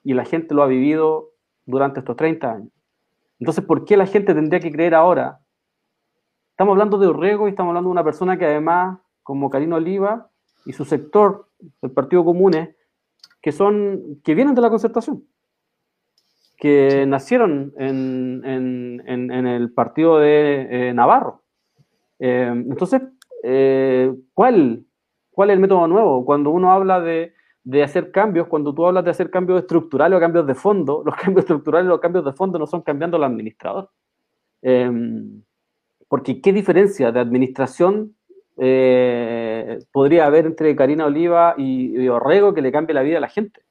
[0.04, 1.32] Y la gente lo ha vivido
[1.66, 2.72] durante estos 30 años.
[3.40, 5.40] Entonces, ¿por qué la gente tendría que creer ahora?
[6.52, 10.31] Estamos hablando de Orrego y estamos hablando de una persona que además, como Karina Oliva
[10.65, 11.49] y su sector,
[11.84, 12.76] el Partido Comunes,
[13.39, 15.23] que son, que vienen de la concertación,
[16.57, 21.43] que nacieron en, el partido de eh, Navarro.
[22.18, 23.03] Eh, entonces,
[23.43, 24.84] eh, ¿cuál,
[25.30, 26.26] ¿cuál es el método nuevo?
[26.26, 27.34] Cuando uno habla de,
[27.64, 31.14] de hacer cambios, cuando tú hablas de hacer cambios estructurales o cambios de fondo, los
[31.14, 33.91] cambios estructurales y los cambios de fondo no son cambiando al administrador.
[36.07, 38.15] Porque qué diferencia de administración
[38.60, 43.30] eh, podría haber entre Karina Oliva y, Orrego que le cambie la vida a la
[43.30, 43.61] gente.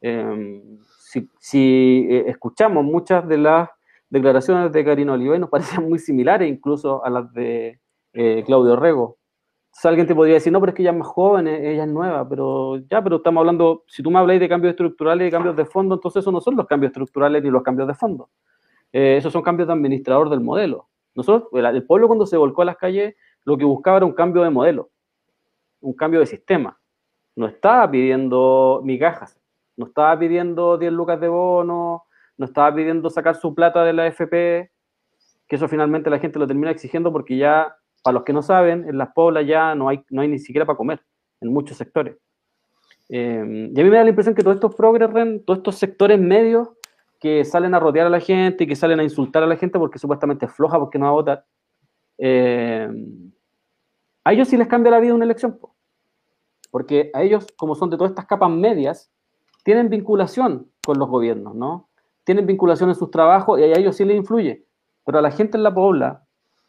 [0.00, 0.78] Em,
[1.40, 3.68] si, eh, escuchamos muchas de las
[4.08, 5.50] declaraciones de Karina Oliva y nos
[5.80, 7.80] parecen muy similares incluso a las de
[8.12, 9.18] eh, Claudio Orrego,
[9.84, 11.90] alguien te podría decir, no, pero es que ella es más joven, eh, ella es
[11.90, 15.56] nueva, pero ya, pero estamos hablando, si tú me habláis de cambios estructurales y cambios
[15.56, 18.28] de fondo, entonces esos no son los cambios estructurales ni los cambios de fondo.
[18.92, 20.88] Eh, esos son cambios de administrador del modelo.
[21.14, 24.42] Nosotros, el, pueblo cuando se volcó a las calles, lo que buscaba era un cambio
[24.42, 24.90] de modelo,
[25.80, 26.78] un cambio de sistema.
[27.34, 29.40] No estaba pidiendo migajas,
[29.76, 32.04] no estaba pidiendo 10 lucas de bono,
[32.36, 34.70] no estaba pidiendo sacar su plata de la FP,
[35.48, 38.88] que eso finalmente la gente lo termina exigiendo porque ya para los que no saben,
[38.88, 41.00] en las poblas ya no hay, no hay ni siquiera para comer
[41.40, 42.16] en muchos sectores.
[43.08, 45.08] Eh, y a mí me da la impresión que todos estos progres,
[45.44, 46.68] todos estos sectores medios
[47.20, 49.78] que salen a rodear a la gente y que salen a insultar a la gente
[49.78, 51.44] porque supuestamente es floja porque no va a votar,
[52.24, 52.88] eh,
[54.22, 55.58] a ellos sí les cambia la vida una elección.
[56.70, 59.10] Porque a ellos, como son de todas estas capas medias,
[59.64, 61.88] tienen vinculación con los gobiernos, ¿no?
[62.22, 64.64] Tienen vinculación en sus trabajos y a ellos sí les influye.
[65.04, 66.22] Pero a la gente en la pobla,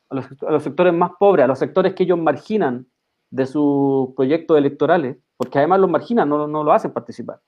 [0.09, 2.88] a los, sectores más pobres, a los sectores que ellos marginan
[3.30, 7.39] de sus proyectos electorales, porque además los marginan, no, lo hacen participar.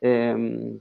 [0.00, 0.80] Eh,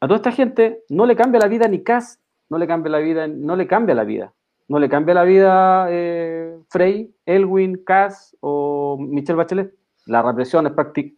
[0.00, 2.98] a toda esta gente no le cambia la vida ni Cass, no le cambia la
[2.98, 4.32] vida, no le cambia la vida.
[4.68, 9.74] No le cambia la vida eh, Frey, Elwin, Cass o Michelle Bachelet.
[10.06, 10.72] La represión es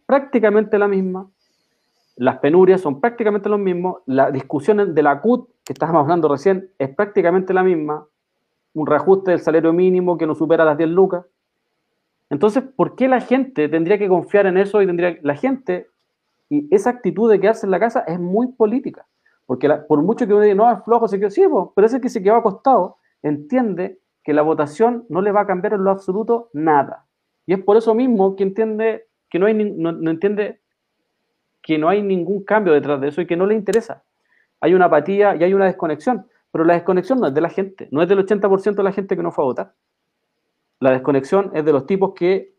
[0.05, 1.29] prácticamente la misma.
[2.15, 4.01] Las penurias son prácticamente lo mismo.
[4.05, 8.07] La discusión de la CUT, que estábamos hablando recién, es prácticamente la misma
[8.73, 11.25] un reajuste del salario mínimo que no supera las 10 lucas.
[12.29, 15.87] Entonces, ¿por qué la gente tendría que confiar en eso y tendría la gente
[16.49, 19.05] y esa actitud de quedarse en la casa es muy política?
[19.45, 21.43] Porque por mucho que uno diga, no, es flojo, se quedó, sí,
[21.75, 25.73] pero ese que se quedó acostado entiende que la votación no le va a cambiar
[25.73, 27.05] en lo absoluto nada.
[27.45, 30.61] Y es por eso mismo que entiende que no hay no entiende
[31.61, 34.03] que no hay ningún cambio detrás de eso y que no le interesa.
[34.59, 36.27] Hay una apatía y hay una desconexión.
[36.51, 39.15] Pero la desconexión no es de la gente, no es del 80% de la gente
[39.15, 39.73] que no fue a votar.
[40.79, 42.55] La desconexión es de los tipos que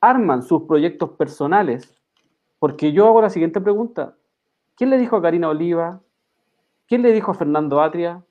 [0.00, 1.94] arman sus proyectos personales.
[2.58, 4.16] Porque yo hago la siguiente pregunta.
[4.74, 6.00] ¿Quién le dijo a Karina Oliva?
[6.88, 8.24] ¿Quién le dijo a Fernando Atria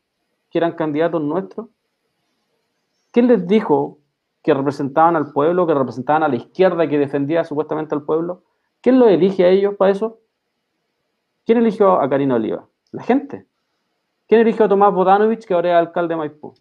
[0.57, 1.67] eran candidatos nuestros?
[3.11, 3.99] ¿Quién les dijo
[4.43, 8.43] que representaban al pueblo, que representaban a la izquierda que defendía supuestamente al pueblo?
[8.81, 10.19] ¿Quién lo elige a ellos para eso?
[11.45, 12.67] ¿Quién eligió a Karina Oliva?
[12.91, 13.45] La gente.
[14.27, 16.53] ¿Quién elige a Tomás Bodanovich, que ahora es alcalde de Maipú?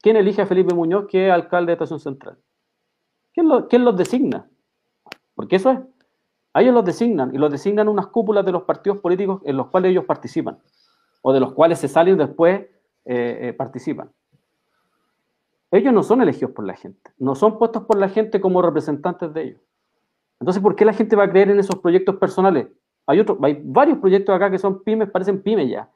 [0.00, 2.38] ¿Quién elige a Felipe Muñoz, que es alcalde de Estación Central?
[3.32, 4.48] ¿Quién, los designa?
[5.34, 5.80] Porque eso es.
[6.52, 9.68] A ellos los designan y los designan unas cúpulas de los partidos políticos en los
[9.68, 10.58] cuales ellos participan
[11.22, 12.66] o de los cuales se salen después
[13.06, 14.10] eh, eh, participan.
[15.70, 19.32] Ellos no son elegidos por la gente, no son puestos por la gente como representantes
[19.32, 19.60] de ellos.
[20.38, 22.68] Entonces, ¿por qué la gente va a creer en esos proyectos personales?
[23.06, 25.88] Hay, otros, hay varios proyectos acá que son pymes, parecen pymes ya.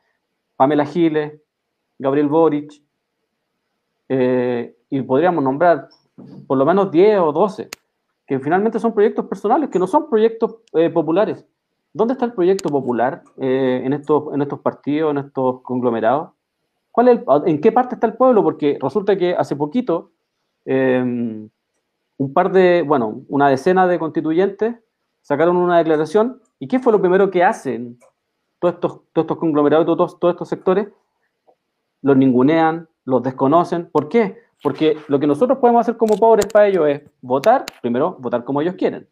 [0.56, 1.40] Pamela Giles,
[1.98, 2.72] Gabriel Boric,
[4.08, 5.88] eh, y podríamos nombrar
[6.46, 7.68] por lo menos 10 o 12,
[8.26, 10.56] que finalmente son proyectos personales, que no son proyectos
[10.92, 11.44] populares.
[11.92, 16.33] ¿Dónde está el proyecto popular en, estos, en estos partidos, en estos conglomerados?
[16.94, 18.44] ¿Cuál es ¿En qué parte está el pueblo?
[18.44, 20.12] Porque resulta que hace poquito
[20.64, 21.50] un
[22.32, 24.76] par de, bueno, una decena de constituyentes
[25.20, 26.40] sacaron una declaración.
[26.60, 27.98] ¿Y qué fue lo primero que hacen
[28.60, 30.86] todos estos, todos estos conglomerados, todos, todos estos sectores,
[32.00, 33.90] los ningunean, los desconocen.
[33.90, 34.38] ¿Por qué?
[34.62, 38.62] Porque lo que nosotros podemos hacer como pobres para ellos es votar, primero, votar como
[38.62, 39.08] ellos quieren.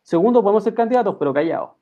[0.00, 1.72] Segundo, podemos ser candidatos, pero callados.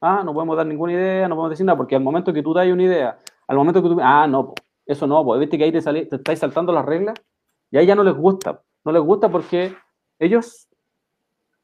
[0.00, 2.54] Ah, no podemos dar ninguna idea, no podemos decir nada, porque al momento que tú
[2.54, 3.18] das una idea,
[3.52, 3.98] al momento que tú...
[4.00, 4.54] Ah, no,
[4.86, 7.22] eso no, pues viste que ahí te, te estáis saltando las reglas
[7.70, 8.62] y ahí ya no les gusta.
[8.82, 9.74] No les gusta porque
[10.18, 10.68] ellos...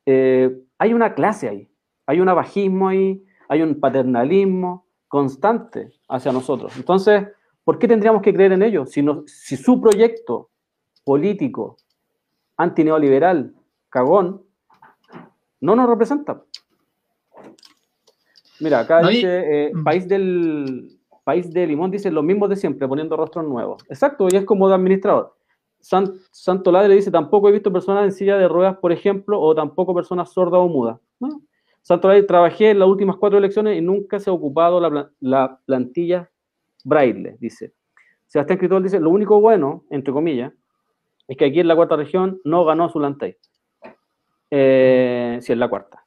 [0.05, 1.71] Eh, hay una clase ahí,
[2.07, 6.77] hay un abajismo ahí, hay un paternalismo constante hacia nosotros.
[6.77, 7.27] Entonces,
[7.65, 8.91] ¿por qué tendríamos que creer en ellos?
[8.91, 10.51] Si, si su proyecto
[11.05, 11.79] político
[12.59, 13.55] antineoliberal,
[13.89, 14.43] cagón,
[15.61, 16.43] no nos representa.
[18.61, 20.98] Mira, acá No, dice, eh, país del
[21.29, 23.83] país de Limón dice los mismos de siempre, poniendo rostros nuevos.
[23.91, 25.35] Exacto, y es como de administrador.
[25.79, 29.55] San- Santo Ladre dice, tampoco he visto personas en silla de ruedas, por ejemplo, o
[29.55, 30.99] tampoco personas sordas o mudas.
[31.19, 31.43] Bueno,
[31.83, 35.61] Santo Ladre, trabajé en las últimas cuatro elecciones y nunca se ha ocupado la, la
[35.67, 36.31] plantilla
[36.83, 37.75] braille, dice.
[38.27, 40.55] Sebastián Cristóbal dice, lo único bueno, entre comillas,
[41.29, 43.37] es que aquí en la cuarta región no ganó Zulantay.
[44.51, 46.07] Eh, sí, en la cuarta.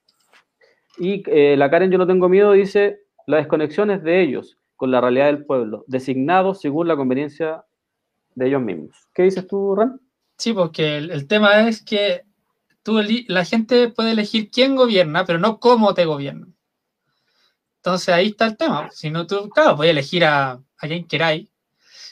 [0.97, 4.89] Y eh, la Karen, yo no tengo miedo, dice, la desconexión es de ellos con
[4.89, 7.65] la realidad del pueblo, designados según la conveniencia
[8.33, 8.89] de ellos mismos.
[9.13, 10.01] ¿Qué dices tú, Ran?
[10.39, 12.23] Sí, porque el, tema es que
[12.81, 16.47] tú la gente puede elegir quién gobierna, pero no cómo te gobierna.
[17.75, 18.89] Entonces ahí está el tema.
[18.89, 21.47] Si no, tú, claro, puedes elegir a, a quien queráis,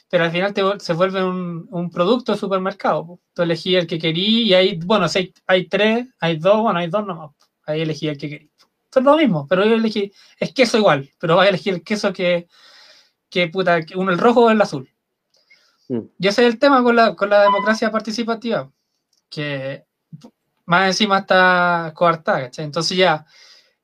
[0.08, 3.20] pero al final te, se vuelve un, producto de supermercado.
[3.34, 6.88] Tú elegí el que querí y hay, bueno, hay, hay tres, hay dos, bueno, hay
[6.88, 7.32] dos nomás.
[7.66, 8.49] Ahí elegí el que querí.
[8.90, 11.84] Esto es lo mismo, pero yo elegí, es queso igual, pero vas a elegir el
[11.84, 12.48] queso que,
[13.30, 14.92] que puta, que uno el rojo o el azul.
[15.90, 16.00] Mm.
[16.18, 18.72] Y ese es el tema con la, con la democracia participativa,
[19.30, 19.86] que
[20.66, 22.66] más encima está coartada, ¿cachai?
[22.66, 23.28] Entonces ya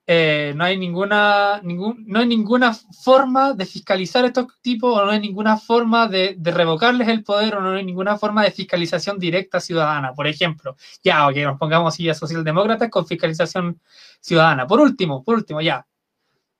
[0.07, 5.03] eh, no hay ninguna, ningún, no hay ninguna forma de fiscalizar a estos tipos, o
[5.03, 8.51] no hay ninguna forma de, de revocarles el poder, o no hay ninguna forma de
[8.51, 10.13] fiscalización directa ciudadana.
[10.13, 13.81] Por ejemplo, ya, que nos pongamos así socialdemócratas con fiscalización
[14.19, 14.67] ciudadana.
[14.67, 15.85] Por último, por último, ya.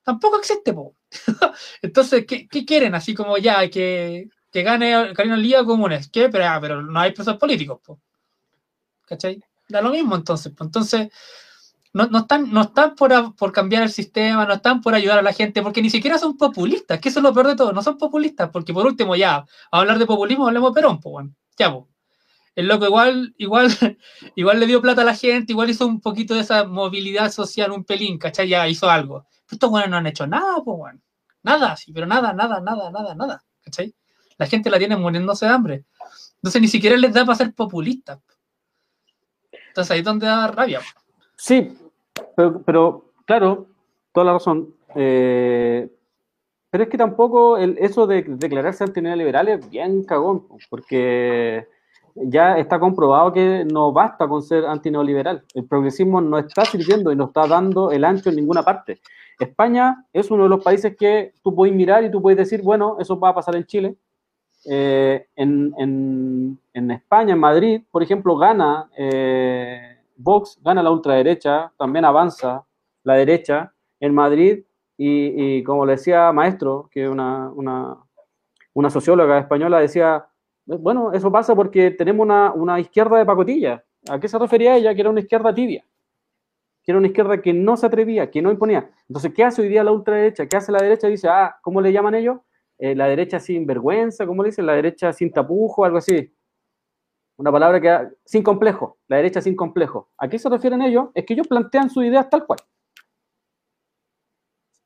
[0.02, 0.94] Tampoco existe, po.
[1.82, 2.94] Entonces, ¿qué, qué quieren?
[2.96, 6.08] Así como ya, que, que gane Karina Lía Comunes.
[6.10, 6.28] ¿Qué?
[6.28, 8.00] Pero, ah, pero no hay presos políticos, po.
[9.06, 9.40] ¿Cachai?
[9.68, 10.52] Da lo mismo entonces.
[10.52, 10.64] po.
[10.64, 11.08] Entonces,
[11.96, 15.22] no, no están, no están por, por cambiar el sistema, no están por ayudar a
[15.22, 17.82] la gente, porque ni siquiera son populistas, que eso es lo peor de todo, no
[17.82, 21.34] son populistas, porque por último ya, a hablar de populismo, hablemos de Perón, pues, bueno.
[21.58, 21.86] ya, pues.
[22.54, 23.68] El loco igual, igual,
[24.34, 27.72] igual le dio plata a la gente, igual hizo un poquito de esa movilidad social,
[27.72, 28.46] un pelín, ¿cachai?
[28.46, 29.26] Ya hizo algo.
[29.50, 31.00] Estos buenos no han hecho nada, pues, bueno.
[31.42, 33.94] Nada, sí, pero nada, nada, nada, nada, nada, ¿cachai?
[34.36, 35.84] La gente la tiene muriéndose de hambre.
[36.34, 38.20] Entonces ni siquiera les da para ser populistas.
[39.68, 40.82] Entonces ahí es donde da rabia.
[41.38, 41.70] Sí,
[42.36, 43.66] pero, pero, claro,
[44.12, 44.74] toda la razón.
[44.94, 45.90] Eh,
[46.70, 51.66] pero es que tampoco eso de declararse antineoliberal es bien cagón, po, porque
[52.14, 55.44] ya está comprobado que no basta con ser antineoliberal.
[55.54, 59.00] El progresismo no está sirviendo y no está dando el ancho en ninguna parte.
[59.38, 62.96] España es uno de los países que tú puedes mirar y tú puedes decir, bueno,
[62.98, 63.96] eso va a pasar en Chile.
[64.68, 66.58] Eh, en
[66.90, 72.66] España, en Madrid, por ejemplo, gana eh, Vox, gana la ultraderecha, también avanza
[73.04, 74.64] la derecha en Madrid
[74.98, 80.26] y, como le decía Maestro, que una, una socióloga española, decía,
[80.64, 83.84] bueno, eso pasa porque tenemos una, una izquierda de pacotilla.
[84.08, 84.94] ¿A qué se refería ella?
[84.94, 85.84] Que era una izquierda tibia
[86.86, 88.88] que era una izquierda que no se atrevía, que no imponía.
[89.08, 90.46] Entonces, ¿qué hace hoy día la ultraderecha?
[90.46, 91.08] ¿Qué hace la derecha?
[91.08, 92.38] Dice, ah, ¿cómo le llaman ellos?
[92.78, 94.66] Eh, la derecha sin vergüenza, ¿cómo le dicen?
[94.66, 96.32] La derecha sin tapujo, algo así.
[97.38, 100.08] Una palabra que sin complejo, la derecha sin complejo.
[100.16, 101.08] ¿A qué se refieren ellos?
[101.14, 102.58] Es que ellos plantean sus ideas tal cual.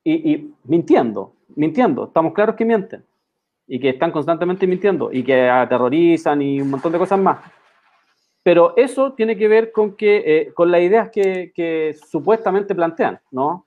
[0.03, 2.05] Y, y mintiendo, mintiendo.
[2.05, 3.05] Estamos claros que mienten.
[3.67, 5.13] Y que están constantemente mintiendo.
[5.13, 7.39] Y que aterrorizan y un montón de cosas más.
[8.43, 13.21] Pero eso tiene que ver con, que, eh, con las ideas que, que, supuestamente plantean,
[13.31, 13.67] ¿no?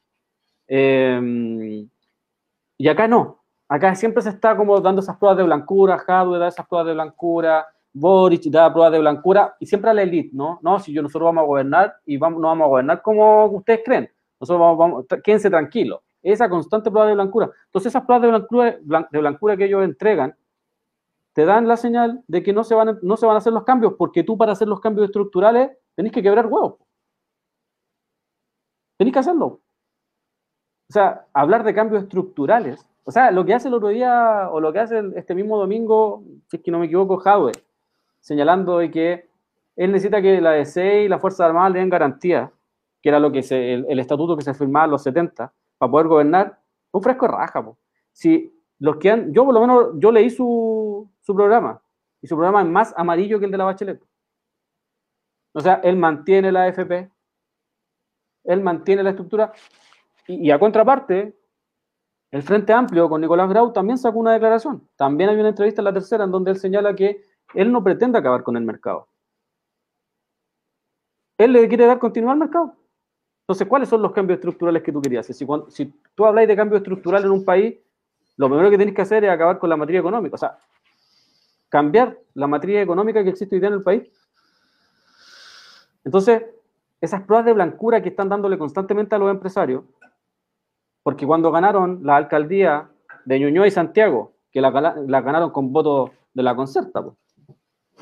[0.67, 1.85] Eh,
[2.77, 3.43] y acá no.
[3.69, 7.65] Acá siempre se está como dando esas pruebas de blancura, da esas pruebas de blancura,
[7.93, 10.59] Boric da pruebas de blancura, y siempre a la élite, ¿no?
[10.63, 13.81] No, si yo, nosotros vamos a gobernar y vamos, no vamos a gobernar como ustedes
[13.85, 14.09] creen.
[14.39, 16.01] Nosotros vamos, vamos quédense tranquilos.
[16.21, 17.51] Esa constante prueba de blancura.
[17.65, 20.35] Entonces, esas pruebas de blancura, de blancura que ellos entregan,
[21.33, 23.63] te dan la señal de que no se, van no se van a hacer los
[23.63, 26.75] cambios, porque tú para hacer los cambios estructurales tenés que quebrar huevos.
[28.97, 29.61] Tenés que hacerlo.
[30.89, 34.59] O sea, hablar de cambios estructurales, o sea, lo que hace el otro día, o
[34.59, 37.51] lo que hace este mismo domingo, si es que no me equivoco, Jadwe,
[38.23, 39.29] señalando de que
[39.75, 42.51] él necesita que la DC y la Fuerza Armada le den garantía,
[43.01, 46.07] que era lo que se, el, estatuto que se firmaba en los 70, para poder
[46.07, 46.59] gobernar,
[46.91, 47.65] un fresco raja.
[48.13, 51.81] Si los que yo por lo menos, yo leí su, su programa,
[52.21, 54.01] y su programa es más amarillo que el de la Bachelet.
[55.53, 57.11] O sea, él mantiene la AFP,
[58.45, 59.51] él mantiene la estructura,
[60.27, 61.37] y, y, a contraparte,
[62.31, 64.87] el Frente Amplio con Nicolás Grau también sacó una declaración.
[64.95, 68.17] También hay una entrevista en la tercera en donde él señala que él no pretende
[68.17, 69.07] acabar con el mercado.
[71.37, 72.75] Él le quiere dar continuidad al mercado.
[73.43, 75.25] Entonces, ¿cuáles son los cambios estructurales que tú querías?
[75.25, 77.77] Si, cuando, si tú habláis de cambio estructural en un país,
[78.37, 80.35] lo primero que tienes que hacer es acabar con la materia económica.
[80.35, 80.57] O sea,
[81.69, 84.03] cambiar la materia económica que existe hoy día en el país.
[86.05, 86.43] Entonces,
[87.01, 89.83] esas pruebas de blancura que están dándole constantemente a los empresarios,
[91.03, 92.89] Porque cuando ganaron la alcaldía
[93.25, 97.17] de Ñuñoa y Santiago, que la, ganaron con votos de la concerta, po.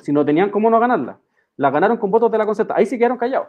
[0.01, 1.19] Si no tenían cómo no ganarla,
[1.57, 3.47] la ganaron con votos de la concerta, ahí sí quedaron callados.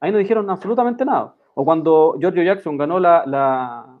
[0.00, 1.34] Ahí no dijeron absolutamente nada.
[1.54, 3.98] O cuando Giorgio Jackson ganó la, la,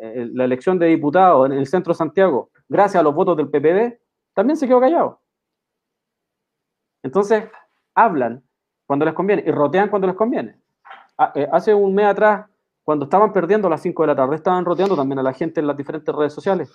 [0.00, 3.48] eh, la elección de diputado en el centro de Santiago, gracias a los votos del
[3.48, 3.98] PPD,
[4.32, 5.20] también se quedó callado.
[7.02, 7.44] Entonces,
[7.94, 8.42] hablan
[8.86, 10.58] cuando les conviene y rotean cuando les conviene.
[11.16, 12.46] Ah, eh, Hace un mes atrás,
[12.82, 15.60] cuando estaban perdiendo a las 5 de la tarde, estaban roteando también a la gente
[15.60, 16.72] en las diferentes redes sociales.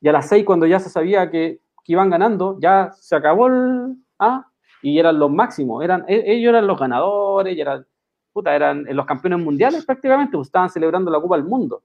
[0.00, 3.46] Y a las 6, cuando ya se sabía que, que iban ganando, ya se acabó
[3.46, 4.50] el A
[4.82, 5.84] y eran los máximos.
[5.84, 7.86] Eran, e- ellos eran los ganadores, eran,
[8.32, 11.82] puta, eran los campeones mundiales prácticamente, pues, estaban celebrando la Copa del Mundo.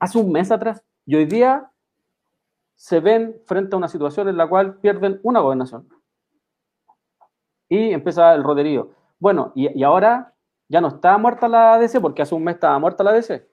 [0.00, 0.82] Hace un mes atrás.
[1.06, 1.70] Y hoy día
[2.74, 5.88] se ven frente a una situación en la cual pierden una gobernación.
[7.68, 8.90] Y empieza el roderío.
[9.18, 10.34] Bueno, y, y ahora
[10.68, 13.46] ya no está muerta la ADC, porque hace un mes estaba muerta la ADC.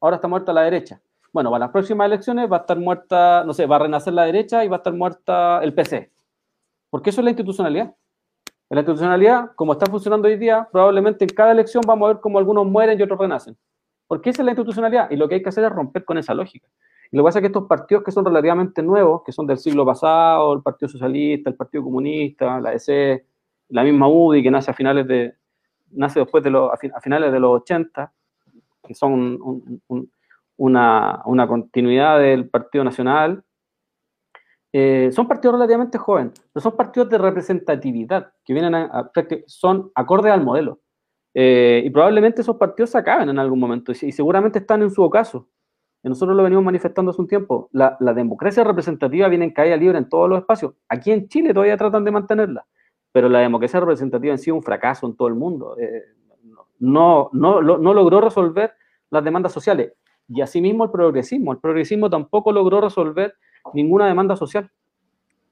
[0.00, 1.00] Ahora está muerta la derecha.
[1.36, 4.24] Bueno, para las próximas elecciones va a estar muerta, no sé, va a renacer la
[4.24, 6.10] derecha y va a estar muerta el PC.
[6.88, 7.94] Porque eso es la institucionalidad.
[8.70, 12.38] La institucionalidad, como está funcionando hoy día, probablemente en cada elección vamos a ver cómo
[12.38, 13.54] algunos mueren y otros renacen.
[14.06, 16.32] Porque esa es la institucionalidad y lo que hay que hacer es romper con esa
[16.32, 16.68] lógica.
[17.12, 19.58] Y lo que pasa es que estos partidos que son relativamente nuevos, que son del
[19.58, 23.26] siglo pasado, el Partido Socialista, el Partido Comunista, la EC,
[23.68, 25.34] la misma UDI que nace a finales de,
[25.90, 28.10] nace después de los, a, fin- a finales de los 80,
[28.84, 29.12] que son
[29.88, 30.10] un-
[30.56, 33.42] una, una continuidad del Partido Nacional,
[34.72, 39.10] eh, son partidos relativamente jóvenes, pero son partidos de representatividad, que vienen a, a-
[39.46, 40.80] son acordes al modelo.
[41.34, 44.90] Eh, y probablemente esos partidos se acaben en algún momento, y, y seguramente están en
[44.90, 45.48] su ocaso.
[46.02, 47.68] Y nosotros lo venimos manifestando hace un tiempo.
[47.72, 50.74] La, la democracia representativa viene en caída libre en todos los espacios.
[50.88, 52.66] Aquí en Chile todavía tratan de mantenerla,
[53.12, 55.76] pero la democracia representativa ha sido un fracaso en todo el mundo.
[55.78, 56.02] Eh,
[56.78, 58.72] no, no, no, no logró resolver
[59.10, 59.92] las demandas sociales.
[60.28, 61.52] Y asimismo el progresismo.
[61.52, 63.34] El progresismo tampoco logró resolver
[63.74, 64.70] ninguna demanda social.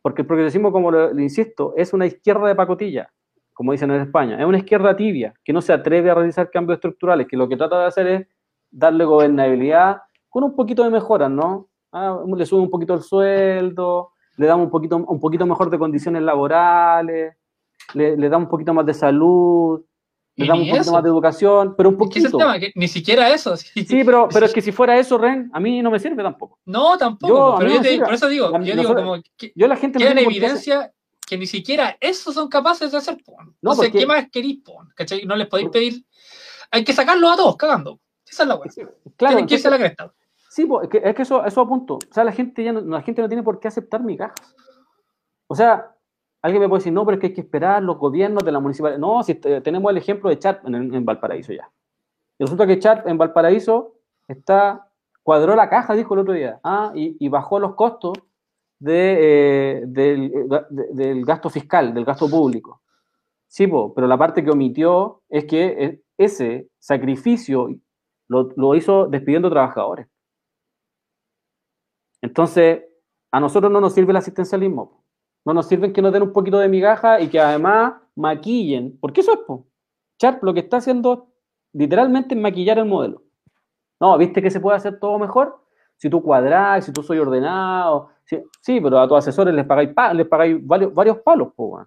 [0.02, 3.10] Porque el progresismo, como le, le insisto, es una izquierda de pacotilla,
[3.54, 4.38] como dicen en España.
[4.38, 7.56] Es una izquierda tibia, que no se atreve a realizar cambios estructurales, que lo que
[7.56, 8.26] trata de hacer es
[8.70, 11.68] darle gobernabilidad con un poquito de mejoras, ¿no?
[11.92, 15.78] Ah, le sube un poquito el sueldo, le damos un poquito, un poquito mejor de
[15.78, 17.36] condiciones laborales,
[17.94, 19.84] le, le damos un poquito más de salud,
[20.36, 20.92] le Y damos un poquito eso.
[20.92, 22.38] más de educación, pero un ese es el poquito.
[22.38, 23.56] tema, que ni siquiera eso.
[23.56, 23.84] sí.
[23.84, 26.58] Sí, pero, pero es que si fuera eso, Ren, a mí no me sirve tampoco.
[26.64, 27.52] No, tampoco.
[27.52, 29.66] Yo, pero yo te- por eso digo, A mí- yo digo nosotros- como que Yo
[29.68, 30.92] la gente no queda en qué hacer- evidencia
[31.26, 33.16] que ni siquiera eso son capaces de hacer.
[33.24, 33.36] po.
[33.40, 35.24] No, No, sé porque- qué más queréis, po, ¿cachai?
[35.24, 36.04] No les podéis pedir.
[36.70, 38.00] Hay que sacarlos a todos, cagando.
[38.28, 38.68] Esa es la weá.
[39.16, 40.12] Claro, Tienen que irse a la cresta.
[40.50, 41.94] Sí, es que, es que eso, eso apunto.
[41.94, 44.54] O sea, la gente ya no, la gente no tiene por qué aceptar migajas.
[45.46, 45.93] O sea,
[46.44, 48.60] alguien me puede decir, no, pero es que hay que esperar los gobiernos de la
[48.60, 48.98] municipalidad.
[48.98, 51.70] No, si te- tenemos el ejemplo de Chat en, Valparaíso ya.
[52.38, 53.94] Y resulta que Chat en Valparaíso
[54.28, 54.90] está,
[55.22, 58.12] cuadró la caja, dijo el otro día, ah, y, bajó los costos
[58.86, 60.30] eh, del,
[60.70, 62.82] de- del gasto fiscal, del gasto público.
[63.48, 67.68] Sí, pero la parte que omitió es que eh, ese sacrificio
[68.28, 70.08] lo, lo hizo despidiendo trabajadores.
[72.20, 72.82] Entonces,
[73.30, 75.03] a nosotros no nos sirve el asistencialismo.
[75.44, 78.98] No nos sirve que nos den un poquito de migaja y que además maquillen.
[79.00, 79.66] Porque eso es, po.
[80.20, 81.28] Sharp lo que está haciendo
[81.72, 83.22] literalmente es maquillar el modelo.
[84.00, 85.60] No, ¿viste que se puede hacer todo mejor?
[85.96, 88.10] Si tú cuadrás, si tú soy ordenado.
[88.60, 91.86] Sí, pero a tus asesores les pagáis, pa- les pagáis varios, varios palos, po.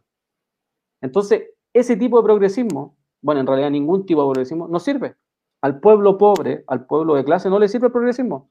[1.01, 5.15] Entonces, ese tipo de progresismo, bueno, en realidad ningún tipo de progresismo, no sirve.
[5.61, 8.49] Al pueblo pobre, al pueblo de clase, no le sirve el progresismo.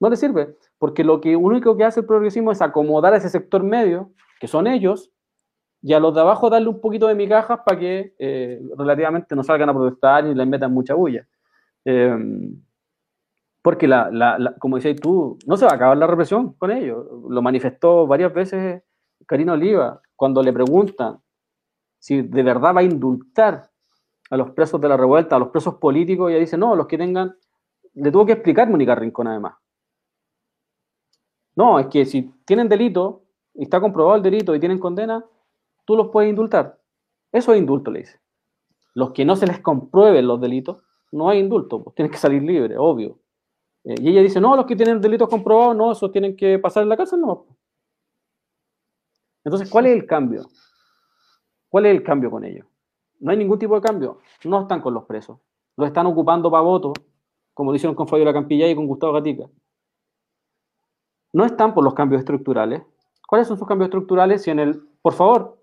[0.00, 3.28] No le sirve, porque lo que único que hace el progresismo es acomodar a ese
[3.28, 5.10] sector medio, que son ellos,
[5.82, 9.42] y a los de abajo darle un poquito de migajas para que eh, relativamente no
[9.44, 11.26] salgan a protestar y les metan mucha bulla.
[11.84, 12.16] Eh,
[13.62, 16.70] porque, la, la- la- como decías tú, no se va a acabar la represión con
[16.70, 17.04] ellos.
[17.28, 18.82] Lo manifestó varias veces
[19.26, 21.18] Karina Oliva cuando le preguntan
[21.98, 23.68] si de verdad va a indultar
[24.30, 26.86] a los presos de la revuelta, a los presos políticos, y ella dice, no, los
[26.86, 27.34] que tengan...
[27.94, 29.54] Le tuvo que explicar Mónica Rincón además.
[31.58, 35.24] No, es que si tienen delito, y está comprobado el delito y tienen condena,
[35.84, 36.78] tú los puedes indultar.
[37.32, 38.20] Eso es indulto, le dice.
[38.94, 42.44] Los que no se les comprueben los delitos, no hay indulto, pues tienen que salir
[42.44, 43.18] libres, obvio.
[43.82, 46.84] Eh, y ella dice, no, los que tienen delitos comprobados, no, esos tienen que pasar
[46.84, 47.46] en la cárcel, no.
[49.42, 50.46] Entonces, ¿cuál es el cambio?
[51.68, 52.68] ¿Cuál es el cambio con ellos?
[53.18, 54.20] No hay ningún tipo de cambio.
[54.44, 55.40] No están con los presos.
[55.76, 56.92] Los están ocupando para votos,
[57.52, 59.48] como lo con Fabiola Campillay y con Gustavo Gatica.
[61.38, 62.82] No están por los cambios estructurales.
[63.28, 64.42] ¿Cuáles son sus cambios estructurales?
[64.42, 65.62] Si en el, por favor,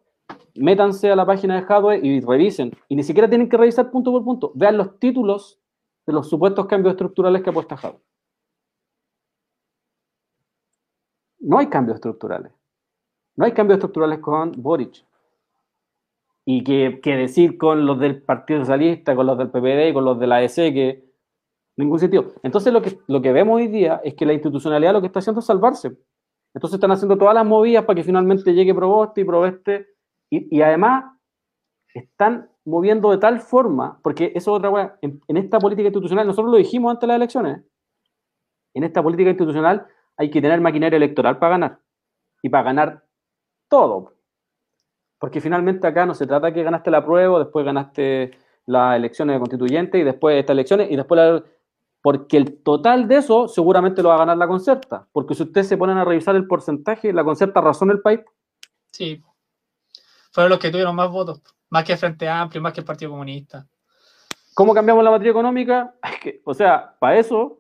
[0.55, 2.71] métanse a la página de Hadwe y revisen.
[2.87, 4.53] Y ni siquiera tienen que revisar punto por punto.
[4.55, 5.59] Vean los títulos
[6.07, 7.99] de los supuestos cambios estructurales que ha puesto Hadwe.
[11.39, 12.53] No hay cambios estructurales.
[13.35, 15.05] No hay cambios estructurales con Boric.
[16.45, 20.17] Y que, que decir con los del Partido Socialista, con los del PPD, con los
[20.21, 21.14] de la AEC, que
[21.77, 22.33] ningún sentido.
[22.43, 25.19] Entonces lo que, lo que vemos hoy día es que la institucionalidad lo que está
[25.19, 25.91] haciendo es salvarse.
[26.53, 29.87] Entonces están haciendo todas las movidas para que finalmente llegue Proboste y Proboste.
[30.29, 31.05] Y, y además
[31.93, 36.25] están moviendo de tal forma, porque eso es otra cosa, en, en, esta política institucional,
[36.25, 37.61] nosotros lo dijimos antes de las elecciones,
[38.73, 39.87] en esta política institucional
[40.17, 41.79] hay que tener maquinaria electoral para ganar.
[42.41, 43.03] Y para ganar
[43.69, 44.13] todo.
[45.19, 48.31] Porque finalmente acá no se trata que ganaste la prueba, después ganaste
[48.65, 51.43] las elecciones de constituyente y después estas elecciones y después la,
[52.05, 55.07] porque el total de eso seguramente lo va a ganar la concerta.
[55.11, 58.19] Porque si ustedes se ponen a revisar el porcentaje, la concerta razón el país.
[58.91, 59.23] Sí.
[60.31, 61.41] Fueron los que tuvieron más votos,
[61.71, 63.65] más que Frente Amplio, más que el Partido Comunista.
[64.53, 65.95] ¿Cómo cambiamos la materia económica?
[66.45, 67.57] o sea, para eso,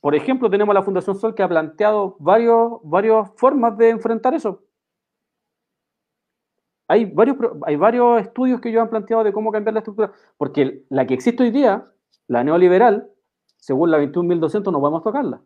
[0.00, 4.62] por ejemplo, tenemos la Fundación Sol que ha planteado varios, varias formas de enfrentar eso.
[6.86, 10.84] Hay varios, hay varios estudios que ellos han planteado de cómo cambiar la estructura, porque
[10.88, 11.84] la que existe hoy día,
[12.28, 13.10] la neoliberal,
[13.58, 15.42] según la 21.200 no podemos tocarla.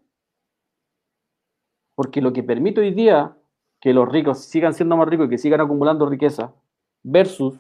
[1.95, 3.37] Porque lo que permite hoy día
[3.81, 6.55] que los ricos sigan siendo más ricos y que sigan acumulando riqueza
[7.03, 7.59] versus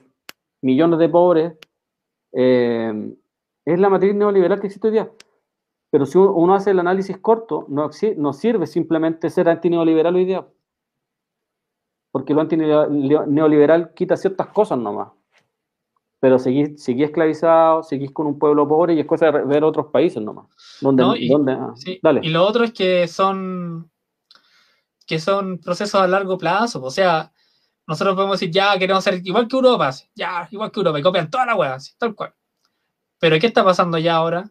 [0.62, 1.54] millones de pobres
[2.32, 3.14] eh,
[3.64, 5.10] es la matriz neoliberal que existe hoy día.
[5.90, 10.46] Pero si uno hace el análisis corto, no, no sirve simplemente ser antineoliberal hoy día.
[12.10, 15.12] Porque lo antineoliberal quita ciertas cosas nomás
[16.22, 19.86] pero seguís, seguís esclavizado, seguís con un pueblo pobre y es cosa de ver otros
[19.86, 20.46] países nomás.
[20.80, 22.20] Donde, No, y- donde, ah, Sí, dale.
[22.22, 23.90] Y lo otro es que son
[25.04, 26.80] que son procesos a largo plazo.
[26.80, 27.32] O sea,
[27.88, 31.02] nosotros podemos decir, ya queremos ser igual que Europa, así, ya, igual que Europa, y
[31.02, 32.32] copian toda la hueá, así, tal cual.
[33.18, 34.48] Pero ¿qué está pasando ya ahora?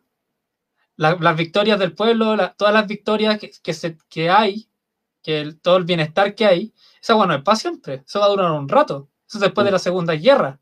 [0.98, 4.68] La- las victorias del pueblo, la- todas las victorias que, que, se, que hay,
[5.24, 8.30] que el- todo el bienestar que hay, esa bueno es para siempre, eso va a
[8.30, 9.08] durar un rato.
[9.26, 10.60] Eso es después de la Segunda Guerra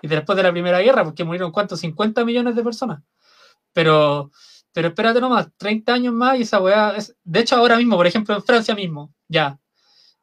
[0.00, 3.02] y después de la Primera Guerra, porque murieron cuántos, 50 millones de personas.
[3.72, 4.30] Pero,
[4.72, 7.16] pero espérate nomás, 30 años más y esa weá es.
[7.24, 9.58] De hecho, ahora mismo, por ejemplo, en Francia mismo, ya.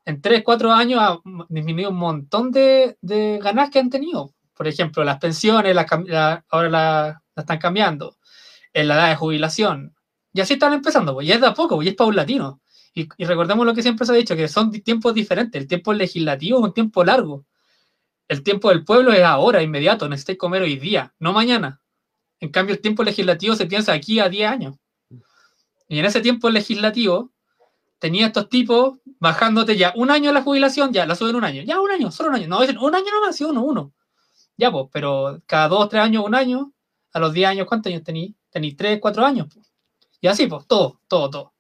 [0.06, 1.20] En 3, 4 años ha
[1.50, 4.34] disminuido un montón de, de ganas que han tenido.
[4.56, 8.18] Por ejemplo, las pensiones las la- ahora la, la están cambiando.
[8.74, 9.96] En la edad de jubilación.
[10.34, 12.62] Y así están empezando, pues, y es de a poco, pues, y es paulatino.
[12.94, 15.60] Y, y recordemos lo que siempre se ha dicho, que son tiempos diferentes.
[15.62, 17.46] El tiempo legislativo es un tiempo largo.
[18.30, 20.08] El tiempo del pueblo es ahora, inmediato.
[20.08, 21.82] Necesitáis comer hoy día, no mañana.
[22.40, 24.76] En cambio, el tiempo legislativo se piensa aquí a 10 años.
[25.88, 27.32] Y en ese tiempo legislativo,
[27.98, 31.82] tenía estos tipos bajándote ya un año la jubilación, ya la suben un año, ya
[31.82, 32.48] un año, solo un año.
[32.48, 33.94] No, dicen un año nomás, sí, uno, uno.
[34.58, 36.72] Ya, pues, pero cada dos, tres años, un año,
[37.14, 38.36] a los 10 años, ¿cuántos años tení?
[38.52, 39.48] Tení 3, 4 años.
[39.52, 39.72] pues.
[40.22, 41.54] Y así, pues, todo, todo, todo.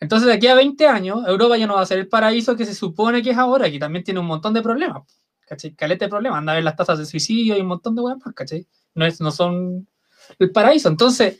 [0.00, 2.66] Entonces, de aquí a 20 años, Europa ya no va a ser el paraíso que
[2.66, 5.02] se supone que es ahora, que también tiene un montón de problemas.
[5.48, 5.74] ¿Cachai?
[5.74, 6.38] Caleta de problemas.
[6.38, 8.66] Anda a ver las tasas de suicidio y un montón de weas más, ¿cachai?
[8.94, 9.88] No, es, no son
[10.38, 10.88] el paraíso.
[10.88, 11.38] Entonces,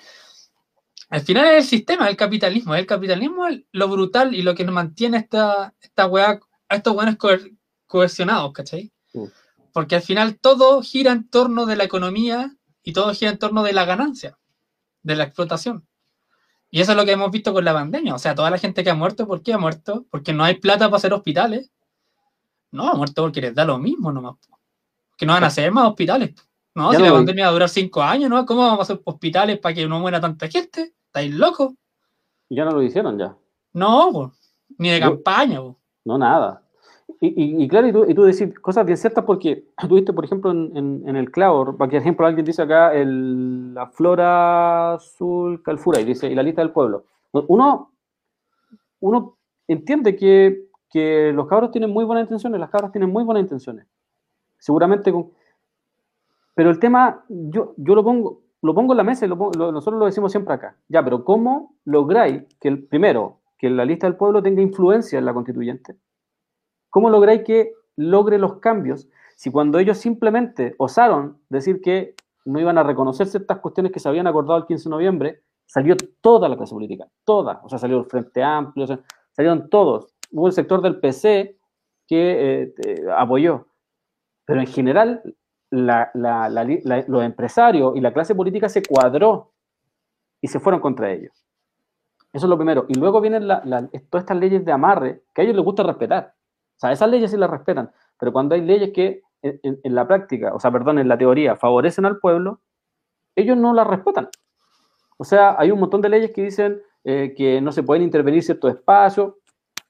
[1.10, 2.74] al final es el sistema, el capitalismo.
[2.74, 6.94] El capitalismo es lo brutal y lo que nos mantiene esta, esta weá, a estos
[6.94, 7.16] buenos
[7.86, 8.93] cohesionados, ¿cachai?
[9.12, 9.20] Sí.
[9.72, 13.62] Porque al final todo gira en torno de la economía y todo gira en torno
[13.62, 14.39] de la ganancia,
[15.02, 15.86] de la explotación.
[16.70, 18.14] Y eso es lo que hemos visto con la pandemia.
[18.14, 20.06] O sea, toda la gente que ha muerto, ¿por qué ha muerto?
[20.10, 21.70] Porque no hay plata para hacer hospitales.
[22.73, 24.36] No, ha muerto porque les da lo mismo nomás.
[25.16, 26.35] Que no van a hacer más hospitales.
[26.74, 28.45] No, Ya si no la pandemia va a durar cinco años, ¿no?
[28.47, 30.93] ¿Cómo vamos a hacer hospitales para que no muera tanta gente?
[31.07, 31.73] ¿Estáis locos?
[32.51, 33.35] Ya no lo hicieron ya.
[33.73, 34.32] No, po.
[34.78, 35.61] ni de Yo- campaña.
[35.61, 35.77] po.
[36.05, 36.62] No, nada.
[37.20, 40.24] Y, y- y claro, y tú, y tú decís cosas bien ciertas porque tuviste, por
[40.24, 45.62] ejemplo, en, en- en el clavo, por ejemplo, alguien dice acá el- la flora azul
[45.62, 47.07] calfura y dice, y la lista del pueblo.
[47.32, 47.93] Uno,
[49.01, 49.36] uno
[49.66, 53.86] entiende que, que los cabros tienen muy buenas intenciones, las cabras tienen muy buenas intenciones.
[54.59, 55.31] Seguramente con...
[56.55, 59.98] Pero el tema, yo, yo lo pongo, lo pongo en la mesa y lo nosotros
[59.98, 60.77] lo decimos siempre acá.
[60.89, 65.24] Ya, pero ¿cómo lográis que el primero, que la lista del pueblo tenga influencia en
[65.24, 65.97] la constituyente?
[66.90, 72.78] ¿Cómo lográis que logre los cambios si cuando ellos simplemente osaron decir que no iban
[72.78, 76.56] a reconocer ciertas cuestiones que se habían acordado el 15 de noviembre, salió toda la
[76.56, 78.86] clase política, toda, o sea, salió el Frente Amplio,
[79.32, 80.15] salieron todos.
[80.31, 81.59] Hubo el sector del PC
[82.07, 83.67] que eh, eh, apoyó,
[84.45, 85.23] pero en general
[85.71, 89.53] los empresarios y la clase política se cuadró
[90.41, 91.33] y se fueron contra ellos.
[92.33, 92.87] Eso es lo primero.
[92.89, 96.35] Y luego vienen todas estas leyes de amarre que a ellos les gusta respetar.
[96.77, 100.55] O sea, esas leyes sí las respetan, pero cuando hay leyes que en la práctica,
[100.55, 102.61] o sea, perdón, en la teoría, favorecen al pueblo,
[103.37, 104.29] ellos no las respetan.
[105.19, 108.43] O sea, hay un montón de leyes que dicen eh, que no se pueden intervenir
[108.43, 109.35] ciertos espacios.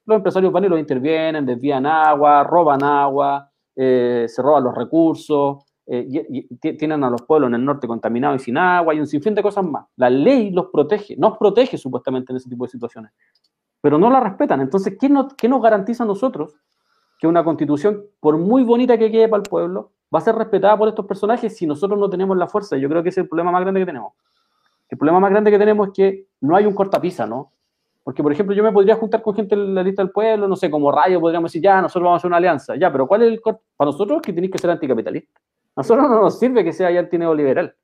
[0.09, 5.63] Los empresarios van y los intervienen, desvían agua, roban agua, eh, se roban los recursos,
[5.85, 9.35] eh, tienen a los pueblos en el norte contaminados y sin agua, y un sinfín
[9.35, 9.85] de cosas más.
[9.97, 13.11] La ley los protege, nos protege supuestamente en ese tipo de situaciones,
[13.81, 14.61] pero no la respetan.
[14.61, 16.55] Entonces, ¿qué, no- qué nos garantiza a nosotros
[17.19, 20.75] que una constitución, por muy bonita que quede para el pueblo, va a ser respetada
[20.75, 22.77] por estos personajes si nosotros no tenemos la fuerza?
[22.77, 24.13] Yo creo que ese es el problema más grande que tenemos.
[24.89, 27.51] El problema más grande que tenemos es que no hay un cortapisa, ¿no?
[28.09, 30.55] Porque, por ejemplo, yo me podría juntar con gente en la lista del pueblo, no
[30.55, 32.75] sé, como rayo, podríamos decir, ya, nosotros vamos a hacer una alianza.
[32.75, 33.61] Ya, pero ¿cuál es el corte?
[33.77, 35.39] Para nosotros es que tenéis que ser anticapitalista.
[35.75, 37.75] A nosotros no nos sirve que sea ya antineoliberal.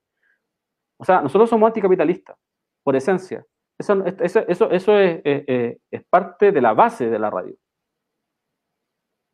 [0.97, 2.35] O sea, nosotros somos anticapitalistas,
[2.81, 3.45] por esencia.
[3.77, 7.53] Eso, eso, eso, eso es, parte de la base de la radio.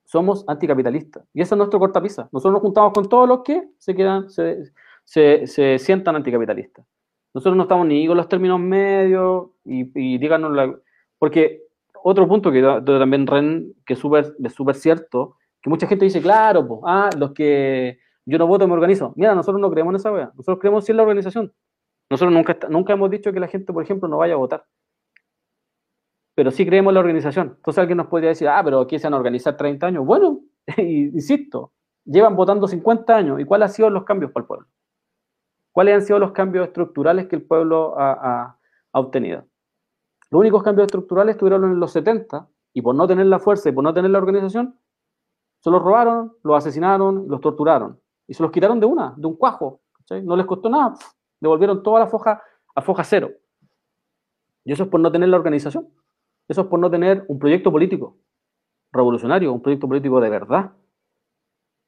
[0.03, 1.23] Somos anticapitalistas.
[1.33, 2.27] Y ese es nuestro cortapisa.
[2.33, 4.61] Nosotros nos juntamos con todos los que se quedan, se,
[5.05, 6.85] se, se sientan anticapitalistas.
[7.33, 10.75] Nosotros no estamos ni con los términos medios y, díganos la...
[11.17, 11.63] Porque
[12.03, 16.81] otro punto que da- también Ren, que es súper cierto, que mucha gente dice, claro,
[16.85, 19.13] ah, los que yo no voto me organizo.
[19.15, 20.31] Mira, nosotros no creemos en esa wea.
[20.35, 21.53] Nosotros creemos en la organización.
[22.09, 24.65] Nosotros nunca, nunca hemos dicho que la gente, por ejemplo, no vaya a votar.
[26.35, 27.53] Pero sí creemos en la organización.
[27.57, 30.05] Entonces alguien nos podría decir, ah, pero aquí se van a organizar 30 años.
[30.05, 30.39] Bueno,
[30.77, 31.71] insisto,
[32.05, 33.39] llevan votando 50 años.
[33.39, 34.67] ¿Y cuáles han sido los cambios para el pueblo?
[35.71, 38.57] ¿Cuáles han sido los cambios estructurales que el pueblo ha,
[38.91, 39.45] obtenido?
[40.29, 43.71] Los únicos cambios estructurales estuvieron en los 70 y por no tener la fuerza y
[43.71, 44.77] por no tener la organización,
[45.59, 49.35] se los robaron, los asesinaron, los torturaron y se los quitaron de una, de un
[49.35, 49.81] cuajo.
[50.23, 50.95] No les costó nada,
[51.39, 52.41] devolvieron toda la foja
[52.75, 53.31] a foja cero.
[54.63, 55.89] Y eso es por no tener la organización.
[56.47, 58.17] Eso es por no tener un proyecto político
[58.91, 60.71] revolucionario, un proyecto político de verdad.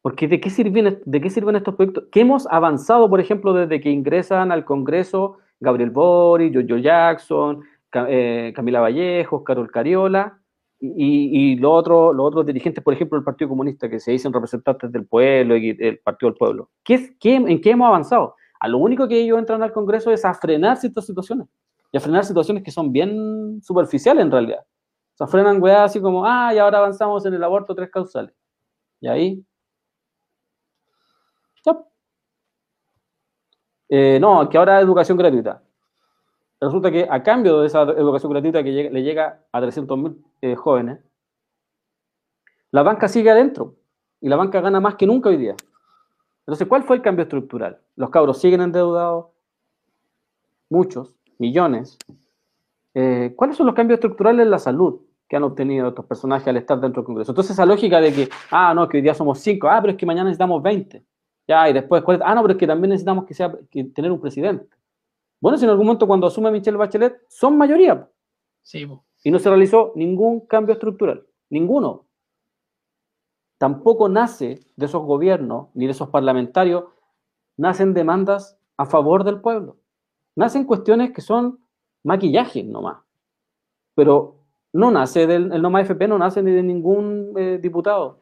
[0.04, 2.04] Porque ¿de qué sirven, de qué sirven estos proyectos?
[2.12, 7.64] ¿Qué hemos avanzado, por ejemplo, desde que ingresan al Congreso Gabriel Boric, Jojo Jackson,
[8.10, 10.38] eh, Camila Vallejos, Carol Cariola
[10.82, 14.92] y, los otros los otros dirigentes, por ejemplo, del Partido Comunista, que se dicen representantes
[14.92, 16.70] del pueblo y el Partido del Pueblo?
[16.84, 18.36] ¿Qué, qué- ¿En qué hemos avanzado?
[18.60, 21.48] A lo único que ellos entran al Congreso es a frenar ciertas situaciones
[21.94, 24.60] y a frenar situaciones que son bien superficiales en realidad.
[25.14, 28.34] O sea, frenan weas así como, ah, y ahora avanzamos en el aborto tres causales.
[29.02, 29.46] Y ahí.
[31.66, 31.74] ya.
[33.95, 35.61] Eh, no, que ahora educación gratuita.
[36.60, 40.98] Resulta que a cambio de esa educación gratuita que le llega a 300.000 eh, jóvenes,
[42.72, 43.76] la banca sigue adentro
[44.20, 45.56] y la banca gana más que nunca hoy día.
[46.40, 47.82] Entonces, ¿cuál fue el cambio estructural?
[47.95, 49.28] Los cabros siguen endeudados,
[50.72, 51.99] muchos, millones.
[52.95, 56.57] Eh, ¿Cuáles son los cambios estructurales en la salud que han obtenido estos personajes al
[56.57, 57.32] estar dentro del Congreso?
[57.32, 59.99] Entonces, esa lógica de que, ah, no, que hoy día somos cinco, ah, pero es
[59.99, 61.03] que mañana necesitamos 20,
[61.48, 62.24] ya, y después, ¿cuál es?
[62.26, 64.68] ah, no, pero es que también necesitamos que sea, que tener un presidente.
[65.41, 68.10] Bueno, si en algún momento cuando asume Michelle Bachelet, son mayoría,
[68.61, 69.03] Sí, po.
[69.24, 72.06] y no se realizó ningún cambio estructural, ninguno.
[73.57, 76.86] Tampoco nace de esos gobiernos ni de esos parlamentarios,
[77.57, 79.78] nacen demandas a favor del pueblo.
[80.36, 81.60] Nacen cuestiones que son
[82.03, 82.98] maquillaje nomás.
[83.95, 84.36] Pero
[84.74, 88.20] no nace del el Noma FP, no nace ni de ningún eh, diputado.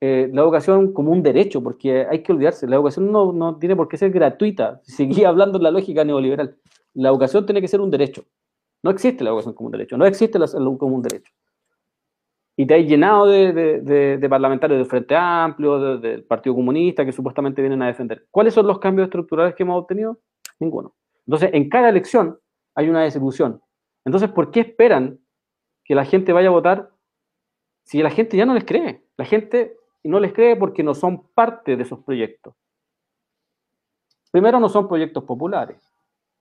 [0.00, 3.74] Eh, la educación como un derecho, porque hay que olvidarse, la educación no, no tiene
[3.76, 4.80] por qué ser gratuita.
[4.84, 6.56] Seguía hablando en la lógica neoliberal.
[6.94, 8.24] La educación tiene que ser un derecho.
[8.82, 11.32] No existe la educación como un derecho, no existe la salud como un derecho.
[12.58, 17.04] Y te hay llenado de, de- de- parlamentarios del Frente Amplio, de- del Partido Comunista,
[17.04, 18.26] que supuestamente vienen a defender.
[18.30, 20.18] ¿Cuáles son los cambios estructurales que hemos obtenido?
[20.58, 20.94] Ninguno.
[21.26, 22.38] Entonces, en cada elección
[22.74, 23.60] hay una desilusión.
[24.06, 25.18] Entonces, ¿por qué esperan
[25.84, 26.90] que la gente vaya a votar
[27.84, 29.02] si la gente ya no les cree?
[29.18, 32.54] La gente no les cree porque no son parte de esos proyectos.
[34.30, 35.82] Primero, no son proyectos populares.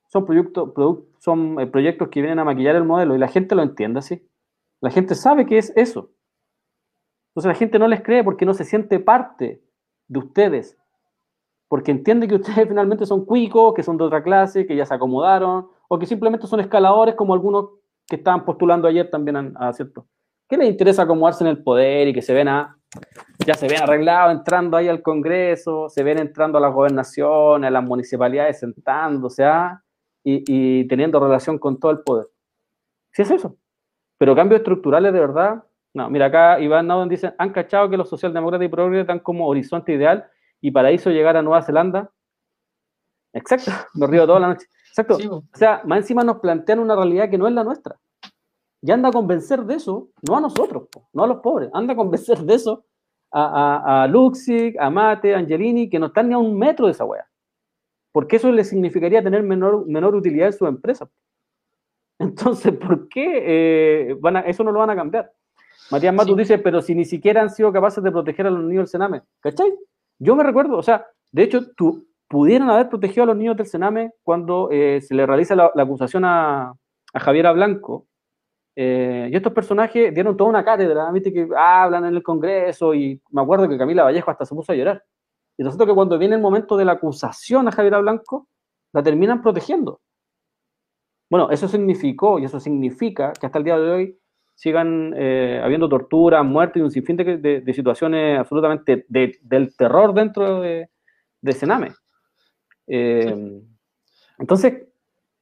[0.07, 0.73] Son, proyectos,
[1.19, 4.27] son eh, proyectos que vienen a maquillar el modelo y la gente lo entiende así.
[4.81, 6.11] La gente sabe que es eso.
[7.29, 9.61] Entonces la gente no les cree porque no se siente parte
[10.07, 10.77] de ustedes.
[11.67, 14.93] Porque entiende que ustedes finalmente son cuicos, que son de otra clase, que ya se
[14.93, 17.69] acomodaron, o que simplemente son escaladores como algunos
[18.07, 20.05] que estaban postulando ayer también a cierto.
[20.47, 22.77] ¿Qué les interesa acomodarse en el poder y que se ven a,
[23.45, 27.72] ya se ven arreglados entrando ahí al Congreso, se ven entrando a las gobernaciones, a
[27.72, 29.81] las municipalidades, sentándose ¿ah?
[30.23, 32.27] y, y teniendo relación con todo el poder?
[33.11, 33.57] Sí es eso.
[34.17, 35.63] Pero cambios estructurales de verdad,
[35.95, 36.09] no.
[36.09, 39.93] Mira, acá Iván Nauden dice, han cachado que los socialdemócratas y progres dan como horizonte
[39.93, 42.11] ideal y para eso llegar a Nueva Zelanda.
[43.31, 44.67] Exacto, nos río toda la noche.
[44.89, 45.15] Exacto.
[45.15, 45.27] Sí.
[45.27, 47.97] O sea, más encima nos plantean una realidad que no es la nuestra.
[48.86, 51.94] Y anda a convencer de eso, no a nosotros, po, no a los pobres, anda
[51.94, 52.86] a convencer de eso
[53.32, 56.91] a, a, Luxic, a Mate, a Angelini, que no están ni a un metro de
[56.91, 57.28] esa wea.
[58.12, 61.10] Porque eso les significaría tener menor, menor utilidad en su empresa.
[62.20, 63.44] Entonces, ¿por qué
[64.10, 65.32] eh, van a, eso no lo van a cambiar?
[65.90, 68.84] Matías Matus dice, pero si ni siquiera han sido capaces de proteger a los niños
[68.84, 69.24] del Sename.
[69.40, 69.74] ¿Cachai?
[70.20, 73.66] Yo me recuerdo, o sea, de hecho, tú, pudieran haber protegido a los niños del
[73.66, 76.74] Sename cuando eh, se le realiza la, acusación a,
[77.14, 78.06] a, Javiera Blanco.
[78.76, 83.22] Eh, y estos personajes dieron toda una cátedra, viste que hablan en el Congreso y
[83.31, 85.03] me acuerdo que Camila Vallejo hasta se puso a llorar.
[85.57, 88.49] Y resulta que cuando viene el momento de la acusación a Javiera Blanco,
[88.91, 90.02] la terminan protegiendo.
[91.30, 94.19] Bueno, eso significó y eso significa que hasta el día de hoy
[94.53, 100.89] sigan eh, habiendo tortura, muerte y un sinfín de, situaciones absolutamente del terror dentro de,
[101.52, 101.91] Sename.
[102.88, 103.61] Eh,
[104.39, 104.85] entonces,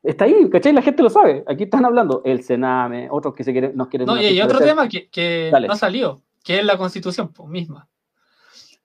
[0.04, 0.74] está ahí, ¿cachai?
[0.74, 1.44] La gente lo sabe.
[1.48, 4.06] Aquí están hablando el Sename, otros que se quieren, nos quieren.
[4.06, 7.88] No, y hay otro tema que, no ha salido, que es la constitución pues, misma.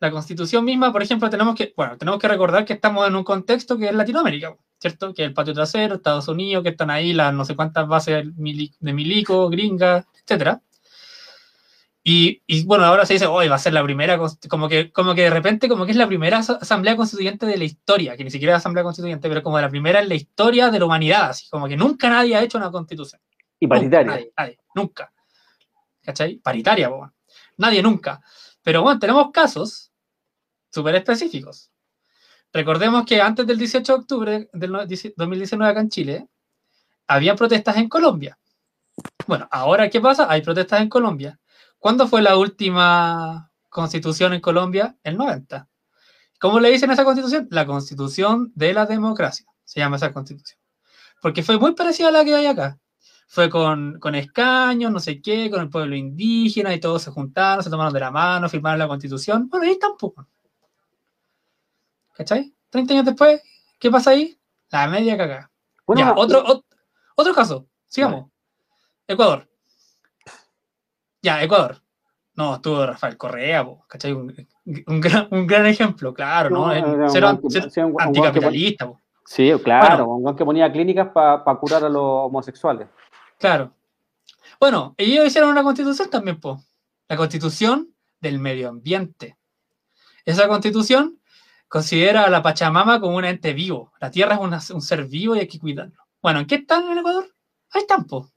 [0.01, 3.24] La constitución misma, por ejemplo, tenemos que, bueno, tenemos que recordar que estamos en un
[3.24, 5.12] contexto que es Latinoamérica, ¿cierto?
[5.12, 8.24] Que es el patio trasero, Estados Unidos, que están ahí las no sé cuántas bases
[8.36, 10.62] de milico, gringas, etcétera.
[12.11, 14.19] Y, y, bueno, ahora se dice, hoy va a ser la primera,
[14.49, 17.65] como que, como que de repente, como que es la primera asamblea constituyente de la
[17.65, 20.79] historia, que ni siquiera es asamblea constituyente, pero como la primera en la historia de
[20.79, 23.21] la humanidad, así como que nunca nadie ha hecho una constitución.
[23.61, 24.15] Y paritaria.
[24.15, 25.13] Nunca, nadie, nunca.
[26.03, 26.37] ¿Cachai?
[26.37, 27.13] Paritaria, bueno.
[27.59, 28.23] Nadie nunca.
[28.63, 29.93] Pero bueno, tenemos casos
[30.71, 31.71] súper específicos.
[32.55, 34.73] Recordemos que antes del 18 de octubre del
[35.15, 36.29] 2019 acá en Chile,
[37.07, 38.39] había protestas en Colombia.
[39.27, 40.27] Bueno, ahora, ¿qué pasa?
[40.31, 41.39] Hay protestas en Colombia.
[41.79, 44.97] ¿Cuándo fue la última constitución en Colombia?
[45.03, 45.69] El 90.
[46.41, 47.49] ¿Cómo le dicen a esa constitución?
[47.51, 49.47] La constitución de la democracia.
[49.65, 50.59] Se llama esa constitución.
[51.21, 52.79] Porque fue muy parecida a la que hay acá.
[53.27, 57.63] Fue con, con escaños, no sé qué, con el pueblo indígena y todos se juntaron,
[57.63, 59.49] se tomaron de la mano, firmaron la constitución.
[59.49, 60.27] Bueno, ahí tampoco.
[62.15, 62.53] ¿Cachai?
[62.71, 63.43] 30 años después,
[63.79, 64.39] ¿qué pasa ahí?
[64.71, 65.51] La media cagada.
[65.87, 66.65] Bueno, otro,
[67.15, 67.67] otro, caso.
[67.87, 68.31] Sigamos.
[69.07, 69.49] Ecuador.
[71.23, 71.81] Ya, Ecuador.
[72.35, 74.12] No, estuvo Rafael Correa, ¿cachai?
[74.12, 74.32] Un,
[75.47, 76.66] gran, ejemplo, claro, ¿no?
[77.99, 78.93] anticapitalista.
[79.24, 82.89] Sí, claro, un que ponía clínicas para curar a los homosexuales.
[83.39, 83.73] Claro.
[84.61, 86.62] Bueno, ellos hicieron una constitución también, po.
[87.09, 89.36] La constitución del medio ambiente.
[90.24, 91.20] Esa constitución
[91.69, 93.93] considera a la Pachamama como un ente vivo.
[94.01, 96.07] La Tierra es un ser vivo y hay que cuidarlo.
[96.23, 97.27] Bueno, ¿en qué están en Ecuador?
[97.70, 98.31] Ahí están, po.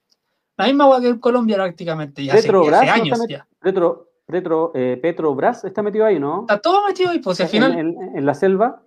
[0.57, 3.47] La misma agua que en Colombia prácticamente, ya hace, años ya.
[3.61, 6.41] Retro, retro, eh, Petrobras está metido ahí, ¿no?
[6.41, 7.77] Está todo metido ahí, pues al final...
[7.77, 8.83] En, la selva.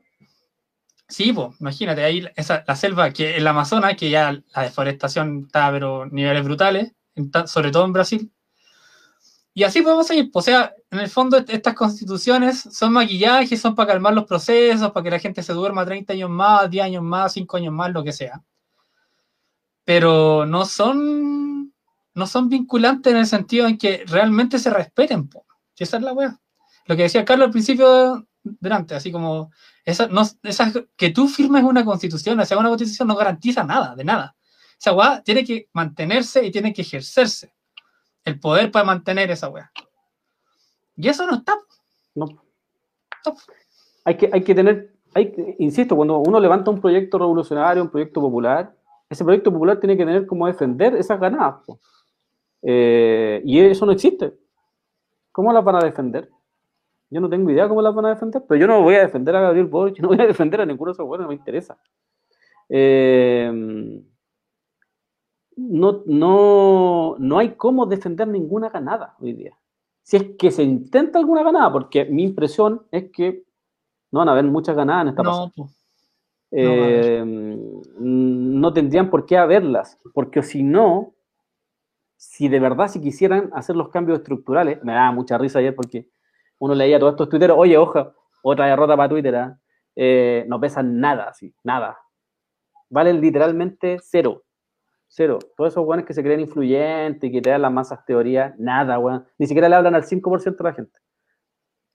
[1.08, 5.70] Sí, pues, imagínate, ahí esa, la selva, que el Amazonas, que ya la deforestación está,
[5.70, 6.92] pero niveles brutales,
[7.46, 8.32] sobre todo en Brasil.
[9.56, 10.30] Y así podemos seguir.
[10.32, 14.90] Pues, o sea, en el fondo estas constituciones son maquillajes, son para calmar los procesos,
[14.90, 17.92] para que la gente se duerma 30 años más, 10 años más, 5 años más,
[17.92, 18.42] lo que sea.
[19.84, 21.43] Pero no son
[22.14, 25.28] no son vinculantes en el sentido en que realmente se respeten.
[25.28, 25.44] Po.
[25.76, 26.40] esa es la weá.
[26.86, 29.50] Lo que decía Carlos al principio delante, así como
[29.84, 33.94] esa, no, esa, que tú firmes una constitución, o sea, una constitución no garantiza nada,
[33.94, 34.36] de nada.
[34.78, 37.54] Esa weá tiene que mantenerse y tiene que ejercerse.
[38.24, 39.70] El poder para mantener esa weá.
[40.96, 41.58] Y eso no está.
[42.14, 42.26] No.
[44.04, 48.20] Hay, que, hay que tener, hay, insisto, cuando uno levanta un proyecto revolucionario, un proyecto
[48.20, 48.74] popular,
[49.08, 51.56] ese proyecto popular tiene que tener como defender esas ganadas.
[52.66, 54.34] Eh, y eso no existe.
[55.30, 56.30] ¿Cómo las van a defender?
[57.10, 59.36] Yo no tengo idea cómo las van a defender, pero yo no voy a defender
[59.36, 61.78] a Gabriel Boric, no voy a defender a ninguno de esos buenos, no me interesa.
[62.68, 64.02] Eh,
[65.56, 69.56] no, no, no hay cómo defender ninguna ganada hoy día.
[70.02, 73.44] Si es que se intenta alguna ganada, porque mi impresión es que
[74.10, 75.52] no van a haber muchas ganadas en esta no,
[76.50, 77.24] eh,
[77.98, 81.13] no tendrían por qué haberlas, porque si no,
[82.16, 86.08] si de verdad, si quisieran hacer los cambios estructurales, me daba mucha risa ayer porque
[86.58, 88.12] uno leía todos estos tuiteros, oye, oja,
[88.42, 89.58] otra derrota para Twitter, ¿ah?
[89.96, 91.98] eh, no pesan nada, sí, nada.
[92.90, 94.44] Valen literalmente cero.
[95.08, 95.38] Cero.
[95.56, 98.98] Todos esos buenos que se creen influyentes y que te dan las masas teorías, nada,
[98.98, 99.24] weón.
[99.38, 100.98] Ni siquiera le hablan al 5% de la gente.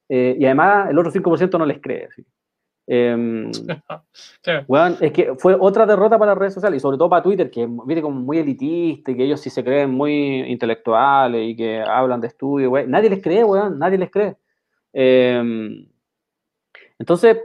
[0.09, 2.09] Eh, y además, el otro 5% no les cree.
[2.15, 2.25] ¿sí?
[2.91, 3.52] Em,
[4.99, 7.68] es que fue otra derrota para las redes sociales y sobre todo para Twitter, que
[7.86, 12.20] viene como muy elitista y que ellos sí se creen muy intelectuales y que hablan
[12.20, 14.36] de estudio, Nadie les cree, weón, nadie les cree.
[14.91, 15.86] Em,
[16.98, 17.38] entonces,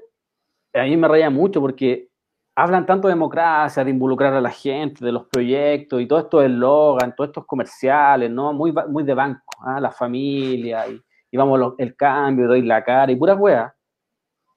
[0.72, 2.08] a mí me raya mucho porque
[2.56, 6.40] hablan tanto de democracia, de involucrar a la gente, de los proyectos y todo esto
[6.42, 8.54] eslogan, todos estos comerciales, ¿no?
[8.54, 9.78] Muy, muy de banco, ¿ah?
[9.78, 10.98] la familia y,
[11.30, 13.73] y vamos lo- el cambio, doy la cara y puras weas.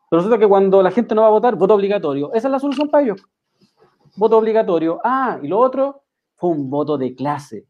[0.09, 2.31] Pero resulta que cuando la gente no va a votar, voto obligatorio.
[2.33, 3.21] Esa es la solución para ellos.
[4.15, 4.99] Voto obligatorio.
[5.03, 6.03] Ah, y lo otro
[6.35, 7.67] fue un voto de clase.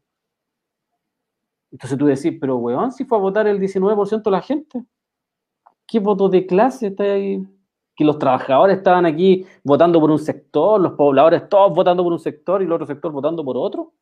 [1.70, 4.84] Entonces tú decís, pero weón, si fue a votar el 19% de la gente.
[5.86, 7.42] ¿Qué voto de clase está ahí?
[7.96, 12.18] Que los trabajadores estaban aquí votando por un sector, los pobladores todos votando por un
[12.18, 13.92] sector y el otro sector votando por otro.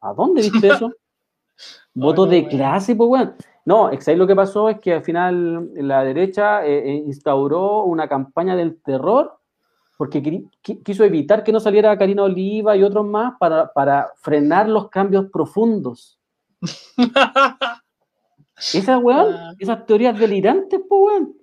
[0.00, 0.92] ¿A dónde viste eso?
[1.94, 2.50] Voto no, de weón.
[2.50, 3.34] clase, pues weón.
[3.66, 8.08] No, ahí lo que pasó es que al final la derecha eh, eh, instauró una
[8.08, 9.38] campaña del terror
[9.98, 10.22] porque
[10.62, 15.26] quiso evitar que no saliera Karina Oliva y otros más para, para frenar los cambios
[15.32, 16.20] profundos.
[18.72, 19.52] Esas, weón, Ah.
[19.58, 21.36] esas teorías delirantes, pues, weón.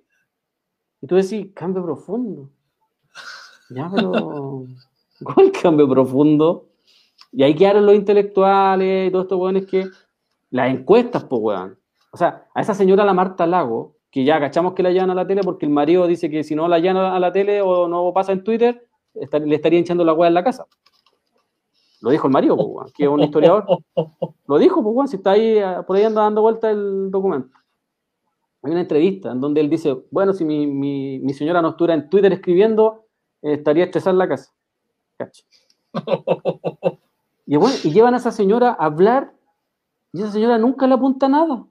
[1.02, 2.50] Y tú decís, cambio profundo.
[3.70, 4.66] Ya, pero.
[5.24, 6.70] ¿Cuál cambio profundo?
[7.32, 9.86] Y ahí quedaron los intelectuales y todos estos weones que.
[10.50, 11.78] Las encuestas, pues, weón.
[12.14, 15.16] O sea, a esa señora, la Marta Lago, que ya cachamos que la llevan a
[15.16, 17.88] la tele porque el marido dice que si no la llevan a la tele o
[17.88, 20.68] no pasa en Twitter, le estaría echando la weá en la casa.
[22.02, 22.56] Lo dijo el marido,
[22.96, 23.66] que es un historiador.
[24.48, 27.50] Lo dijo, pues, si está ahí, ah, por ahí anda dando vuelta el documento.
[28.62, 31.94] Hay una entrevista en donde él dice, bueno, si mi, mi- mi señora no estuviera
[31.96, 33.06] en Twitter escribiendo,
[33.42, 34.54] eh, estaría estresada en la casa.
[35.18, 35.44] Cacho.
[37.46, 39.34] Y, bueno, y llevan a esa señora a hablar
[40.14, 41.66] y esa señora nunca le apunta nada.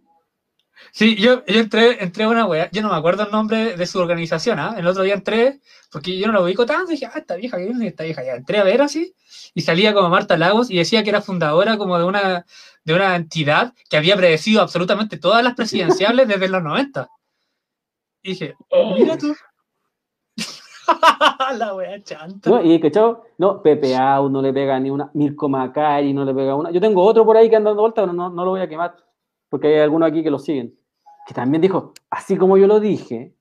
[0.90, 3.86] Sí, yo, yo entré, entré a una wea, yo no me acuerdo el nombre de
[3.86, 4.74] su organización, ¿ah?
[4.77, 7.69] El otro día entré, porque yo no lo ubico tanto, dije, ah, esta vieja, ¿qué
[7.70, 8.24] es esta vieja?
[8.24, 9.15] Ya entré a ver así,
[9.55, 12.47] y salía como Marta Lagos y decía que era fundadora como de una,
[12.85, 17.09] de una entidad que había predecido absolutamente todas las presidenciales desde los 90.
[18.23, 18.55] Y dije,
[18.97, 19.35] mira tú.
[21.59, 22.51] la wea chanta.
[22.51, 22.62] ¿no?
[22.62, 23.24] Y ¿cachao?
[23.39, 26.70] No, Pepe Au no le pega ni una, Mirko Macari no le pega una.
[26.70, 28.69] Yo tengo otro por ahí que anda dando vuelta, pero no, no lo voy a
[28.69, 28.97] quemar,
[29.53, 30.74] porque hay algunos aquí que lo siguen.
[31.27, 33.35] Que también dijo, así como yo lo dije,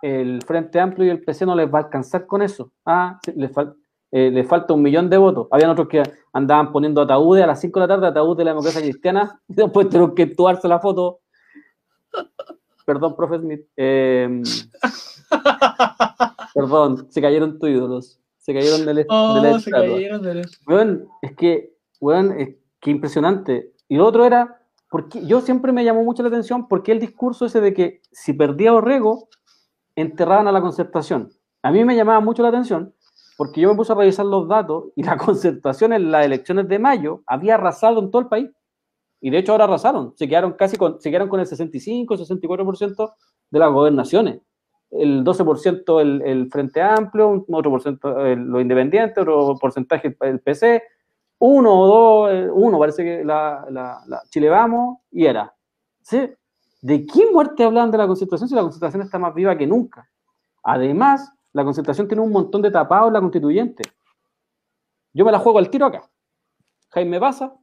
[0.00, 2.70] el Frente Amplio y el PC no les va a alcanzar con eso.
[2.86, 3.74] Ah, sí, les, fal-
[4.12, 5.48] eh, les falta un millón de votos.
[5.50, 6.02] Habían otros que
[6.32, 9.54] andaban poniendo ataúdes a las 5 de la tarde, ataúd de la democracia cristiana, y
[9.56, 11.18] después tuvieron que actuarse la foto.
[12.86, 13.60] Perdón, profe Smith.
[13.76, 14.42] Eh,
[16.54, 18.20] perdón, se cayeron tus ídolos.
[18.38, 22.90] Se cayeron del, Oh, de la se cayeron de Weón, es que, weón, es que
[22.90, 23.72] impresionante.
[23.88, 24.59] Y lo otro era,
[24.90, 28.32] porque yo siempre me llamó mucho la atención porque el discurso ese de que si
[28.34, 29.28] perdía Orrego,
[29.96, 31.30] enterraban a la concertación.
[31.62, 32.92] A mí me llamaba mucho la atención
[33.38, 36.78] porque yo me puse a revisar los datos y la concertación en las elecciones de
[36.78, 38.50] mayo había arrasado en todo el país.
[39.22, 43.12] Y de hecho ahora arrasaron, se quedaron casi con, se quedaron con el 65, 64%
[43.50, 44.40] de las gobernaciones.
[44.90, 50.16] El 12% el, el Frente Amplio, un otro por ciento el- los independientes, otro porcentaje
[50.22, 50.82] el PC,
[51.40, 55.52] uno o dos, eh, uno parece que la, la, la Chile Vamos, y era.
[56.02, 56.30] ¿Sí?
[56.82, 60.08] ¿De qué muerte hablan de la concentración si la concentración está más viva que nunca?
[60.62, 63.82] Además, la concentración tiene un montón de tapados en la constituyente.
[65.12, 66.02] Yo me la juego al tiro acá.
[66.90, 67.54] Jaime Baza,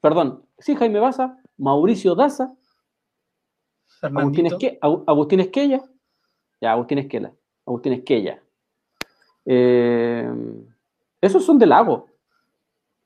[0.00, 2.54] perdón, sí, Jaime Baza, Mauricio Daza,
[4.02, 4.46] Agustín.
[4.46, 5.82] Esque- Agu- Agustín Esquella,
[6.60, 7.32] ya, Agustín Esquela,
[7.66, 8.42] Agustín Esquella.
[9.44, 10.30] Eh,
[11.20, 12.06] esos son del lago.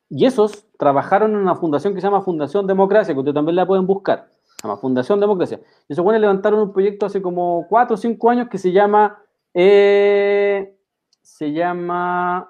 [0.08, 3.66] Y esos trabajaron en una fundación que se llama Fundación Democracia, que ustedes también la
[3.66, 4.28] pueden buscar.
[4.56, 5.60] Se llama Fundación Democracia.
[5.88, 9.18] Y esos buenos levantaron un proyecto hace como 4 o 5 años que se llama.
[9.52, 10.76] eh,
[11.22, 12.48] se llama.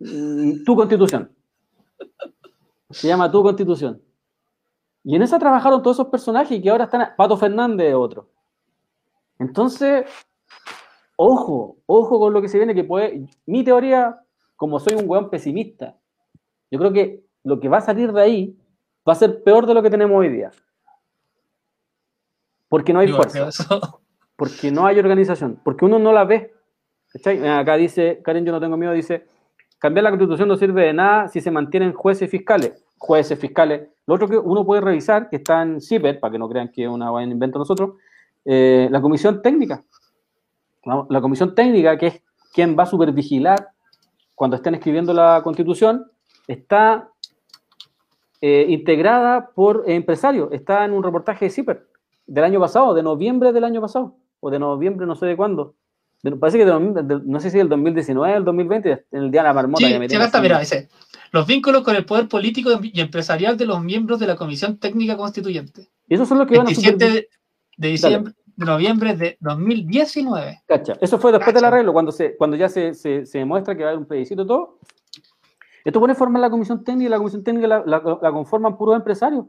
[0.00, 1.32] mm, Tu Constitución.
[2.90, 4.02] Se llama Tu Constitución.
[5.04, 7.14] Y en esa trabajaron todos esos personajes que ahora están.
[7.16, 8.28] Pato Fernández es otro.
[9.38, 10.04] Entonces,
[11.16, 13.26] ojo, ojo con lo que se viene, que puede.
[13.46, 14.20] Mi teoría,
[14.56, 15.96] como soy un weón pesimista,
[16.70, 18.56] yo creo que lo que va a salir de ahí
[19.08, 20.50] va a ser peor de lo que tenemos hoy día.
[22.68, 23.48] Porque no hay fuerza,
[24.36, 26.52] porque no hay organización, porque uno no la ve.
[27.12, 27.46] ¿Cachai?
[27.48, 29.26] Acá dice, Karen, yo no tengo miedo, dice,
[29.80, 32.84] cambiar la constitución no sirve de nada si se mantienen jueces fiscales.
[32.98, 33.88] Jueces fiscales.
[34.06, 36.84] Lo otro que uno puede revisar, que está en CIPER, para que no crean que
[36.84, 37.94] es una vaina invento nosotros,
[38.44, 39.82] eh, la comisión técnica.
[40.84, 42.22] La, la comisión técnica, que es
[42.52, 43.70] quien va a supervigilar
[44.36, 46.06] cuando estén escribiendo la constitución,
[46.50, 47.08] está
[48.40, 50.48] eh, integrada por empresarios.
[50.52, 51.86] Está en un reportaje de CIPER
[52.26, 55.74] del año pasado, de noviembre del año pasado, o de noviembre, no sé de cuándo.
[56.22, 56.72] De- parece que de,
[57.02, 59.86] de- no sé si del 2019 el 2020, en el día de la marmota.
[59.86, 60.88] Sí, tengo acá mira, dice,
[61.32, 65.16] los vínculos con el poder político y empresarial de los miembros de la Comisión Técnica
[65.16, 65.88] Constituyente.
[66.08, 67.12] Y esos son los que van a 27 supervisar.
[67.22, 67.28] de,
[67.76, 70.62] de diciembre, de noviembre de 2019.
[70.66, 70.94] Cacha.
[71.00, 73.88] Eso fue después del arreglo, cuando, se, cuando ya se, se, se demuestra que va
[73.88, 74.78] a haber un plebiscito todo.
[75.84, 79.46] Esto pone formar la comisión técnica y la comisión técnica la, conforman puros empresarios.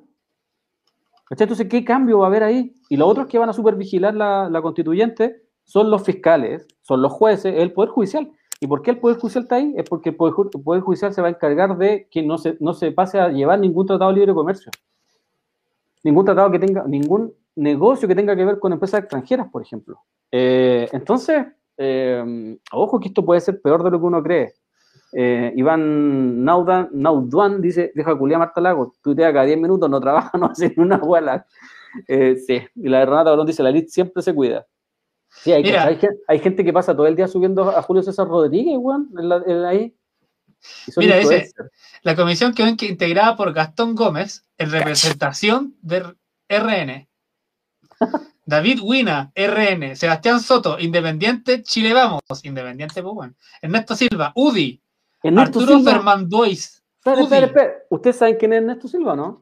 [1.29, 2.73] Entonces, ¿qué cambio va a haber ahí?
[2.89, 7.53] Y los otros que van a supervigilar la, constituyente son los fiscales, son los jueces,
[7.57, 8.29] el Poder Judicial.
[8.59, 9.73] ¿Y por qué el Poder Judicial está ahí?
[9.77, 12.91] Es porque el Poder, Judicial se va a encargar de que no se, no se
[12.91, 14.71] pase a llevar ningún tratado de libre comercio.
[16.03, 19.99] Ningún tratado que tenga, ningún negocio que tenga que ver con empresas extranjeras, por ejemplo.
[20.31, 21.45] Eh, entonces,
[21.77, 24.53] eh, ojo que esto puede ser peor de lo que uno cree.
[25.13, 30.31] Eh, Iván Naudan, Nauduan dice, deja culiar Marta Lago, tuitea cada 10 minutos, no trabaja,
[30.37, 31.45] no hace ni una abuela.
[32.07, 34.65] Eh, sí, y la de Renata Barón dice, la elite siempre se cuida.
[35.29, 35.85] Sí, hay, Mira.
[35.85, 39.09] hay gen- hay gente que pasa todo el día subiendo a Julio César Rodríguez, weón,
[39.65, 39.95] ahí.
[40.97, 41.49] Mira, dice-.
[42.03, 46.03] La comisión quedó in- integrada por Gastón Gómez en representación de
[46.49, 47.07] RN.
[48.45, 49.95] David Wina, RN.
[49.95, 53.33] Sebastián Soto, Independiente, Chile Vamos, Independiente, pues bueno.
[53.61, 54.81] Ernesto Silva, UDI.
[55.23, 55.91] Ernesto Arturo Silva.
[55.91, 56.83] Fermandois.
[56.97, 57.73] Espera, espera, espera.
[57.89, 59.41] ¿Ustedes saben quién es Ernesto Silva, no?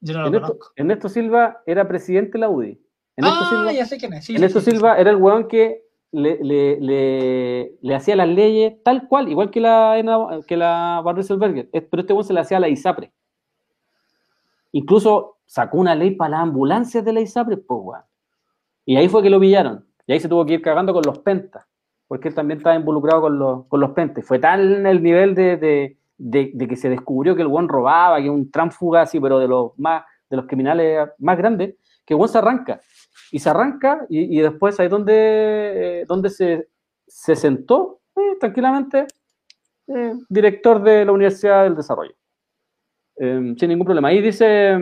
[0.00, 0.72] Yo no lo Ernesto, conozco.
[0.76, 2.80] Ernesto Silva era presidente de la UDI.
[3.16, 4.24] Ernesto ah, Silva, ya sé quién es.
[4.24, 4.70] sí, Ernesto sí, sí.
[4.72, 9.50] Silva era el weón que le, le, le, le hacía las leyes tal cual, igual
[9.50, 13.12] que la, que la pero este weón se le hacía a la ISAPRE.
[14.72, 18.02] Incluso sacó una ley para las ambulancias de la ISAPRE, pues weón.
[18.84, 19.86] Y ahí fue que lo pillaron.
[20.06, 21.66] Y ahí se tuvo que ir cagando con los pentas,
[22.08, 24.24] porque él también estaba involucrado con los, con los pentas.
[24.24, 28.20] Fue tal el nivel de, de, de- de que se descubrió que el weón robaba,
[28.20, 31.74] que un tránfuga así, pero de los más, de los criminales más grandes,
[32.04, 32.80] que weón se arranca.
[33.32, 36.68] Y se arranca, y, y después ahí donde, eh, donde se,
[37.06, 39.06] se sentó, eh, tranquilamente,
[39.88, 42.14] eh, director de la Universidad del Desarrollo.
[43.18, 44.08] Eh, sin ningún problema.
[44.08, 44.76] Ahí dice,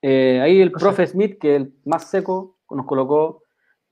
[0.00, 3.42] eh, ahí el profe Smith, que el más seco, nos colocó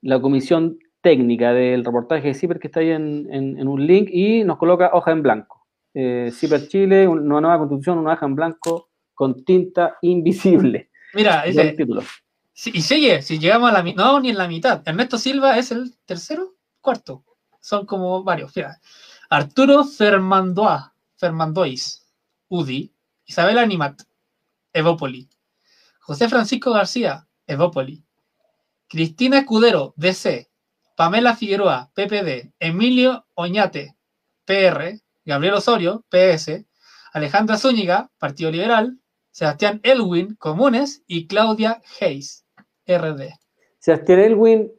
[0.01, 4.09] la comisión técnica del reportaje de CIPER, que está ahí en, en- en un link,
[4.11, 5.67] y nos coloca hoja en blanco.
[5.93, 10.89] Eh, CIPER Chile, una nueva constitución, una hoja en blanco con tinta invisible.
[11.13, 12.01] Mira, Ese es el título.
[12.53, 14.81] si- y sigue, si llegamos a la mitad, no, ni en la mitad.
[14.85, 17.23] Ernesto Silva es el tercero, cuarto.
[17.59, 18.55] Son como varios.
[18.55, 18.79] Mira.
[19.29, 22.07] Arturo Fermandoa, Fermandois,
[22.49, 22.93] UDI.
[23.25, 24.01] Isabel Animat,
[24.73, 25.29] Evópoli.
[25.99, 28.03] José Francisco García, Evópoli.
[28.89, 30.49] Cristina Escudero, DC.
[31.01, 32.53] Pamela Figueroa, PPD.
[32.59, 33.95] Emilio Oñate,
[34.45, 35.01] PR.
[35.25, 36.63] Gabriel Osorio, PS.
[37.11, 38.99] Alejandra Zúñiga, Partido Liberal.
[39.31, 41.01] Sebastián Elwin, Comunes.
[41.07, 42.45] Y Claudia Hayes,
[42.85, 43.33] RD.
[43.79, 44.71] Sebastián Elwin,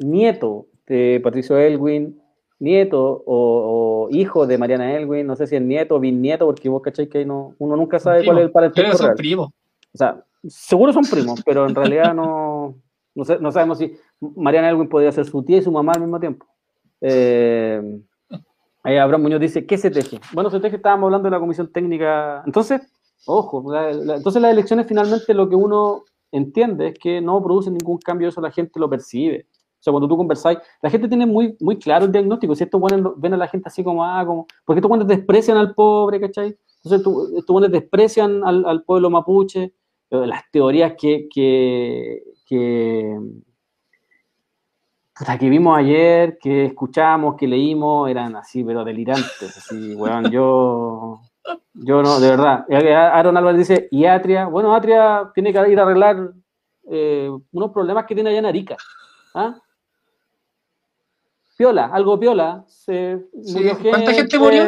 [0.00, 2.20] nieto de Patricio Elwin,
[2.58, 6.68] nieto o, o hijo de Mariana Elwin, no sé si es nieto o bisnieto, porque
[6.68, 8.32] vos cacháis que no, uno nunca sabe Primo.
[8.32, 9.48] cuál es el Creo que parentesco son primos.
[9.94, 12.76] O sea, seguro son primos, pero en realidad no,
[13.14, 16.46] no, sabemos si Mariana Elwin podría ser su tía y su mamá al mismo tiempo.
[17.00, 18.00] Eh,
[18.82, 20.20] Abraham Muñoz dice, ¿qué se teje?
[20.32, 22.42] Bueno, se teje, estábamos hablando de la comisión técnica.
[22.44, 22.82] Entonces,
[23.26, 28.28] ojo, entonces las elecciones finalmente lo que uno entiende es que no producen ningún cambio,
[28.28, 29.46] eso la gente lo percibe.
[29.50, 32.54] O sea, cuando tú conversáis, la gente tiene muy, muy claro el diagnóstico.
[32.54, 35.56] Si estos buenos ven a la gente así como, ah, como, porque estos buenos desprecian
[35.58, 36.56] al pobre, ¿cachai?
[36.82, 39.74] Entonces tú- estos buenos desprecian al, al pueblo mapuche.
[40.10, 43.18] Eh, Las teorías que, que, que,
[45.18, 49.56] puta, que vimos ayer, que escuchamos, que leímos, eran así, pero delirantes.
[49.56, 51.20] Así, weón, yo,
[51.74, 52.64] yo no, de verdad.
[52.68, 56.32] Eh, Aaron Álvarez dice, y Atria, bueno, Atria tiene que ir a arreglar
[56.90, 58.76] eh, unos problemas que tiene allá en Arica.
[59.34, 59.56] ¿Ah?
[61.56, 62.64] Piola, algo piola.
[62.66, 64.64] Se Sí, murió ¿cuánta gente murió?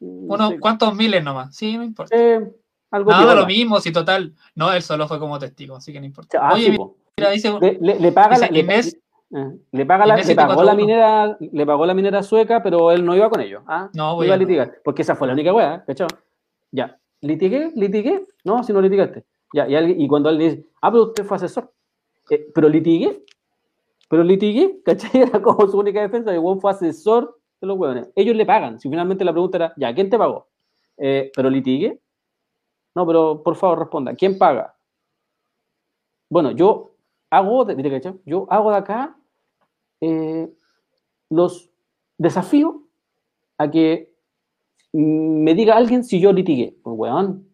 [0.00, 1.54] no Unos sé, cuantos miles nomás.
[1.54, 2.16] Sí, no importa.
[2.16, 2.50] eh,
[2.90, 3.34] algo piola.
[3.34, 4.34] lo mismo, si total.
[4.54, 6.38] No, él solo fue como testigo, así que no importa.
[6.40, 6.78] Ah, Oye, sí.
[7.16, 7.52] Mira, dice.
[7.60, 8.98] le, le- le paga la, Dice le, Inés-
[9.34, 10.76] eh, le paga la, le pagó la 741.
[10.76, 13.62] minera, le pagó la minera sueca, pero él no iba con ellos.
[13.66, 13.90] ¿ah?
[13.94, 14.44] No, voy iba a a no.
[14.46, 16.08] litigar, porque esa fue la única weá, ¿cachai?
[16.70, 19.24] Ya, litigué, litigué, no, si no litigaste.
[19.52, 21.70] Ya, y, alguien- y cuando él dice, ah, pero usted fue asesor,
[22.30, 23.22] Eh, pero litigué,
[24.08, 25.10] pero litigué, ¿cachai?
[25.38, 28.10] Era como su única defensa, el weón fue asesor de los hueones.
[28.16, 30.48] Ellos le pagan, si finalmente la pregunta era, ya, ¿quién te pagó?
[30.96, 32.00] Eh, pero litigué,
[32.94, 34.74] no, pero por favor responda, ¿quién paga?
[36.30, 36.93] Bueno, yo
[37.36, 37.66] hago,
[38.24, 39.16] yo hago de acá
[40.00, 40.52] eh,
[41.30, 41.70] los
[42.18, 42.82] desafío
[43.58, 44.12] a que
[44.92, 46.76] me diga alguien si yo litigué.
[46.82, 47.48] Pues, weón,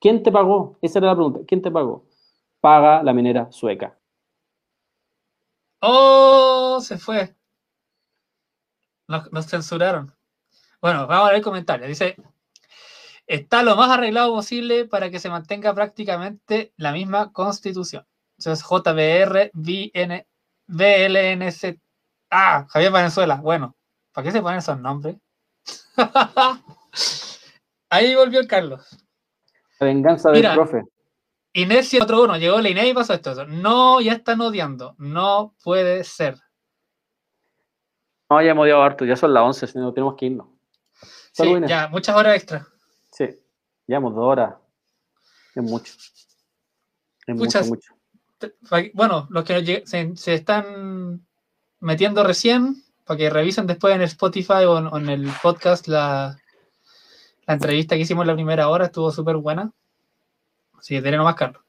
[0.00, 0.78] ¿quién te pagó?
[0.82, 1.40] Esa era la pregunta.
[1.46, 2.06] ¿Quién te pagó?
[2.60, 3.98] Paga la minera sueca.
[5.80, 6.80] ¡Oh!
[6.80, 7.34] Se fue.
[9.08, 10.14] Nos, nos censuraron.
[10.80, 11.86] Bueno, vamos a ver el comentario.
[11.86, 12.16] Dice:
[13.26, 18.06] Está lo más arreglado posible para que se mantenga prácticamente la misma constitución.
[18.40, 20.26] Entonces, JBR, VN,
[20.66, 21.78] VLNC.
[22.30, 23.36] Ah, Javier Venezuela.
[23.36, 23.76] Bueno,
[24.12, 25.16] ¿para qué se ponen esos nombres?
[27.90, 28.96] Ahí volvió el Carlos.
[29.78, 30.84] La venganza del profe.
[31.52, 33.44] Inés 101, llegó la Inés y pasó esto.
[33.46, 34.94] No, ya están odiando.
[34.96, 36.36] No puede ser.
[38.30, 40.46] No, ya hemos odiado harto, ya son las 11, no tenemos que irnos.
[41.32, 42.66] Sí, ya, muchas horas extra.
[43.12, 43.38] Sí,
[43.86, 44.54] llevamos dos horas.
[45.54, 45.92] Es mucho.
[47.26, 47.68] Es Muchas.
[47.68, 47.99] mucho, mucho.
[48.94, 51.20] Bueno, los que se, se están
[51.80, 56.36] metiendo recién, para que revisen después en Spotify o en, el podcast la,
[57.46, 59.72] la entrevista que hicimos la primera hora, estuvo súper buena.
[60.78, 61.62] Así que tenemos más Carlos.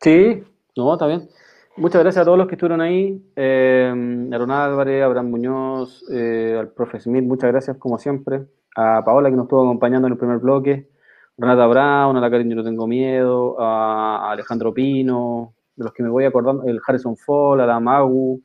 [0.00, 0.42] Sí,
[0.76, 1.28] no, está bien.
[1.76, 3.22] Muchas gracias a todos los que estuvieron ahí.
[3.36, 8.46] Eh, Aaron Álvarez, Abraham Muñoz, eh, al profe Smith, muchas gracias como siempre.
[8.74, 10.88] A Paola que nos estuvo acompañando en el primer bloque.
[11.36, 16.02] Renata Brown, a la Karin Yo No Tengo Miedo, a Alejandro Pino, de los que
[16.02, 18.42] me voy acordando, el Harrison Fall, a la Magu.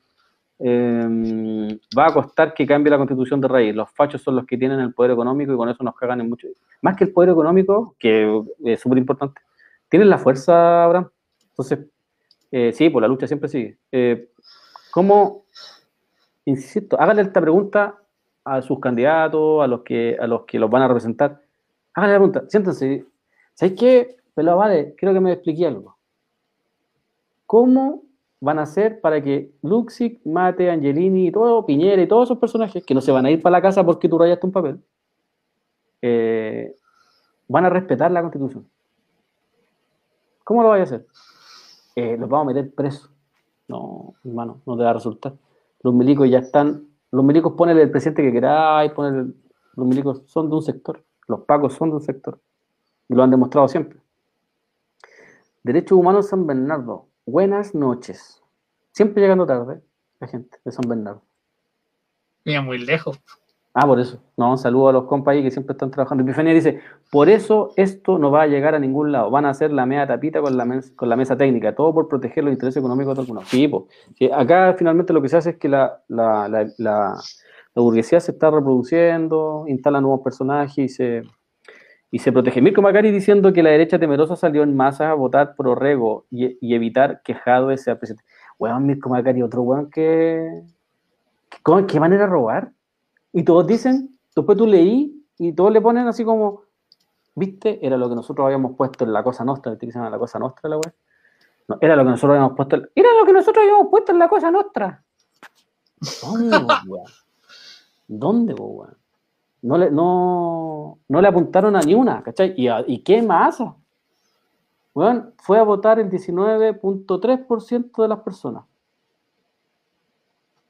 [0.60, 3.74] Eh, va a costar que cambie la constitución de raíz.
[3.74, 6.28] Los fachos son los que tienen el poder económico y con eso nos cagan en
[6.28, 6.46] mucho.
[6.80, 9.40] Más que el poder económico, que es súper importante,
[9.88, 11.10] tienen la fuerza, Abraham.
[11.50, 11.80] Entonces,
[12.52, 13.78] eh, sí, pues la lucha siempre sigue.
[13.90, 14.30] Eh,
[14.92, 15.46] ¿Cómo,
[16.44, 17.98] insisto, háganle esta pregunta
[18.44, 21.40] a sus candidatos, a los que, a los que los van a representar?
[21.94, 23.04] Háganle la pregunta, siéntense.
[23.54, 24.16] ¿Sabéis qué?
[24.34, 25.96] Pero vale, creo que me expliqué algo.
[27.54, 28.02] ¿Cómo
[28.40, 32.84] van a hacer para que Luxic, Mate, Angelini, y todo, Piñera y todos esos personajes
[32.84, 34.82] que no se van a ir para la casa porque tú rayaste un papel,
[36.02, 36.74] eh,
[37.46, 38.68] van a respetar la constitución?
[40.42, 41.06] ¿Cómo lo vais a hacer?
[41.94, 43.08] Eh, los vamos a meter presos.
[43.68, 45.34] No, hermano, no te va a resultar.
[45.84, 46.88] Los milicos ya están.
[47.12, 49.32] Los milicos ponen el presidente que queráis, ponen
[49.76, 51.04] los milicos son de un sector.
[51.28, 52.40] Los pacos son de un sector.
[53.08, 54.00] Y lo han demostrado siempre.
[55.62, 57.13] Derechos Humanos San Bernardo.
[57.26, 58.42] Buenas noches.
[58.92, 59.80] Siempre llegando tarde
[60.20, 61.22] la gente de San Bernardo.
[62.44, 63.18] Mira, muy lejos.
[63.72, 64.22] Ah, por eso.
[64.36, 66.22] No, un saludo a los compas ahí que siempre están trabajando.
[66.22, 66.80] Epifania dice,
[67.10, 69.30] por eso esto no va a llegar a ningún lado.
[69.30, 71.74] Van a hacer la media tapita con la, mes- con la mesa técnica.
[71.74, 73.44] Todo por proteger los intereses económicos de algunos.
[73.70, 73.88] Po.
[74.16, 77.14] Sí, acá finalmente lo que se hace es que la, la, la, la-
[77.76, 81.22] la burguesía se está reproduciendo, instala nuevos personajes y se,
[82.14, 82.60] y se protege.
[82.62, 86.56] Mirko Macari diciendo que la derecha temerosa salió en masa a votar por Orrego y,
[86.64, 88.24] y evitar que Jadwe sea presidente.
[88.58, 90.62] Weón, Mirko Macari, otro weón que...
[91.64, 92.70] ¿cómo- ¿Qué manera robar?
[93.32, 96.62] Y todos dicen, después tú leí y todos le ponen así como,
[97.34, 97.84] ¿viste?
[97.84, 100.18] Era lo que nosotros habíamos puesto en la cosa nuestra, ¿viste que se llama la
[100.18, 100.78] cosa nuestra la?
[101.66, 104.18] No, era lo que nosotros habíamos puesto, en- era lo que nosotros habíamos puesto en
[104.20, 105.02] la cosa nuestra.
[106.22, 107.06] ¿Dónde, weón?
[108.06, 108.96] ¿Dónde, weón?
[109.64, 112.52] No le, no, no le apuntaron a ni una, ¿cachai?
[112.54, 113.62] ¿Y, a- y qué más?
[114.94, 118.64] Weón, fue a votar el 19.3% de las personas.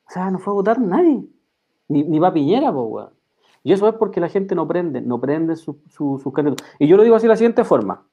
[0.06, 1.24] O sea, no fue a votar nadie.
[1.88, 3.10] Ni, ni va Piñera, po, weón.
[3.64, 6.64] Y eso es porque la gente no prende, no prende su- su- sus candidatos.
[6.78, 8.06] Y yo lo digo así de la siguiente forma.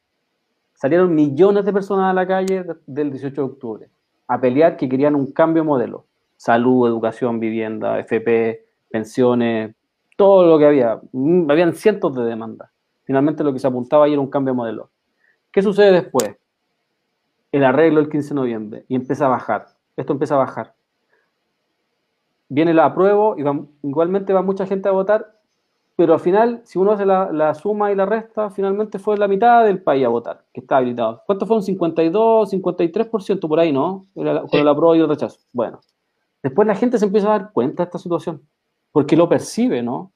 [0.74, 3.90] Salieron millones de personas a la calle de- del 18 de octubre
[4.28, 6.06] a pelear que querían un cambio de modelo.
[6.38, 9.76] Salud, educación, vivienda, FP, pensiones,
[10.18, 11.00] todo lo que había.
[11.12, 12.70] Mm, Habían cientos de demandas.
[13.04, 14.90] Finalmente lo que se apuntaba ahí era un cambio de modelo.
[15.52, 16.38] ¿Qué sucede después?
[17.52, 19.68] El arreglo el 15 de noviembre y empieza a bajar.
[19.98, 20.74] Esto empieza a bajar
[22.54, 25.40] viene la apruebo y va- igualmente va mucha gente a votar,
[25.96, 29.28] pero al final, si uno hace la, la suma y la resta, finalmente fue la
[29.30, 31.22] mitad del país a votar, que está habilitado.
[31.26, 31.64] ¿Cuánto fueron?
[31.64, 34.08] 52, 53% por ahí, ¿no?
[34.14, 34.58] Con Sí.
[34.58, 35.40] el apruebo y el rechazo.
[35.54, 35.80] Bueno,
[36.44, 38.42] después la gente se empieza a dar cuenta de esta situación,
[38.92, 40.12] porque lo percibe, ¿no?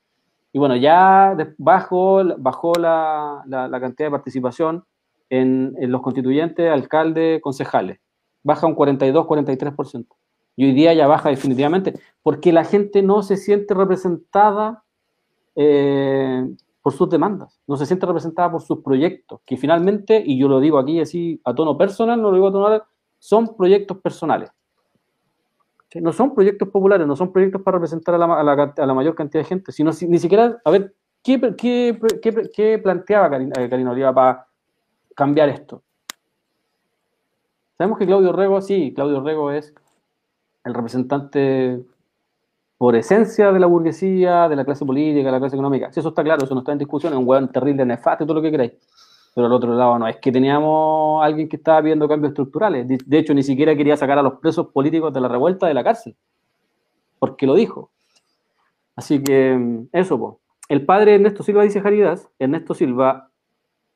[0.54, 4.84] Y bueno, ya bajó, bajó la, la- la cantidad de participación
[5.30, 8.00] en, en los constituyentes, alcaldes, concejales.
[8.44, 10.06] Baja un 42, 43%.
[10.56, 14.84] Y hoy día ya baja definitivamente, porque la gente no se siente representada
[15.56, 16.48] eh,
[16.82, 20.60] por sus demandas, no se siente representada por sus proyectos, que finalmente, y yo lo
[20.60, 22.84] digo aquí así a tono personal, no lo digo a tono
[23.20, 24.52] son proyectos personales.
[26.02, 28.94] No son proyectos populares, no son proyectos para representar a la, a la a la
[28.94, 30.94] mayor cantidad de gente, sino si- ni siquiera, a ver,
[31.24, 32.00] ¿qué, qué,
[32.54, 34.46] qué, planteaba Karina, eh, Karina Oliva para
[35.16, 35.82] cambiar esto?
[37.78, 39.74] Sabemos que Claudio Rego, sí, Claudio Rego es
[40.64, 41.84] el representante
[42.78, 45.92] por esencia de la burguesía, de la clase política, de la clase económica.
[45.92, 48.36] Si eso está claro, eso no está en discusión, es un hueón terrible, nefasto todo
[48.36, 48.74] lo que queráis.
[49.36, 52.88] Pero al otro lado no, es que teníamos a alguien que estaba pidiendo cambios estructurales.
[52.88, 55.74] De, de hecho, ni siquiera quería sacar a los presos políticos de la revuelta de
[55.74, 56.16] la cárcel,
[57.20, 57.92] porque lo dijo.
[58.96, 60.36] Así que eso, pues.
[60.70, 63.30] El padre de Ernesto Silva dice Jaridas, Ernesto Silva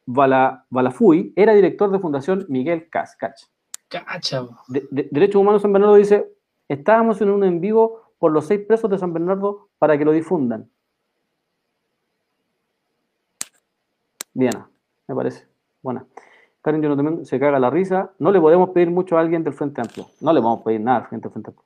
[0.05, 3.41] Bala, Balafuy, era director de Fundación Miguel Cascach.
[3.87, 4.55] Cacha, po.
[4.67, 6.29] De- de- Derechos Humanos San Bernardo dice,
[6.67, 10.11] estábamos en un en vivo por los seis presos de San Bernardo para que lo
[10.11, 10.69] difundan.
[14.33, 14.53] Bien,
[15.09, 15.47] me parece.
[15.81, 16.05] Buena.
[16.61, 18.11] Karen Yo no también se caga la risa.
[18.19, 20.05] No le podemos pedir mucho a alguien del Frente Amplio.
[20.21, 21.65] No le vamos a pedir nada al Frente Frente Amplio.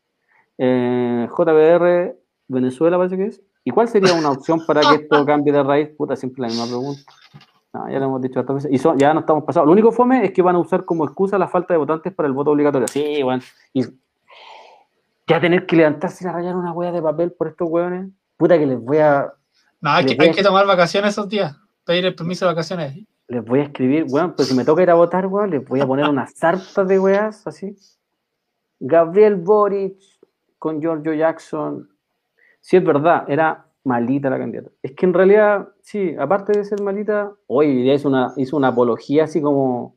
[0.58, 2.16] Eh, JBR,
[2.48, 3.42] Venezuela parece que es.
[3.66, 5.90] ¿Y cuál sería una opción para que esto cambie de raíz?
[5.98, 7.02] Puta, siempre la misma pregunta.
[7.74, 8.72] No, ya lo hemos dicho veces.
[8.72, 9.66] Y son- ya no estamos pasados.
[9.66, 12.28] Lo único fome es que van a usar como excusa la falta de votantes para
[12.28, 12.88] el voto obligatorio.
[12.88, 13.42] Sí, bueno.
[13.74, 13.84] Y
[15.26, 18.10] ya tener que levantarse y rayar una hueá de papel por estos hueones.
[18.38, 19.34] Puta que les voy a
[19.82, 21.58] No, hay que, hay que tomar vacaciones esos días.
[21.86, 23.06] Pedir el permiso de vacaciones.
[23.34, 25.80] Les voy a escribir, weón, pero si me toca ir a votar, weón, les voy
[25.82, 27.76] a poner una sarta de weas así.
[28.80, 29.98] Gabriel Boric
[30.60, 31.90] con Giorgio Jackson.
[32.62, 34.70] Sí, es verdad, era malita la candidata.
[34.82, 39.26] Es que en realidad, sí, aparte de ser malita, hoy hizo una, hizo una apología
[39.26, 39.96] así como.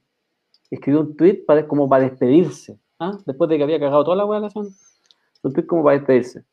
[0.69, 2.77] Escribió un tweet para, como para despedirse.
[2.99, 3.17] ¿ah?
[3.25, 4.71] Después de que había cagado toda la wea la zona.
[5.45, 6.45] Un tweet como para despedirse.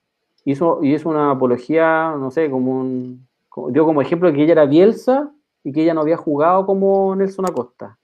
[0.46, 3.28] Hizo, y hizo una apología, no sé, como un.
[3.50, 5.32] como- dio como ejemplo que ella era Bielsa
[5.64, 7.98] y que ella no había jugado como Nelson Acosta.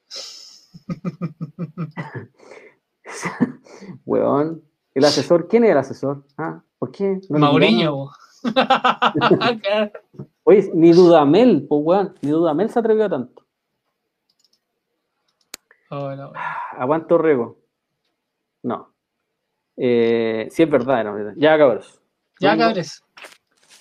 [4.05, 4.63] Weón.
[4.93, 6.23] El asesor, ¿quién es el asesor?
[6.37, 7.19] Ah, ¿Por qué?
[7.29, 8.09] No Mauriño.
[10.43, 13.45] Oye, ni Dudamel, pues weón, ni Dudamel se atrevió a tanto.
[15.91, 16.31] Oh, no.
[16.77, 17.57] Aguanto Rego.
[18.63, 18.93] No.
[19.75, 21.33] Eh, sí es verdad, verdad.
[21.35, 21.99] Ya cabros.
[22.39, 22.73] Ya, Vengo.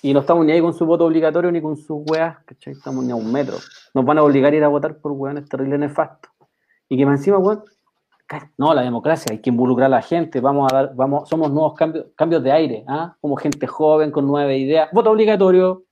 [0.01, 2.73] Y no estamos ni ahí con su voto obligatorio ni con sus weas, ¿cachai?
[2.73, 3.57] Estamos ni a un metro.
[3.93, 6.31] Nos van a obligar a ir a votar por weones terribles nefastos.
[6.87, 7.63] Y que más encima, weón,
[8.57, 11.73] no, la democracia, hay que involucrar a la gente, vamos a dar, vamos, somos nuevos
[11.73, 13.15] cambios, cambios de aire, ¿ah?
[13.19, 14.89] Como gente joven, con nuevas ideas.
[14.93, 15.83] Voto obligatorio,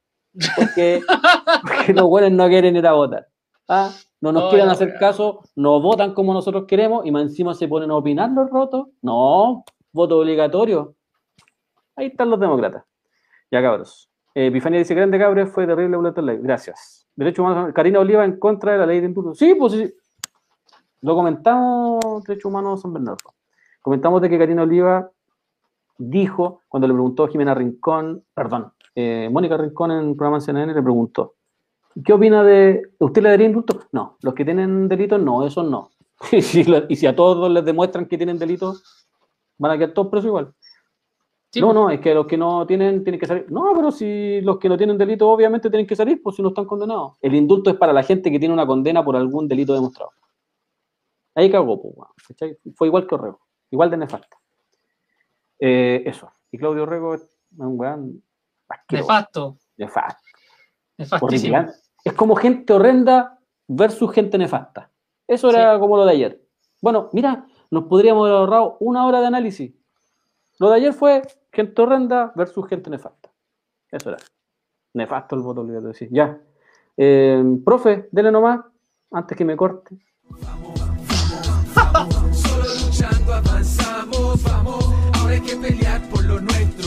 [0.55, 1.01] porque,
[1.61, 3.27] porque los weones no quieren ir a votar.
[3.67, 3.91] ¿ah?
[4.21, 7.67] No nos Oh, quieren hacer caso, no votan como nosotros queremos y más encima se
[7.67, 8.87] ponen a opinar los rotos.
[9.01, 10.95] No, voto obligatorio.
[11.95, 12.83] Ahí están los demócratas.
[13.51, 14.09] Ya, cabros.
[14.35, 16.41] Eh, Epifanía dice, grande cabros, fue terrible Bulletin Live.
[16.41, 17.07] Gracias.
[17.15, 19.33] Derecho humano, Karina Oliva en contra de la ley de indulto.
[19.33, 19.93] Sí, pues sí.
[21.01, 23.33] Lo comentamos, Derecho Humano San Bernardo.
[23.81, 25.09] Comentamos de que Karina Oliva
[25.97, 30.81] dijo, cuando le preguntó Jimena Rincón, perdón, eh, Mónica Rincón en el programa CNN le
[30.81, 31.35] preguntó,
[32.03, 33.81] ¿qué opina de, ¿usted le daría indulto?
[33.91, 35.91] No, los que tienen delitos, no, esos no.
[36.31, 39.07] y, si, y si a todos les demuestran que tienen delitos,
[39.57, 40.53] van a quedar todos presos igual.
[41.51, 41.75] Sí, no, pues.
[41.75, 43.49] no, es que los que no tienen tienen que salir.
[43.51, 46.49] No, pero si los que no tienen delito obviamente tienen que salir, pues si no
[46.49, 47.13] están condenados.
[47.21, 50.11] El indulto es para la gente que tiene una condena por algún delito demostrado.
[51.35, 51.95] Ahí cagó, pues,
[52.27, 52.57] ¿cachai?
[52.75, 53.39] Fue igual que Orrego,
[53.71, 54.37] igual de nefasta.
[55.59, 56.29] Eh, eso.
[56.51, 58.23] Y Claudio Orrego es un weón
[58.91, 59.57] Nefasto.
[59.77, 60.19] nefasto,
[60.97, 61.25] Nefastísimo.
[61.27, 61.73] horripilante.
[62.03, 64.91] Es como gente horrenda versus gente nefasta.
[65.27, 66.41] Eso era como lo de ayer.
[66.81, 69.73] Bueno, mira, nos podríamos haber ahorrado una hora de análisis.
[70.59, 71.21] Lo de ayer fue
[71.51, 73.29] gente horrenda versus gente nefasta.
[73.91, 74.17] Eso era.
[74.93, 75.93] Nefasto el voto obligatorio.
[75.93, 76.07] Sí.
[76.11, 76.39] Ya.
[76.95, 78.61] Eh, profe, dele nomás,
[79.11, 79.95] antes que me corte.
[82.31, 84.85] Solo luchando avanzamos, vamos.
[85.19, 86.86] Ahora hay que pelear por lo nuestro,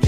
[0.00, 0.07] que